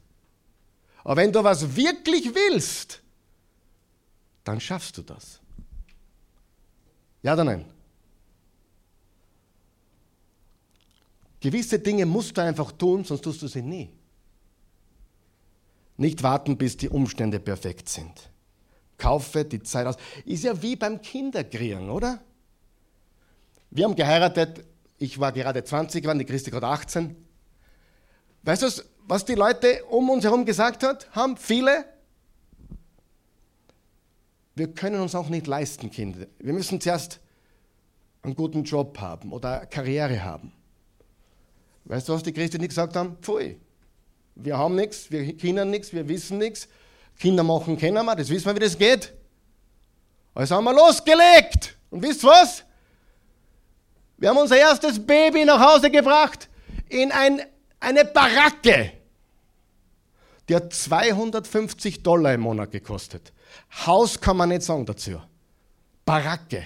Aber 1.03 1.17
wenn 1.17 1.31
du 1.31 1.43
was 1.43 1.75
wirklich 1.75 2.33
willst, 2.33 3.01
dann 4.43 4.59
schaffst 4.59 4.97
du 4.97 5.01
das. 5.01 5.39
Ja 7.21 7.33
oder 7.33 7.43
nein? 7.43 7.65
Gewisse 11.39 11.79
Dinge 11.79 12.05
musst 12.05 12.35
du 12.37 12.41
einfach 12.41 12.71
tun, 12.73 13.03
sonst 13.03 13.21
tust 13.21 13.41
du 13.41 13.47
sie 13.47 13.61
nie. 13.61 13.89
Nicht 15.97 16.21
warten, 16.23 16.57
bis 16.57 16.77
die 16.77 16.89
Umstände 16.89 17.39
perfekt 17.39 17.89
sind. 17.89 18.29
Kaufe 18.97 19.45
die 19.45 19.61
Zeit 19.63 19.87
aus. 19.87 19.95
Ist 20.25 20.43
ja 20.43 20.61
wie 20.61 20.75
beim 20.75 21.01
Kinderkriegen, 21.01 21.89
oder? 21.89 22.21
Wir 23.71 23.85
haben 23.85 23.95
geheiratet, 23.95 24.65
ich 24.97 25.19
war 25.19 25.31
gerade 25.31 25.63
20, 25.63 26.05
waren 26.05 26.19
die 26.19 26.25
Christi 26.25 26.51
gerade 26.51 26.67
18. 26.67 27.15
Weißt 28.43 28.61
du, 28.61 28.83
was 29.09 29.25
die 29.25 29.33
Leute 29.33 29.83
um 29.85 30.09
uns 30.09 30.23
herum 30.23 30.45
gesagt 30.45 30.83
hat, 30.83 31.09
haben? 31.15 31.35
Viele? 31.35 31.83
Wir 34.53 34.71
können 34.71 35.01
uns 35.01 35.15
auch 35.15 35.29
nicht 35.29 35.47
leisten, 35.47 35.89
Kinder. 35.89 36.27
Wir 36.37 36.53
müssen 36.53 36.79
zuerst 36.79 37.19
einen 38.21 38.35
guten 38.35 38.63
Job 38.63 38.99
haben 38.99 39.33
oder 39.33 39.65
Karriere 39.65 40.23
haben. 40.23 40.51
Weißt 41.85 42.07
du, 42.07 42.13
was 42.13 42.21
die 42.21 42.33
Christen 42.33 42.59
nicht 42.59 42.69
gesagt 42.69 42.95
haben? 42.95 43.17
Pfui. 43.19 43.59
Wir 44.35 44.57
haben 44.57 44.75
nichts, 44.75 45.09
wir 45.09 45.35
kennen 45.35 45.71
nichts, 45.71 45.91
wir 45.91 46.07
wissen 46.07 46.37
nichts. 46.37 46.67
Kinder 47.17 47.43
machen 47.43 47.77
kennen 47.77 48.05
wir, 48.05 48.15
das 48.15 48.29
wissen 48.29 48.45
wir, 48.45 48.55
wie 48.55 48.59
das 48.59 48.77
geht. 48.77 49.11
Also 50.35 50.55
haben 50.55 50.65
wir 50.65 50.73
losgelegt. 50.73 51.75
Und 51.89 52.03
wisst 52.03 52.23
was? 52.23 52.63
Wir 54.17 54.29
haben 54.29 54.37
unser 54.37 54.57
erstes 54.57 55.03
Baby 55.03 55.45
nach 55.45 55.59
Hause 55.59 55.89
gebracht 55.89 56.47
in 56.89 57.11
ein, 57.11 57.41
eine 57.79 58.05
Baracke. 58.05 58.98
Die 60.49 60.55
hat 60.55 60.73
250 60.73 62.01
Dollar 62.01 62.33
im 62.33 62.41
Monat 62.41 62.71
gekostet. 62.71 63.31
Haus 63.85 64.19
kann 64.19 64.35
man 64.35 64.49
nicht 64.49 64.63
sagen 64.63 64.85
dazu. 64.85 65.21
Baracke. 66.03 66.65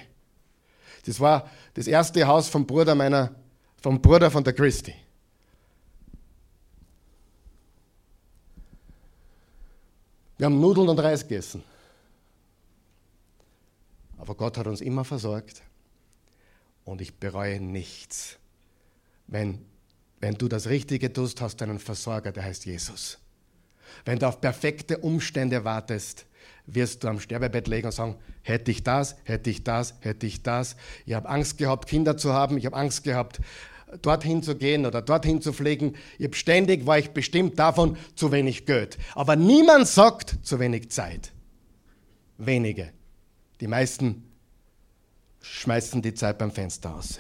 Das 1.06 1.20
war 1.20 1.52
das 1.74 1.88
erste 1.88 2.26
Haus 2.26 2.48
vom 2.48 2.66
Bruder 2.66 2.96
meiner, 2.96 3.36
vom 3.82 4.02
Bruder 4.02 4.32
von 4.32 4.42
der 4.42 4.54
Christi. 4.54 4.96
Wir 10.38 10.46
haben 10.46 10.62
Nudeln 10.62 10.88
und 10.88 11.00
Reis 11.00 11.28
gegessen. 11.28 11.62
Aber 14.18 14.36
Gott 14.36 14.58
hat 14.58 14.68
uns 14.68 14.80
immer 14.80 15.04
versorgt 15.04 15.62
und 16.86 17.02
ich 17.02 17.16
bereue 17.16 17.60
nichts. 17.60 18.38
Wenn, 19.28 19.66
wenn 20.22 20.36
du 20.36 20.48
das 20.48 20.68
Richtige 20.68 21.12
tust, 21.12 21.42
hast 21.42 21.58
du 21.58 21.66
einen 21.66 21.80
Versorger, 21.80 22.32
der 22.32 22.46
heißt 22.46 22.66
Jesus. 22.66 23.18
Wenn 24.06 24.20
du 24.20 24.28
auf 24.28 24.42
perfekte 24.42 24.98
Umstände 24.98 25.64
wartest, 25.64 26.26
wirst 26.66 27.04
du 27.04 27.08
am 27.08 27.20
Sterbebett 27.20 27.68
legen 27.68 27.88
und 27.88 27.92
sagen, 27.92 28.16
hätte 28.42 28.72
ich 28.72 28.84
das, 28.84 29.16
hätte 29.24 29.50
ich 29.50 29.64
das, 29.64 29.96
hätte 30.00 30.26
ich 30.26 30.44
das. 30.44 30.76
Ich 31.06 31.14
habe 31.14 31.30
Angst 31.30 31.58
gehabt, 31.58 31.88
Kinder 31.88 32.18
zu 32.18 32.34
haben. 32.34 32.58
Ich 32.58 32.66
habe 32.66 32.76
Angst 32.76 33.04
gehabt, 33.04 33.40
dorthin 34.02 34.44
zu 34.44 34.56
gehen 34.56 34.86
oder 34.86 35.02
dorthin 35.02 35.42
zu 35.42 35.54
pflegen. 35.54 35.96
Ich 36.18 36.26
habe 36.26 36.36
ständig, 36.36 36.86
war 36.86 36.98
ich 36.98 37.12
bestimmt 37.12 37.60
davon, 37.60 37.98
zu 38.16 38.32
wenig 38.32 38.66
Geld. 38.66 38.98
Aber 39.16 39.36
niemand 39.36 39.88
sagt, 39.88 40.38
zu 40.44 40.60
wenig 40.60 40.90
Zeit. 40.90 41.32
Wenige. 42.38 42.92
Die 43.60 43.68
meisten 43.68 44.24
schmeißen 45.42 46.02
die 46.02 46.14
Zeit 46.14 46.38
beim 46.38 46.52
Fenster 46.52 46.90
raus. 46.90 47.20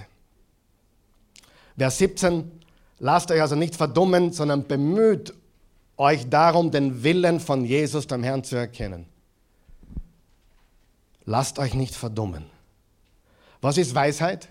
Vers 1.78 1.97
17, 1.97 2.51
lasst 2.99 3.32
euch 3.32 3.41
also 3.41 3.55
nicht 3.55 3.76
verdummen, 3.76 4.32
sondern 4.32 4.67
bemüht 4.67 5.34
euch 5.98 6.30
darum, 6.30 6.72
den 6.72 7.04
Willen 7.04 7.39
von 7.39 7.66
Jesus, 7.66 8.08
dem 8.08 8.24
Herrn, 8.24 8.44
zu 8.44 8.56
erkennen. 8.56 9.06
Lasst 11.26 11.60
euch 11.60 11.74
nicht 11.74 11.96
verdummen. 11.96 12.46
Was 13.62 13.78
ist 13.78 13.96
Weisheit? 13.96 14.50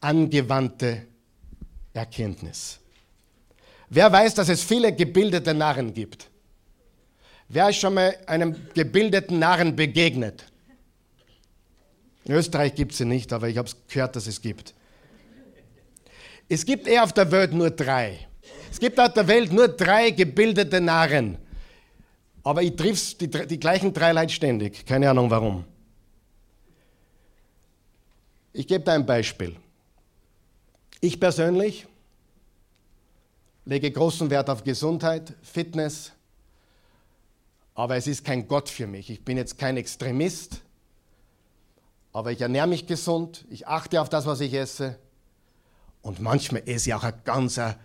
Angewandte 0.00 1.06
Erkenntnis. 1.92 2.78
Wer 3.90 4.10
weiß, 4.10 4.34
dass 4.34 4.48
es 4.48 4.62
viele 4.62 4.94
gebildete 4.94 5.54
Narren 5.54 5.92
gibt? 5.92 6.28
Wer 7.48 7.70
ist 7.70 7.76
schon 7.76 7.94
mal 7.94 8.16
einem 8.26 8.56
gebildeten 8.74 9.38
Narren 9.38 9.74
begegnet? 9.74 10.44
In 12.24 12.34
Österreich 12.34 12.74
gibt 12.74 12.92
es 12.92 12.98
sie 12.98 13.06
nicht, 13.06 13.32
aber 13.32 13.48
ich 13.48 13.56
habe 13.56 13.70
gehört, 13.88 14.14
dass 14.14 14.26
es 14.26 14.42
gibt. 14.42 14.74
Es 16.48 16.64
gibt 16.64 16.86
eher 16.86 17.04
auf 17.04 17.12
der 17.12 17.30
Welt 17.30 17.52
nur 17.52 17.70
drei. 17.70 18.27
Es 18.70 18.78
gibt 18.78 18.98
auf 19.00 19.12
der 19.12 19.26
Welt 19.28 19.52
nur 19.52 19.68
drei 19.68 20.10
gebildete 20.10 20.80
Narren. 20.80 21.38
Aber 22.42 22.62
ich 22.62 22.76
triff 22.76 23.18
die, 23.18 23.28
die 23.28 23.60
gleichen 23.60 23.92
drei 23.92 24.12
Leute 24.12 24.32
ständig. 24.32 24.86
Keine 24.86 25.10
Ahnung 25.10 25.30
warum. 25.30 25.64
Ich 28.52 28.66
gebe 28.66 28.84
da 28.84 28.94
ein 28.94 29.06
Beispiel. 29.06 29.56
Ich 31.00 31.20
persönlich 31.20 31.86
lege 33.64 33.90
großen 33.90 34.30
Wert 34.30 34.48
auf 34.48 34.64
Gesundheit, 34.64 35.34
Fitness, 35.42 36.12
aber 37.74 37.96
es 37.96 38.06
ist 38.06 38.24
kein 38.24 38.48
Gott 38.48 38.68
für 38.68 38.86
mich. 38.86 39.10
Ich 39.10 39.24
bin 39.24 39.36
jetzt 39.36 39.58
kein 39.58 39.76
Extremist, 39.76 40.62
aber 42.12 42.32
ich 42.32 42.40
ernähre 42.40 42.66
mich 42.66 42.86
gesund, 42.86 43.44
ich 43.50 43.68
achte 43.68 44.00
auf 44.00 44.08
das, 44.08 44.24
was 44.26 44.40
ich 44.40 44.54
esse 44.54 44.98
und 46.00 46.18
manchmal 46.18 46.62
esse 46.66 46.88
ich 46.88 46.94
auch 46.94 47.04
ein 47.04 47.12
ganzer 47.24 47.78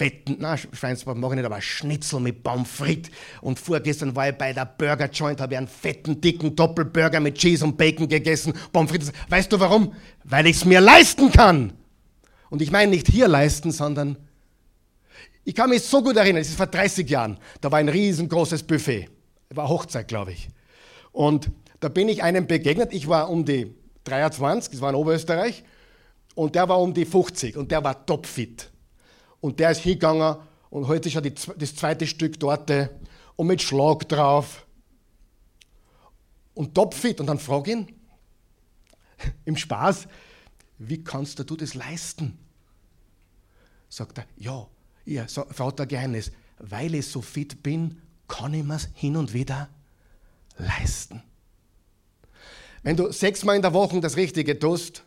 fetten, 0.00 0.36
na, 0.38 0.56
Schweinsbraten 0.56 1.20
mache 1.20 1.32
ich 1.32 1.36
nicht, 1.36 1.44
aber 1.44 1.60
Schnitzel 1.60 2.20
mit 2.20 2.42
Pommes 2.42 2.70
frites. 2.70 3.10
Und 3.42 3.58
vorgestern 3.58 4.16
war 4.16 4.30
ich 4.30 4.34
bei 4.34 4.54
der 4.54 4.64
Burger 4.64 5.10
Joint, 5.10 5.42
habe 5.42 5.52
ich 5.52 5.58
einen 5.58 5.68
fetten, 5.68 6.18
dicken 6.18 6.56
Doppelburger 6.56 7.20
mit 7.20 7.36
Cheese 7.36 7.66
und 7.66 7.76
Bacon 7.76 8.08
gegessen, 8.08 8.54
Pommes 8.72 8.90
frites. 8.90 9.12
Weißt 9.28 9.52
du 9.52 9.60
warum? 9.60 9.92
Weil 10.24 10.46
ich 10.46 10.56
es 10.56 10.64
mir 10.64 10.80
leisten 10.80 11.30
kann. 11.30 11.74
Und 12.48 12.62
ich 12.62 12.70
meine 12.70 12.92
nicht 12.92 13.08
hier 13.08 13.28
leisten, 13.28 13.72
sondern 13.72 14.16
ich 15.44 15.54
kann 15.54 15.68
mich 15.68 15.82
so 15.82 16.02
gut 16.02 16.16
erinnern, 16.16 16.40
es 16.40 16.48
ist 16.48 16.56
vor 16.56 16.66
30 16.66 17.08
Jahren, 17.10 17.36
da 17.60 17.70
war 17.70 17.78
ein 17.78 17.90
riesengroßes 17.90 18.62
Buffet. 18.62 19.10
War 19.50 19.68
Hochzeit, 19.68 20.08
glaube 20.08 20.32
ich. 20.32 20.48
Und 21.12 21.50
da 21.80 21.90
bin 21.90 22.08
ich 22.08 22.22
einem 22.22 22.46
begegnet, 22.46 22.94
ich 22.94 23.06
war 23.06 23.28
um 23.28 23.44
die 23.44 23.74
23, 24.04 24.72
das 24.72 24.80
war 24.80 24.88
in 24.88 24.96
Oberösterreich, 24.96 25.62
und 26.34 26.54
der 26.54 26.70
war 26.70 26.80
um 26.80 26.94
die 26.94 27.04
50 27.04 27.58
und 27.58 27.70
der 27.70 27.84
war 27.84 28.06
topfit. 28.06 28.70
Und 29.40 29.58
der 29.58 29.70
ist 29.70 29.80
hingegangen 29.80 30.36
und 30.70 30.86
heute 30.86 31.08
die, 31.22 31.34
das 31.34 31.74
zweite 31.74 32.06
Stück 32.06 32.38
dort 32.38 32.70
und 33.36 33.46
mit 33.46 33.62
Schlag 33.62 34.08
drauf. 34.08 34.66
Und 36.54 36.74
topfit. 36.74 37.20
Und 37.20 37.26
dann 37.26 37.38
frage 37.38 37.72
ihn 37.72 37.94
im 39.44 39.56
Spaß, 39.56 40.06
wie 40.78 41.02
kannst 41.02 41.38
du 41.38 41.56
das 41.56 41.74
leisten? 41.74 42.38
Sagt 43.88 44.18
er, 44.18 44.26
ja, 44.36 44.66
ja 45.04 45.26
so, 45.26 45.44
Vater 45.50 45.86
Geheimnis, 45.86 46.30
weil 46.58 46.94
ich 46.94 47.08
so 47.08 47.20
fit 47.20 47.62
bin, 47.62 48.00
kann 48.28 48.54
ich 48.54 48.64
mir 48.64 48.78
hin 48.94 49.16
und 49.16 49.32
wieder 49.32 49.68
leisten. 50.56 51.22
Wenn 52.82 52.96
du 52.96 53.10
sechsmal 53.12 53.56
in 53.56 53.62
der 53.62 53.74
Woche 53.74 54.00
das 54.00 54.16
Richtige 54.16 54.58
tust, 54.58 55.04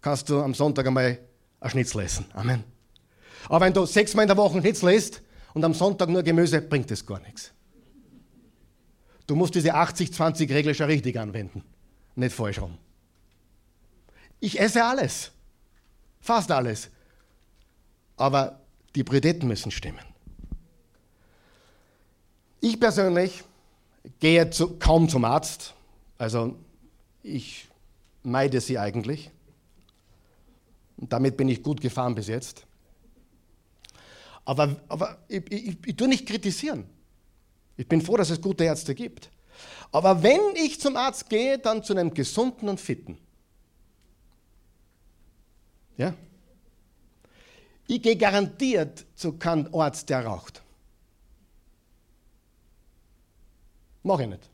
kannst 0.00 0.30
du 0.30 0.40
am 0.40 0.54
Sonntag 0.54 0.86
einmal 0.86 1.18
ein 1.60 1.70
Schnitzel 1.70 2.00
essen. 2.02 2.26
Amen. 2.32 2.64
Aber 3.48 3.64
wenn 3.64 3.72
du 3.72 3.86
sechsmal 3.86 4.24
in 4.24 4.28
der 4.28 4.36
Woche 4.36 4.58
nichts 4.58 4.82
isst 4.82 5.22
und 5.54 5.64
am 5.64 5.74
Sonntag 5.74 6.08
nur 6.08 6.22
Gemüse, 6.22 6.60
bringt 6.60 6.90
das 6.90 7.04
gar 7.04 7.20
nichts. 7.20 7.52
Du 9.26 9.34
musst 9.34 9.54
diese 9.54 9.74
80-20-Regel 9.74 10.74
schon 10.74 10.86
richtig 10.86 11.18
anwenden, 11.18 11.62
nicht 12.16 12.34
falsch 12.34 12.60
rum. 12.60 12.76
Ich 14.40 14.58
esse 14.58 14.84
alles, 14.84 15.30
fast 16.20 16.50
alles, 16.50 16.90
aber 18.16 18.60
die 18.94 19.04
Prioritäten 19.04 19.48
müssen 19.48 19.70
stimmen. 19.70 20.04
Ich 22.60 22.78
persönlich 22.78 23.42
gehe 24.20 24.50
zu, 24.50 24.76
kaum 24.78 25.08
zum 25.08 25.24
Arzt, 25.24 25.74
also 26.18 26.56
ich 27.22 27.68
meide 28.22 28.60
sie 28.60 28.78
eigentlich. 28.78 29.30
Und 30.96 31.12
damit 31.12 31.36
bin 31.36 31.48
ich 31.48 31.62
gut 31.62 31.80
gefahren 31.80 32.14
bis 32.14 32.28
jetzt. 32.28 32.66
Aber, 34.44 34.76
aber 34.88 35.18
ich, 35.28 35.50
ich, 35.50 35.76
ich 35.86 35.96
tue 35.96 36.08
nicht 36.08 36.26
kritisieren. 36.26 36.84
Ich 37.76 37.88
bin 37.88 38.02
froh, 38.02 38.16
dass 38.16 38.30
es 38.30 38.40
gute 38.40 38.64
Ärzte 38.64 38.94
gibt. 38.94 39.30
Aber 39.90 40.22
wenn 40.22 40.40
ich 40.54 40.80
zum 40.80 40.96
Arzt 40.96 41.28
gehe, 41.28 41.58
dann 41.58 41.84
zu 41.84 41.92
einem 41.92 42.12
gesunden 42.14 42.68
und 42.68 42.80
fitten. 42.80 43.18
Ja? 45.96 46.14
Ich 47.86 48.02
gehe 48.02 48.16
garantiert 48.16 49.04
zu 49.14 49.32
keinem 49.34 49.74
Arzt, 49.74 50.08
der 50.08 50.24
raucht. 50.24 50.62
Mache 54.02 54.22
ich 54.22 54.28
nicht. 54.28 54.50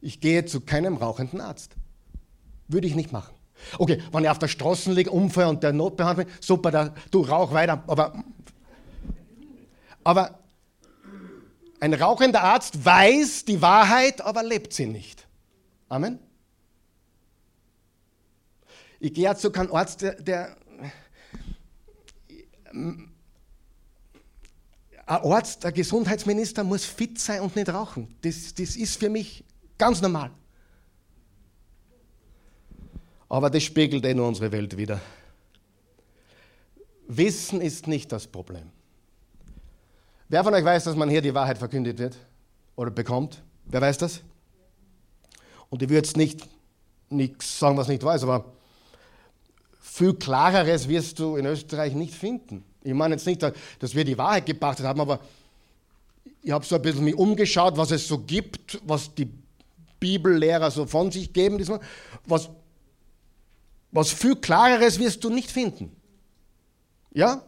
Ich 0.00 0.20
gehe 0.20 0.44
zu 0.44 0.60
keinem 0.60 0.96
rauchenden 0.96 1.40
Arzt. 1.40 1.72
Würde 2.68 2.86
ich 2.86 2.94
nicht 2.94 3.12
machen. 3.12 3.34
Okay, 3.78 4.02
wenn 4.12 4.24
ich 4.24 4.30
auf 4.30 4.38
der 4.38 4.48
Straße 4.48 4.92
liege, 4.92 5.10
Unfall 5.10 5.46
und 5.46 5.62
der 5.62 5.72
Notbehandlung, 5.72 6.26
super, 6.40 6.70
da, 6.70 6.94
du 7.10 7.22
rauch 7.22 7.52
weiter, 7.52 7.82
aber 7.86 8.22
aber 10.06 10.38
ein 11.80 11.92
rauchender 11.92 12.40
Arzt 12.42 12.84
weiß 12.84 13.44
die 13.44 13.60
Wahrheit, 13.60 14.20
aber 14.20 14.44
lebt 14.44 14.72
sie 14.72 14.86
nicht. 14.86 15.26
Amen. 15.88 16.20
Ich 19.00 19.12
gehe 19.12 19.34
zu 19.36 19.50
keinem 19.50 19.74
Arzt, 19.74 20.02
der, 20.02 20.14
der 20.14 20.56
ein 22.70 23.12
Arzt, 25.06 25.66
ein 25.66 25.74
Gesundheitsminister 25.74 26.62
muss 26.62 26.84
fit 26.84 27.18
sein 27.18 27.40
und 27.40 27.56
nicht 27.56 27.68
rauchen. 27.68 28.14
Das, 28.22 28.54
das 28.54 28.76
ist 28.76 29.00
für 29.00 29.10
mich 29.10 29.44
ganz 29.76 30.00
normal. 30.00 30.30
Aber 33.28 33.50
das 33.50 33.64
spiegelt 33.64 34.04
eh 34.04 34.14
nur 34.14 34.28
unsere 34.28 34.52
Welt 34.52 34.76
wieder. 34.76 35.00
Wissen 37.08 37.60
ist 37.60 37.88
nicht 37.88 38.12
das 38.12 38.28
Problem. 38.28 38.70
Wer 40.28 40.42
von 40.42 40.54
euch 40.54 40.64
weiß, 40.64 40.84
dass 40.84 40.96
man 40.96 41.08
hier 41.08 41.22
die 41.22 41.34
Wahrheit 41.34 41.58
verkündet 41.58 41.98
wird 41.98 42.16
oder 42.74 42.90
bekommt? 42.90 43.42
Wer 43.64 43.80
weiß 43.80 43.98
das? 43.98 44.20
Und 45.70 45.82
ich 45.82 45.88
würde 45.88 45.96
jetzt 45.96 46.16
nicht 46.16 46.48
nichts 47.08 47.58
sagen, 47.58 47.76
was 47.76 47.88
nicht 47.88 48.02
weiß, 48.02 48.24
aber 48.24 48.44
viel 49.80 50.14
klareres 50.14 50.88
wirst 50.88 51.18
du 51.20 51.36
in 51.36 51.46
Österreich 51.46 51.94
nicht 51.94 52.14
finden. 52.14 52.64
Ich 52.82 52.94
meine 52.94 53.14
jetzt 53.14 53.26
nicht, 53.26 53.42
dass 53.42 53.94
wir 53.94 54.04
die 54.04 54.18
Wahrheit 54.18 54.46
gebracht 54.46 54.80
haben, 54.80 55.00
aber 55.00 55.20
ich 56.42 56.50
habe 56.50 56.64
so 56.64 56.76
ein 56.76 56.82
bisschen 56.82 57.04
mich 57.04 57.14
umgeschaut, 57.14 57.76
was 57.76 57.90
es 57.90 58.06
so 58.06 58.18
gibt, 58.18 58.80
was 58.84 59.14
die 59.14 59.28
Bibellehrer 59.98 60.70
so 60.70 60.86
von 60.86 61.10
sich 61.10 61.32
geben. 61.32 61.64
Was, 62.24 62.50
was 63.90 64.10
viel 64.10 64.36
klareres 64.36 64.98
wirst 64.98 65.24
du 65.24 65.30
nicht 65.30 65.50
finden. 65.50 65.90
Ja? 67.12 67.42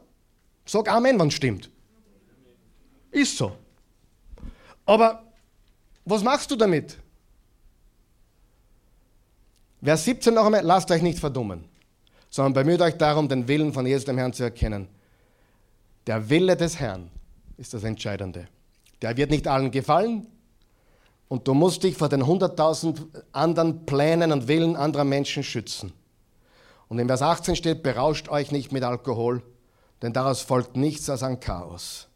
Sag 0.64 0.90
Amen, 0.90 1.18
wenn 1.18 1.28
es 1.28 1.34
stimmt. 1.34 1.70
Ist 3.10 3.36
so. 3.36 3.56
Aber 4.84 5.22
was 6.04 6.22
machst 6.22 6.50
du 6.50 6.56
damit? 6.56 6.98
Vers 9.82 10.04
17 10.04 10.34
noch 10.34 10.46
einmal, 10.46 10.62
lasst 10.62 10.90
euch 10.90 11.02
nicht 11.02 11.18
verdummen, 11.18 11.64
sondern 12.30 12.52
bemüht 12.52 12.80
euch 12.80 12.96
darum, 12.96 13.28
den 13.28 13.46
Willen 13.46 13.72
von 13.72 13.86
Jesus, 13.86 14.06
dem 14.06 14.18
Herrn, 14.18 14.32
zu 14.32 14.42
erkennen. 14.42 14.88
Der 16.06 16.28
Wille 16.28 16.56
des 16.56 16.80
Herrn 16.80 17.10
ist 17.56 17.74
das 17.74 17.84
Entscheidende. 17.84 18.48
Der 19.02 19.16
wird 19.16 19.30
nicht 19.30 19.46
allen 19.46 19.70
gefallen 19.70 20.26
und 21.28 21.46
du 21.46 21.54
musst 21.54 21.84
dich 21.84 21.96
vor 21.96 22.08
den 22.08 22.26
hunderttausend 22.26 23.06
anderen 23.32 23.86
Plänen 23.86 24.32
und 24.32 24.48
Willen 24.48 24.74
anderer 24.74 25.04
Menschen 25.04 25.44
schützen. 25.44 25.92
Und 26.88 26.98
in 26.98 27.06
Vers 27.06 27.22
18 27.22 27.54
steht, 27.54 27.82
berauscht 27.82 28.28
euch 28.30 28.50
nicht 28.50 28.72
mit 28.72 28.82
Alkohol, 28.82 29.42
denn 30.02 30.12
daraus 30.12 30.40
folgt 30.40 30.76
nichts 30.76 31.08
als 31.10 31.22
ein 31.22 31.38
Chaos, 31.38 32.07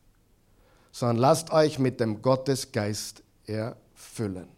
sondern 0.93 1.16
lasst 1.16 1.51
euch 1.51 1.78
mit 1.78 1.99
dem 1.99 2.22
Gottesgeist 2.22 3.22
erfüllen. 3.47 4.49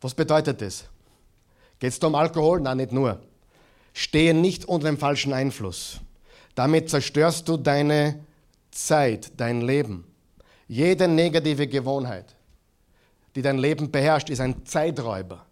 Was 0.00 0.14
bedeutet 0.14 0.62
das? 0.62 0.84
Geht 1.78 1.92
es 1.92 1.98
um 1.98 2.14
Alkohol? 2.14 2.60
Nein, 2.60 2.78
nicht 2.78 2.92
nur. 2.92 3.20
Stehe 3.92 4.32
nicht 4.32 4.64
unter 4.64 4.86
dem 4.86 4.96
falschen 4.98 5.32
Einfluss. 5.32 6.00
Damit 6.54 6.88
zerstörst 6.88 7.48
du 7.48 7.56
deine 7.56 8.24
Zeit, 8.70 9.32
dein 9.36 9.60
Leben. 9.60 10.04
Jede 10.66 11.08
negative 11.08 11.66
Gewohnheit, 11.66 12.34
die 13.34 13.42
dein 13.42 13.58
Leben 13.58 13.90
beherrscht, 13.90 14.30
ist 14.30 14.40
ein 14.40 14.64
Zeiträuber. 14.64 15.44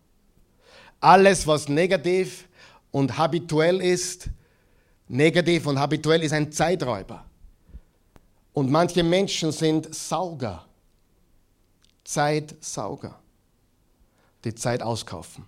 Alles, 1.00 1.46
was 1.46 1.68
negativ 1.68 2.48
und 2.90 3.18
habituell 3.18 3.80
ist, 3.80 4.30
negativ 5.08 5.66
und 5.66 5.78
habituell 5.78 6.22
ist 6.22 6.32
ein 6.32 6.50
Zeiträuber. 6.50 7.25
Und 8.56 8.70
manche 8.70 9.02
Menschen 9.02 9.52
sind 9.52 9.94
Sauger, 9.94 10.64
Zeitsauger 12.04 13.20
die 14.44 14.54
Zeit 14.54 14.80
auskaufen. 14.80 15.44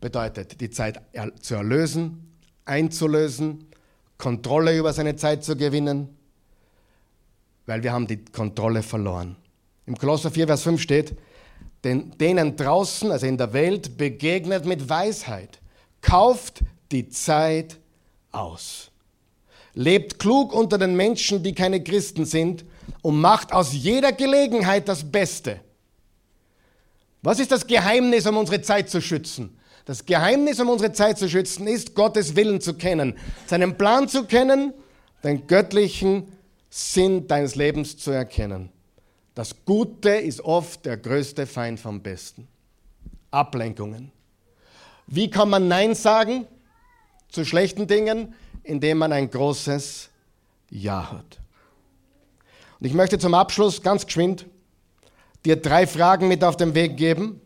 Bedeutet, 0.00 0.60
die 0.60 0.70
Zeit 0.70 1.02
zu 1.40 1.56
erlösen, 1.56 2.32
einzulösen, 2.64 3.66
Kontrolle 4.18 4.78
über 4.78 4.92
seine 4.92 5.16
Zeit 5.16 5.42
zu 5.42 5.56
gewinnen, 5.56 6.16
weil 7.66 7.82
wir 7.82 7.92
haben 7.92 8.06
die 8.06 8.24
Kontrolle 8.24 8.84
verloren. 8.84 9.34
Im 9.86 9.96
Kolosser 9.96 10.30
4, 10.30 10.46
Vers 10.46 10.62
5 10.62 10.80
steht, 10.80 11.16
denn 11.82 12.16
denen 12.18 12.54
draußen, 12.54 13.10
also 13.10 13.26
in 13.26 13.36
der 13.36 13.52
Welt, 13.52 13.96
begegnet 13.96 14.64
mit 14.64 14.88
Weisheit. 14.88 15.60
Kauft 16.00 16.62
die 16.92 17.08
Zeit 17.08 17.80
aus. 18.30 18.91
Lebt 19.74 20.18
klug 20.18 20.52
unter 20.52 20.78
den 20.78 20.96
Menschen, 20.96 21.42
die 21.42 21.54
keine 21.54 21.82
Christen 21.82 22.24
sind 22.24 22.64
und 23.00 23.20
macht 23.20 23.52
aus 23.52 23.72
jeder 23.72 24.12
Gelegenheit 24.12 24.88
das 24.88 25.10
Beste. 25.10 25.60
Was 27.22 27.38
ist 27.38 27.52
das 27.52 27.66
Geheimnis, 27.66 28.26
um 28.26 28.36
unsere 28.36 28.60
Zeit 28.60 28.90
zu 28.90 29.00
schützen? 29.00 29.58
Das 29.84 30.04
Geheimnis, 30.04 30.60
um 30.60 30.68
unsere 30.68 30.92
Zeit 30.92 31.18
zu 31.18 31.28
schützen, 31.28 31.66
ist 31.66 31.94
Gottes 31.94 32.36
Willen 32.36 32.60
zu 32.60 32.74
kennen, 32.74 33.16
seinen 33.46 33.76
Plan 33.76 34.08
zu 34.08 34.24
kennen, 34.24 34.72
den 35.24 35.46
göttlichen 35.46 36.28
Sinn 36.70 37.26
deines 37.26 37.54
Lebens 37.54 37.96
zu 37.96 38.10
erkennen. 38.10 38.70
Das 39.34 39.64
Gute 39.64 40.10
ist 40.10 40.40
oft 40.40 40.84
der 40.84 40.96
größte 40.96 41.46
Feind 41.46 41.80
vom 41.80 42.02
Besten. 42.02 42.48
Ablenkungen. 43.30 44.12
Wie 45.06 45.30
kann 45.30 45.48
man 45.48 45.68
Nein 45.68 45.94
sagen 45.94 46.46
zu 47.28 47.44
schlechten 47.44 47.86
Dingen? 47.86 48.34
Indem 48.62 48.98
man 48.98 49.12
ein 49.12 49.30
großes 49.30 50.10
Ja 50.70 51.10
hat. 51.10 51.40
Und 52.78 52.86
ich 52.86 52.94
möchte 52.94 53.18
zum 53.18 53.34
Abschluss 53.34 53.82
ganz 53.82 54.06
geschwind 54.06 54.46
dir 55.44 55.56
drei 55.56 55.86
Fragen 55.86 56.28
mit 56.28 56.44
auf 56.44 56.56
den 56.56 56.74
Weg 56.74 56.96
geben, 56.96 57.40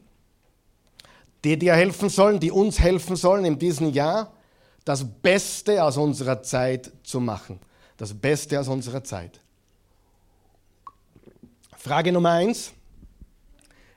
die 1.44 1.58
dir 1.58 1.74
helfen 1.74 2.08
sollen, 2.08 2.40
die 2.40 2.50
uns 2.50 2.78
helfen 2.78 3.16
sollen, 3.16 3.44
in 3.44 3.58
diesem 3.58 3.90
Jahr 3.90 4.32
das 4.84 5.04
Beste 5.04 5.82
aus 5.82 5.96
unserer 5.96 6.42
Zeit 6.42 6.92
zu 7.02 7.20
machen. 7.20 7.60
Das 7.96 8.14
Beste 8.14 8.60
aus 8.60 8.68
unserer 8.68 9.02
Zeit. 9.02 9.40
Frage 11.76 12.12
Nummer 12.12 12.30
eins. 12.30 12.72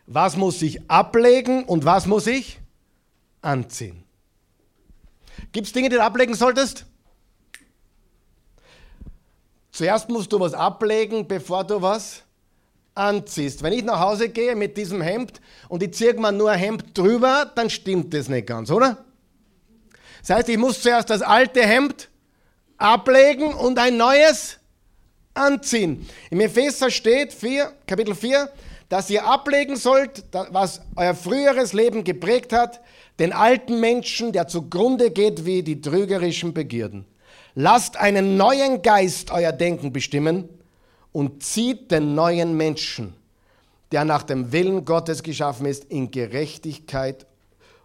Was 0.05 0.35
muss 0.35 0.61
ich 0.61 0.89
ablegen 0.89 1.63
und 1.65 1.85
was 1.85 2.05
muss 2.05 2.27
ich 2.27 2.59
anziehen? 3.41 4.03
Gibt 5.51 5.67
es 5.67 5.73
Dinge, 5.73 5.89
die 5.89 5.95
du 5.95 6.03
ablegen 6.03 6.33
solltest? 6.33 6.85
Zuerst 9.79 10.09
musst 10.09 10.33
du 10.33 10.41
was 10.41 10.53
ablegen, 10.53 11.25
bevor 11.25 11.63
du 11.63 11.81
was 11.81 12.23
anziehst. 12.95 13.63
Wenn 13.63 13.71
ich 13.71 13.85
nach 13.85 14.01
Hause 14.01 14.27
gehe 14.27 14.53
mit 14.53 14.75
diesem 14.75 14.99
Hemd 14.99 15.39
und 15.69 15.81
ich 15.81 15.93
ziehe 15.93 16.13
mir 16.15 16.33
nur 16.33 16.51
ein 16.51 16.59
Hemd 16.59 16.97
drüber, 16.97 17.49
dann 17.55 17.69
stimmt 17.69 18.13
das 18.13 18.27
nicht 18.27 18.45
ganz, 18.45 18.71
oder? 18.71 18.97
Das 20.19 20.31
heißt, 20.31 20.49
ich 20.49 20.57
muss 20.57 20.81
zuerst 20.81 21.09
das 21.09 21.21
alte 21.21 21.61
Hemd 21.61 22.09
ablegen 22.75 23.53
und 23.53 23.79
ein 23.79 23.95
neues 23.95 24.57
anziehen. 25.33 26.05
Im 26.29 26.41
Epheser 26.41 26.91
steht 26.91 27.31
4, 27.31 27.71
Kapitel 27.87 28.15
4, 28.15 28.49
dass 28.89 29.09
ihr 29.09 29.25
ablegen 29.25 29.77
sollt, 29.77 30.25
was 30.49 30.81
euer 30.97 31.15
früheres 31.15 31.71
Leben 31.71 32.03
geprägt 32.03 32.51
hat, 32.51 32.81
den 33.17 33.31
alten 33.31 33.79
Menschen, 33.79 34.33
der 34.33 34.49
zugrunde 34.49 35.11
geht 35.11 35.45
wie 35.45 35.63
die 35.63 35.79
trügerischen 35.79 36.53
Begierden. 36.53 37.05
Lasst 37.61 37.97
einen 37.97 38.37
neuen 38.37 38.83
Geist 38.83 39.31
euer 39.31 39.51
Denken 39.51 39.91
bestimmen 39.91 40.47
und 41.11 41.43
zieht 41.43 41.91
den 41.91 42.15
neuen 42.15 42.55
Menschen, 42.55 43.13
der 43.91 44.05
nach 44.05 44.23
dem 44.23 44.53
Willen 44.53 44.85
Gottes 44.85 45.23
geschaffen 45.23 45.65
ist, 45.65 45.83
in 45.83 46.09
Gerechtigkeit 46.09 47.27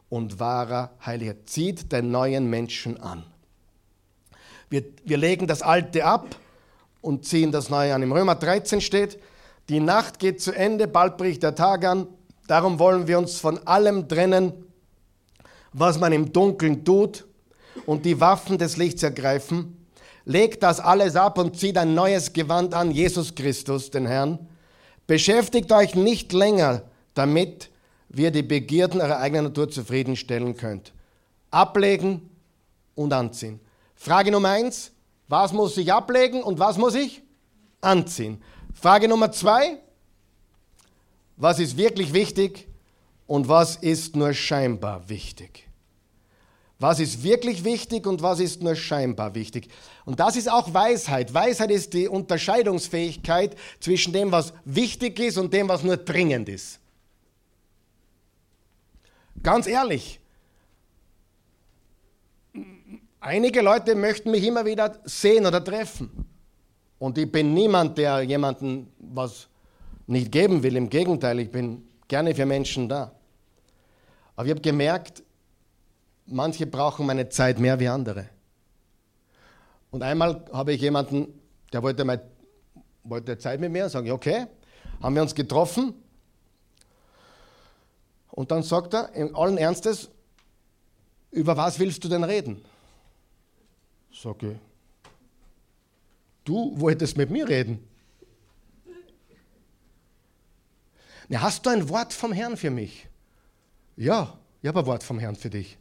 und 0.08 0.38
wahrer 0.38 0.92
Heiligkeit. 1.04 1.48
Zieht 1.50 1.90
den 1.90 2.12
neuen 2.12 2.48
Menschen 2.48 3.00
an. 3.00 3.24
Wir, 4.70 4.84
wir 5.02 5.16
legen 5.16 5.48
das 5.48 5.60
Alte 5.60 6.04
ab 6.04 6.36
und 7.00 7.24
ziehen 7.24 7.50
das 7.50 7.68
Neue 7.68 7.96
an. 7.96 8.02
Im 8.04 8.12
Römer 8.12 8.36
13 8.36 8.80
steht, 8.80 9.18
die 9.68 9.80
Nacht 9.80 10.20
geht 10.20 10.40
zu 10.40 10.52
Ende, 10.52 10.86
bald 10.86 11.16
bricht 11.16 11.42
der 11.42 11.56
Tag 11.56 11.84
an. 11.84 12.06
Darum 12.46 12.78
wollen 12.78 13.08
wir 13.08 13.18
uns 13.18 13.40
von 13.40 13.58
allem 13.66 14.06
trennen, 14.06 14.52
was 15.72 15.98
man 15.98 16.12
im 16.12 16.32
Dunkeln 16.32 16.84
tut 16.84 17.24
und 17.86 18.04
die 18.04 18.20
Waffen 18.20 18.58
des 18.58 18.76
Lichts 18.76 19.02
ergreifen 19.02 19.84
Legt 20.24 20.62
das 20.62 20.80
alles 20.80 21.16
ab 21.16 21.38
und 21.38 21.58
zieht 21.58 21.76
ein 21.76 21.94
neues 21.94 22.32
Gewand 22.32 22.72
an, 22.72 22.90
Jesus 22.90 23.34
Christus, 23.34 23.90
den 23.90 24.06
Herrn. 24.06 24.48
Beschäftigt 25.06 25.70
euch 25.70 25.94
nicht 25.94 26.32
länger 26.32 26.82
damit, 27.12 27.70
wie 28.08 28.22
ihr 28.22 28.30
die 28.30 28.42
Begierden 28.42 29.00
eurer 29.00 29.18
eigenen 29.18 29.46
Natur 29.46 29.70
zufriedenstellen 29.70 30.56
könnt. 30.56 30.92
Ablegen 31.50 32.30
und 32.94 33.12
anziehen. 33.12 33.60
Frage 33.94 34.30
Nummer 34.30 34.50
eins, 34.50 34.92
was 35.28 35.52
muss 35.52 35.76
ich 35.76 35.92
ablegen 35.92 36.42
und 36.42 36.58
was 36.58 36.78
muss 36.78 36.94
ich 36.94 37.22
anziehen? 37.82 38.42
Frage 38.72 39.08
Nummer 39.08 39.30
zwei, 39.30 39.78
was 41.36 41.58
ist 41.58 41.76
wirklich 41.76 42.14
wichtig 42.14 42.66
und 43.26 43.48
was 43.48 43.76
ist 43.76 44.16
nur 44.16 44.32
scheinbar 44.32 45.08
wichtig? 45.08 45.63
Was 46.84 47.00
ist 47.00 47.22
wirklich 47.22 47.64
wichtig 47.64 48.06
und 48.06 48.20
was 48.20 48.40
ist 48.40 48.62
nur 48.62 48.76
scheinbar 48.76 49.34
wichtig? 49.34 49.68
Und 50.04 50.20
das 50.20 50.36
ist 50.36 50.50
auch 50.50 50.74
Weisheit. 50.74 51.32
Weisheit 51.32 51.70
ist 51.70 51.94
die 51.94 52.08
Unterscheidungsfähigkeit 52.08 53.56
zwischen 53.80 54.12
dem, 54.12 54.30
was 54.30 54.52
wichtig 54.66 55.18
ist 55.18 55.38
und 55.38 55.54
dem, 55.54 55.66
was 55.66 55.82
nur 55.82 55.96
dringend 55.96 56.46
ist. 56.50 56.78
Ganz 59.42 59.66
ehrlich, 59.66 60.20
Einige 63.18 63.62
Leute 63.62 63.94
möchten 63.94 64.30
mich 64.30 64.44
immer 64.44 64.66
wieder 64.66 65.00
sehen 65.04 65.46
oder 65.46 65.64
treffen. 65.64 66.26
Und 66.98 67.16
ich 67.16 67.32
bin 67.32 67.54
niemand, 67.54 67.96
der 67.96 68.20
jemanden 68.20 68.92
was 68.98 69.48
nicht 70.06 70.30
geben 70.30 70.62
will. 70.62 70.76
Im 70.76 70.90
Gegenteil, 70.90 71.40
ich 71.40 71.50
bin 71.50 71.88
gerne 72.06 72.34
für 72.34 72.44
Menschen 72.44 72.86
da. 72.86 73.10
Aber 74.36 74.44
ich 74.44 74.50
habe 74.50 74.60
gemerkt, 74.60 75.22
manche 76.26 76.66
brauchen 76.66 77.06
meine 77.06 77.28
Zeit 77.28 77.58
mehr 77.58 77.78
wie 77.80 77.88
andere. 77.88 78.28
Und 79.90 80.02
einmal 80.02 80.44
habe 80.52 80.72
ich 80.72 80.80
jemanden, 80.80 81.40
der 81.72 81.82
wollte, 81.82 82.04
mal, 82.04 82.20
wollte 83.04 83.38
Zeit 83.38 83.60
mit 83.60 83.70
mir, 83.70 83.88
sage 83.88 84.06
ich, 84.06 84.12
okay, 84.12 84.46
haben 85.00 85.14
wir 85.14 85.22
uns 85.22 85.34
getroffen. 85.34 85.94
Und 88.30 88.50
dann 88.50 88.62
sagt 88.62 88.94
er, 88.94 89.12
in 89.14 89.34
allen 89.34 89.58
Ernstes, 89.58 90.10
über 91.30 91.56
was 91.56 91.78
willst 91.78 92.02
du 92.02 92.08
denn 92.08 92.24
reden? 92.24 92.64
Sage 94.12 94.52
ich, 94.52 94.58
du 96.44 96.78
wolltest 96.80 97.16
mit 97.16 97.30
mir 97.30 97.48
reden. 97.48 97.86
Na, 101.28 101.42
hast 101.42 101.64
du 101.64 101.70
ein 101.70 101.88
Wort 101.88 102.12
vom 102.12 102.32
Herrn 102.32 102.56
für 102.56 102.70
mich? 102.70 103.08
Ja, 103.96 104.38
ich 104.60 104.68
habe 104.68 104.80
ein 104.80 104.86
Wort 104.86 105.02
vom 105.02 105.18
Herrn 105.18 105.36
für 105.36 105.50
dich. 105.50 105.78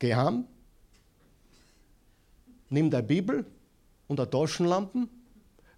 Geh 0.00 0.14
heim, 0.14 0.46
nimm 2.70 2.90
deine 2.90 3.06
Bibel 3.06 3.44
und 4.08 4.18
eine 4.18 4.30
Taschenlampe, 4.30 5.06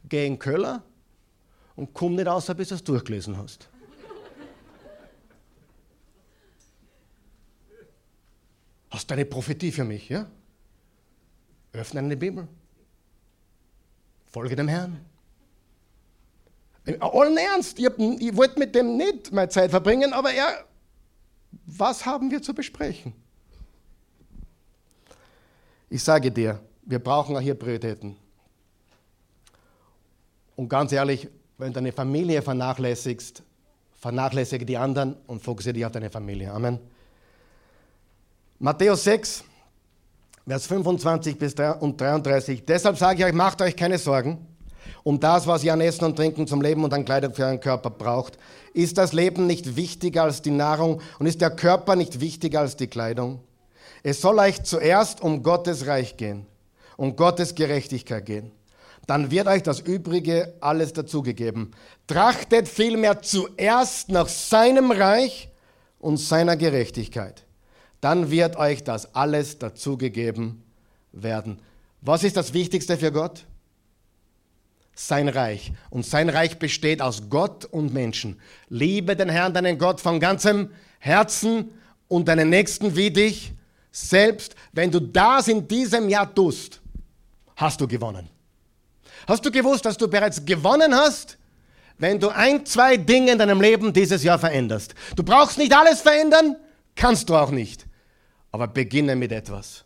geh 0.08 0.26
in 0.26 0.34
den 0.34 0.38
Keller 0.38 0.84
und 1.74 1.92
komm 1.92 2.14
nicht 2.14 2.28
raus, 2.28 2.46
bis 2.56 2.68
du 2.68 2.76
es 2.76 2.84
durchgelesen 2.84 3.36
hast. 3.36 3.68
Hast 8.90 9.10
du 9.10 9.14
eine 9.14 9.24
Prophetie 9.24 9.72
für 9.72 9.84
mich, 9.84 10.08
ja? 10.08 10.30
Öffne 11.72 12.00
eine 12.00 12.16
Bibel. 12.16 12.46
Folge 14.30 14.54
dem 14.54 14.68
Herrn. 14.68 15.04
In 16.84 17.02
allen 17.02 17.36
Ernst, 17.38 17.76
ich, 17.78 17.86
ich 17.86 18.36
wollte 18.36 18.58
mit 18.60 18.74
dem 18.74 18.96
nicht 18.96 19.32
meine 19.32 19.48
Zeit 19.48 19.70
verbringen, 19.70 20.12
aber 20.12 20.32
er, 20.32 20.64
was 21.66 22.06
haben 22.06 22.30
wir 22.30 22.40
zu 22.40 22.54
besprechen? 22.54 23.14
Ich 25.92 26.02
sage 26.02 26.30
dir, 26.30 26.58
wir 26.86 26.98
brauchen 27.00 27.36
auch 27.36 27.40
hier 27.42 27.54
Prioritäten. 27.54 28.16
Und 30.56 30.70
ganz 30.70 30.90
ehrlich, 30.90 31.28
wenn 31.58 31.68
du 31.68 31.74
deine 31.74 31.92
Familie 31.92 32.40
vernachlässigst, 32.40 33.42
vernachlässige 34.00 34.64
die 34.64 34.78
anderen 34.78 35.16
und 35.26 35.42
fokussiere 35.42 35.74
dich 35.74 35.84
auf 35.84 35.92
deine 35.92 36.08
Familie. 36.08 36.50
Amen. 36.50 36.78
Matthäus 38.58 39.04
6, 39.04 39.44
Vers 40.46 40.66
25 40.66 41.38
bis 41.38 41.54
33. 41.54 42.64
Deshalb 42.64 42.96
sage 42.96 43.18
ich 43.18 43.24
euch, 43.26 43.34
macht 43.34 43.60
euch 43.60 43.76
keine 43.76 43.98
Sorgen 43.98 44.46
um 45.04 45.20
das, 45.20 45.46
was 45.46 45.62
ihr 45.62 45.74
an 45.74 45.82
Essen 45.82 46.06
und 46.06 46.16
Trinken 46.16 46.46
zum 46.46 46.62
Leben 46.62 46.84
und 46.84 46.94
an 46.94 47.04
Kleidung 47.04 47.34
für 47.34 47.44
euren 47.44 47.60
Körper 47.60 47.90
braucht. 47.90 48.38
Ist 48.72 48.96
das 48.96 49.12
Leben 49.12 49.46
nicht 49.46 49.76
wichtiger 49.76 50.22
als 50.22 50.40
die 50.40 50.52
Nahrung 50.52 51.02
und 51.18 51.26
ist 51.26 51.42
der 51.42 51.50
Körper 51.50 51.96
nicht 51.96 52.20
wichtiger 52.20 52.60
als 52.60 52.76
die 52.76 52.86
Kleidung? 52.86 53.40
Es 54.02 54.20
soll 54.20 54.38
euch 54.38 54.62
zuerst 54.62 55.20
um 55.20 55.42
Gottes 55.42 55.86
Reich 55.86 56.16
gehen, 56.16 56.46
um 56.96 57.16
Gottes 57.16 57.54
Gerechtigkeit 57.54 58.26
gehen. 58.26 58.50
Dann 59.06 59.30
wird 59.30 59.48
euch 59.48 59.62
das 59.62 59.80
Übrige 59.80 60.54
alles 60.60 60.92
dazugegeben. 60.92 61.72
Trachtet 62.06 62.68
vielmehr 62.68 63.22
zuerst 63.22 64.08
nach 64.10 64.28
seinem 64.28 64.90
Reich 64.90 65.48
und 65.98 66.18
seiner 66.18 66.56
Gerechtigkeit 66.56 67.44
dann 68.02 68.32
wird 68.32 68.56
euch 68.56 68.82
das 68.82 69.14
alles 69.14 69.58
dazugegeben 69.58 70.62
werden. 71.12 71.60
Was 72.00 72.24
ist 72.24 72.36
das 72.36 72.52
Wichtigste 72.52 72.98
für 72.98 73.12
Gott? 73.12 73.44
Sein 74.94 75.28
Reich. 75.28 75.72
Und 75.88 76.04
sein 76.04 76.28
Reich 76.28 76.58
besteht 76.58 77.00
aus 77.00 77.30
Gott 77.30 77.64
und 77.64 77.94
Menschen. 77.94 78.40
Liebe 78.68 79.14
den 79.14 79.28
Herrn, 79.28 79.54
deinen 79.54 79.78
Gott 79.78 80.00
von 80.00 80.18
ganzem 80.18 80.70
Herzen 80.98 81.70
und 82.08 82.26
deinen 82.26 82.50
Nächsten 82.50 82.96
wie 82.96 83.12
dich 83.12 83.52
selbst. 83.92 84.56
Wenn 84.72 84.90
du 84.90 84.98
das 84.98 85.46
in 85.48 85.68
diesem 85.68 86.08
Jahr 86.08 86.34
tust, 86.34 86.80
hast 87.54 87.80
du 87.80 87.86
gewonnen. 87.86 88.28
Hast 89.28 89.44
du 89.44 89.50
gewusst, 89.52 89.84
dass 89.84 89.96
du 89.96 90.08
bereits 90.08 90.44
gewonnen 90.44 90.94
hast, 90.94 91.38
wenn 91.98 92.18
du 92.18 92.30
ein, 92.30 92.66
zwei 92.66 92.96
Dinge 92.96 93.32
in 93.32 93.38
deinem 93.38 93.60
Leben 93.60 93.92
dieses 93.92 94.24
Jahr 94.24 94.38
veränderst? 94.38 94.94
Du 95.14 95.22
brauchst 95.22 95.58
nicht 95.58 95.72
alles 95.72 96.00
verändern, 96.00 96.56
kannst 96.96 97.28
du 97.28 97.36
auch 97.36 97.50
nicht. 97.50 97.86
Aber 98.50 98.66
beginne 98.66 99.14
mit 99.14 99.30
etwas. 99.30 99.84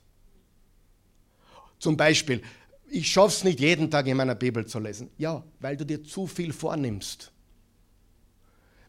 Zum 1.78 1.96
Beispiel, 1.96 2.42
ich 2.88 3.10
schaffe 3.10 3.28
es 3.28 3.44
nicht 3.44 3.60
jeden 3.60 3.90
Tag 3.90 4.06
in 4.06 4.16
meiner 4.16 4.34
Bibel 4.34 4.64
zu 4.66 4.78
lesen. 4.78 5.10
Ja, 5.18 5.42
weil 5.60 5.76
du 5.76 5.84
dir 5.84 6.02
zu 6.02 6.26
viel 6.26 6.52
vornimmst. 6.52 7.30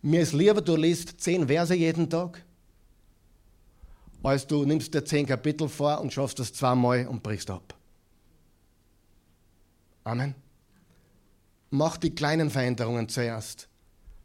Mir 0.01 0.22
ist 0.22 0.34
lieber, 0.34 0.61
du 0.61 0.76
liest 0.76 1.20
zehn 1.20 1.47
Verse 1.47 1.76
jeden 1.76 2.09
Tag, 2.09 2.43
als 4.24 4.47
du 4.47 4.65
nimmst 4.65 4.93
dir 4.93 5.05
zehn 5.05 5.26
Kapitel 5.26 5.70
vor 5.70 6.01
und 6.01 6.11
schaffst 6.11 6.39
das 6.39 6.53
zweimal 6.53 7.07
und 7.07 7.24
brichst 7.24 7.49
ab. 7.49 7.74
Amen. 10.03 10.36
Mach 11.70 11.97
die 11.97 12.11
kleinen 12.11 12.49
Veränderungen 12.49 13.09
zuerst 13.09 13.68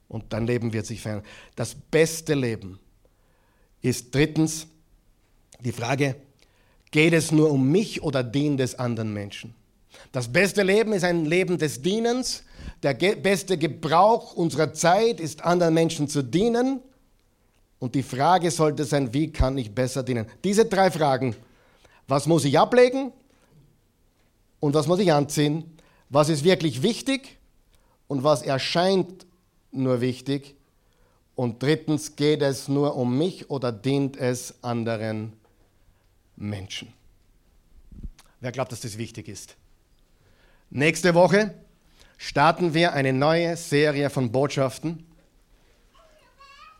und 0.08 0.32
dein 0.32 0.46
Leben 0.46 0.72
wird 0.72 0.86
sich 0.86 1.00
verändern. 1.00 1.26
Das 1.56 1.74
beste 1.74 2.34
Leben 2.34 2.78
ist 3.80 4.14
drittens, 4.14 4.68
die 5.60 5.72
Frage, 5.72 6.16
geht 6.90 7.14
es 7.14 7.32
nur 7.32 7.50
um 7.50 7.70
mich 7.70 8.02
oder 8.02 8.22
dient 8.22 8.60
es 8.60 8.74
anderen 8.76 9.12
Menschen? 9.12 9.54
Das 10.12 10.32
beste 10.32 10.62
Leben 10.62 10.92
ist 10.92 11.04
ein 11.04 11.24
Leben 11.24 11.58
des 11.58 11.82
Dienens. 11.82 12.44
Der 12.82 12.94
beste 12.94 13.58
Gebrauch 13.58 14.34
unserer 14.34 14.72
Zeit 14.72 15.20
ist, 15.20 15.44
anderen 15.44 15.74
Menschen 15.74 16.08
zu 16.08 16.22
dienen. 16.22 16.80
Und 17.82 17.96
die 17.96 18.04
Frage 18.04 18.52
sollte 18.52 18.84
sein, 18.84 19.12
wie 19.12 19.32
kann 19.32 19.58
ich 19.58 19.74
besser 19.74 20.04
dienen? 20.04 20.26
Diese 20.44 20.66
drei 20.66 20.88
Fragen. 20.88 21.34
Was 22.06 22.28
muss 22.28 22.44
ich 22.44 22.56
ablegen? 22.56 23.10
Und 24.60 24.74
was 24.74 24.86
muss 24.86 25.00
ich 25.00 25.12
anziehen? 25.12 25.64
Was 26.08 26.28
ist 26.28 26.44
wirklich 26.44 26.84
wichtig? 26.84 27.38
Und 28.06 28.22
was 28.22 28.42
erscheint 28.42 29.26
nur 29.72 30.00
wichtig? 30.00 30.54
Und 31.34 31.60
drittens, 31.60 32.14
geht 32.14 32.40
es 32.40 32.68
nur 32.68 32.94
um 32.94 33.18
mich 33.18 33.50
oder 33.50 33.72
dient 33.72 34.16
es 34.16 34.62
anderen 34.62 35.32
Menschen? 36.36 36.92
Wer 38.38 38.52
glaubt, 38.52 38.70
dass 38.70 38.82
das 38.82 38.96
wichtig 38.96 39.26
ist? 39.26 39.56
Nächste 40.70 41.16
Woche 41.16 41.52
starten 42.16 42.74
wir 42.74 42.92
eine 42.92 43.12
neue 43.12 43.56
Serie 43.56 44.08
von 44.08 44.30
Botschaften. 44.30 45.04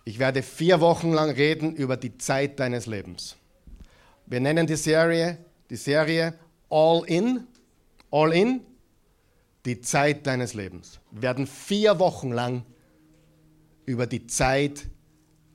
Ich 0.05 0.19
werde 0.19 0.43
vier 0.43 0.81
Wochen 0.81 1.13
lang 1.13 1.31
reden 1.31 1.75
über 1.75 1.97
die 1.97 2.19
Zeit 2.19 2.59
deines 2.59 2.87
Lebens. 2.87 3.37
Wir 4.27 4.41
nennen 4.41 4.67
die 4.67 4.77
Serie, 4.77 5.39
die 5.71 5.77
Serie 5.77 6.35
All 6.71 7.05
In, 7.07 7.47
All 8.11 8.33
In, 8.33 8.61
die 9.65 9.81
Zeit 9.81 10.27
deines 10.27 10.55
Lebens. 10.55 10.99
Wir 11.11 11.23
werden 11.23 11.47
vier 11.47 11.99
Wochen 11.99 12.33
lang 12.33 12.65
über 13.87 14.07
die 14.07 14.27
Zeit 14.27 14.89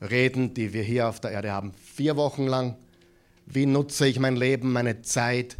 reden, 0.01 0.53
die 0.53 0.73
wir 0.73 0.83
hier 0.83 1.09
auf 1.09 1.19
der 1.19 1.31
Erde 1.31 1.51
haben. 1.51 1.73
Vier 1.73 2.15
Wochen 2.15 2.47
lang 2.47 2.77
wie 3.47 3.65
nutze 3.65 4.07
ich 4.07 4.19
mein 4.19 4.35
Leben, 4.35 4.71
meine 4.73 5.01
Zeit 5.01 5.57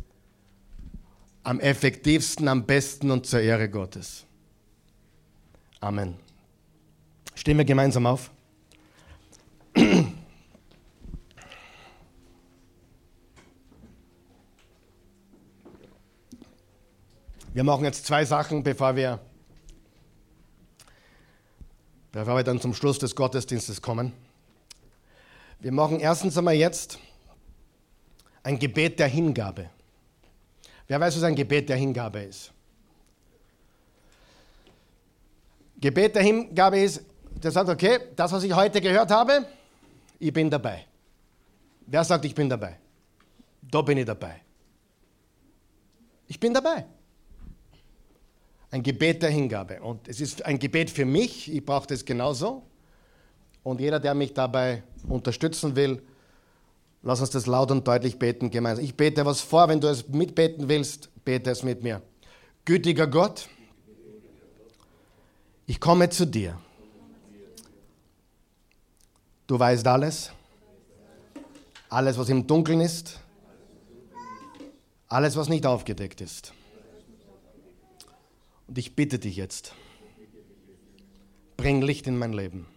am 1.44 1.62
effektivsten, 1.62 2.48
am 2.50 2.66
besten 2.66 3.12
und 3.12 3.26
zur 3.26 3.40
Ehre 3.40 3.70
Gottes. 3.70 4.26
Amen. 5.80 6.16
Stehen 7.34 7.58
wir 7.58 7.64
gemeinsam 7.64 8.06
auf. 8.06 8.32
Wir 17.58 17.64
machen 17.64 17.86
jetzt 17.86 18.06
zwei 18.06 18.24
Sachen, 18.24 18.62
bevor 18.62 18.96
wir, 18.96 19.20
bevor 22.12 22.36
wir 22.36 22.44
dann 22.44 22.62
zum 22.62 22.76
Schluss 22.76 23.00
des 23.00 23.16
Gottesdienstes 23.16 23.82
kommen. 23.82 24.14
Wir 25.60 25.72
machen 25.72 26.00
erstens 26.00 26.38
einmal 26.38 26.54
jetzt 26.54 27.00
ein 28.44 28.60
Gebet 28.60 29.00
der 29.00 29.08
Hingabe. 29.08 29.72
Wer 30.88 31.00
weiß, 31.00 31.16
was 31.18 31.24
ein 31.24 31.36
Gebet 31.36 31.68
der 31.70 31.78
Hingabe 31.78 32.20
ist? 32.20 32.54
Gebet 35.82 36.14
der 36.14 36.22
Hingabe 36.22 36.80
ist, 36.80 37.02
der 37.42 37.50
sagt, 37.50 37.70
okay, 37.70 38.00
das, 38.16 38.32
was 38.32 38.44
ich 38.44 38.54
heute 38.54 38.82
gehört 38.82 39.10
habe, 39.10 39.48
ich 40.20 40.34
bin 40.34 40.50
dabei. 40.50 40.86
Wer 41.86 42.04
sagt, 42.04 42.26
ich 42.26 42.36
bin 42.36 42.50
dabei? 42.50 42.78
Da 43.62 43.82
bin 43.82 43.98
ich 43.98 44.06
dabei. 44.06 44.42
Ich 46.28 46.40
bin 46.40 46.54
dabei. 46.54 46.86
Ein 48.72 48.84
Gebet 48.84 49.22
der 49.22 49.30
Hingabe. 49.30 49.82
Und 49.82 50.08
es 50.08 50.20
ist 50.20 50.46
ein 50.46 50.60
Gebet 50.60 50.90
für 50.90 51.06
mich, 51.06 51.52
ich 51.52 51.66
brauche 51.66 51.88
das 51.88 52.04
genauso. 52.04 52.64
Und 53.64 53.80
jeder, 53.80 54.00
der 54.00 54.14
mich 54.14 54.34
dabei 54.34 54.84
unterstützen 55.08 55.76
will, 55.76 56.02
Lass 57.08 57.22
uns 57.22 57.30
das 57.30 57.46
laut 57.46 57.72
und 57.72 57.88
deutlich 57.88 58.20
beten 58.20 58.50
gemeinsam. 58.50 58.84
Ich 58.84 58.96
bete 58.96 59.26
was 59.26 59.42
vor, 59.42 59.70
wenn 59.70 59.80
du 59.80 59.88
es 59.88 60.08
mitbeten 60.10 60.68
willst, 60.68 61.10
bete 61.24 61.52
es 61.52 61.64
mit 61.64 61.84
mir. 61.84 62.02
Gütiger 62.66 63.08
Gott, 63.08 63.48
ich 65.66 65.80
komme 65.80 66.10
zu 66.10 66.26
dir. 66.26 66.60
Du 69.48 69.58
weißt 69.58 69.88
alles. 69.88 70.32
Alles, 71.90 72.18
was 72.18 72.28
im 72.28 72.46
Dunkeln 72.46 72.82
ist. 72.82 73.22
Alles, 75.08 75.38
was 75.38 75.48
nicht 75.48 75.66
aufgedeckt 75.66 76.20
ist. 76.20 76.54
Und 78.68 78.78
ich 78.78 78.94
bitte 78.96 79.18
dich 79.18 79.38
jetzt, 79.38 79.74
bring 81.56 81.82
Licht 81.82 82.06
in 82.08 82.18
mein 82.18 82.34
Leben. 82.34 82.68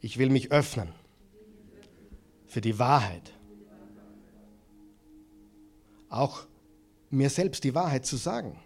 Ich 0.00 0.18
will 0.18 0.30
mich 0.30 0.50
öffnen 0.50 0.92
für 2.48 2.60
die 2.60 2.80
Wahrheit. 2.80 3.32
Auch 6.08 6.46
mir 7.10 7.30
selbst 7.30 7.62
die 7.62 7.74
Wahrheit 7.74 8.04
zu 8.04 8.16
sagen. 8.16 8.58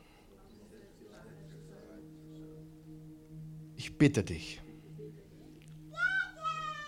Ich 3.76 3.98
bitte 3.98 4.22
dich, 4.22 4.60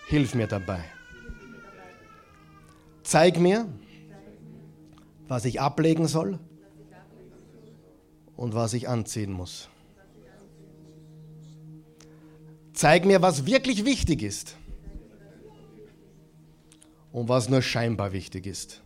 hilf 0.07 0.35
mir 0.35 0.47
dabei. 0.47 0.83
Zeig 3.03 3.39
mir, 3.39 3.67
was 5.27 5.45
ich 5.45 5.59
ablegen 5.59 6.07
soll 6.07 6.39
und 8.35 8.53
was 8.53 8.73
ich 8.73 8.87
anziehen 8.87 9.31
muss. 9.31 9.69
Zeig 12.73 13.05
mir, 13.05 13.21
was 13.21 13.45
wirklich 13.45 13.85
wichtig 13.85 14.23
ist 14.23 14.57
und 17.11 17.29
was 17.29 17.49
nur 17.49 17.61
scheinbar 17.61 18.11
wichtig 18.13 18.47
ist, 18.47 18.81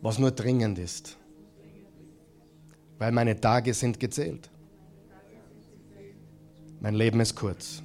was 0.00 0.18
nur 0.18 0.32
dringend 0.32 0.78
ist, 0.78 1.16
weil 2.98 3.12
meine 3.12 3.40
Tage 3.40 3.72
sind 3.74 4.00
gezählt. 4.00 4.50
Mein 6.80 6.94
Leben 6.94 7.20
ist 7.20 7.36
kurz. 7.36 7.82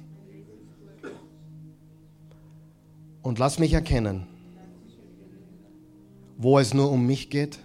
Und 3.28 3.38
lass 3.38 3.58
mich 3.58 3.74
erkennen, 3.74 4.26
wo 6.38 6.58
es 6.58 6.72
nur 6.72 6.90
um 6.90 7.06
mich 7.06 7.28
geht 7.28 7.58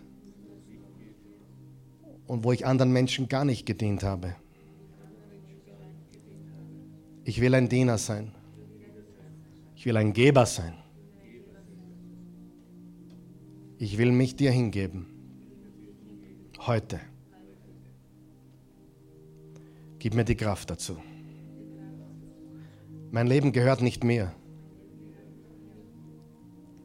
und 2.28 2.44
wo 2.44 2.52
ich 2.52 2.66
anderen 2.66 2.92
Menschen 2.92 3.30
gar 3.30 3.46
nicht 3.46 3.66
gedient 3.66 4.04
habe. 4.04 4.36
Ich 7.24 7.40
will 7.40 7.56
ein 7.56 7.70
Diener 7.70 7.98
sein. 7.98 8.34
Ich 9.78 9.86
will 9.86 9.96
ein 9.96 10.12
Geber 10.12 10.46
sein. 10.46 10.74
Ich 13.78 13.98
will 13.98 14.12
mich 14.12 14.36
dir 14.36 14.52
hingeben. 14.52 15.06
Heute. 16.60 17.00
Gib 20.00 20.14
mir 20.14 20.26
die 20.26 20.36
Kraft 20.36 20.70
dazu. 20.70 20.98
Mein 23.12 23.28
Leben 23.28 23.54
gehört 23.54 23.82
nicht 23.82 24.04
mir. 24.04 24.34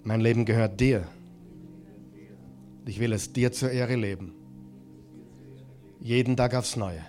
Mein 0.09 0.23
Leben 0.23 0.47
gehört 0.47 0.81
dir. 0.81 1.07
Ich 2.87 2.99
will 2.99 3.13
es 3.13 3.31
dir 3.35 3.53
zur 3.53 3.71
Ehre 3.71 3.95
leben. 3.95 4.33
Jeden 6.01 6.35
Tag 6.35 6.55
aufs 6.55 6.77
Neue. 6.77 7.05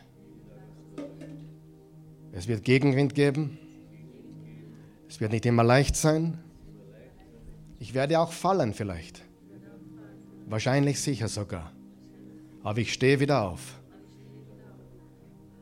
Es 2.34 2.50
wird 2.50 2.66
Gegenwind 2.66 3.16
geben. 3.16 3.58
Es 5.08 5.22
wird 5.22 5.32
nicht 5.32 5.45
immer 5.45 5.64
leicht 5.64 5.95
sein. 5.95 6.39
Ich 7.80 7.93
werde 7.93 8.20
auch 8.20 8.34
fallen 8.34 8.74
vielleicht. 8.74 9.22
Wahrscheinlich 10.47 11.00
sicher 11.00 11.30
sogar. 11.30 11.72
Aber 12.64 12.80
ich 12.80 12.91
stehe 12.91 13.22
wieder 13.22 13.43
auf. 13.43 13.80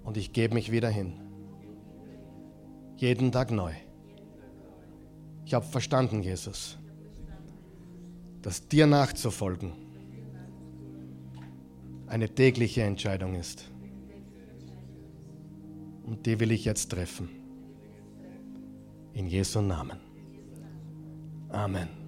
Und 0.04 0.18
ich 0.18 0.34
gebe 0.34 0.56
mich 0.56 0.72
wieder 0.72 0.90
hin. 0.90 1.14
Jeden 2.96 3.32
Tag 3.32 3.52
neu. 3.52 3.74
Ich 5.46 5.54
habe 5.54 5.68
verstanden, 5.68 6.24
Jesus, 6.24 6.80
dass 8.48 8.66
dir 8.66 8.88
nachzufolgen 8.88 9.74
eine 12.08 12.30
tägliche 12.34 12.82
Entscheidung 12.82 13.36
ist. 13.36 13.70
Und 16.06 16.26
die 16.26 16.39
will 16.39 16.54
ich 16.54 16.64
jetzt 16.64 16.88
treffen. 16.89 17.28
In 19.12 19.28
Jesu 19.28 19.60
Namen. 19.60 20.00
Amen. 21.50 22.07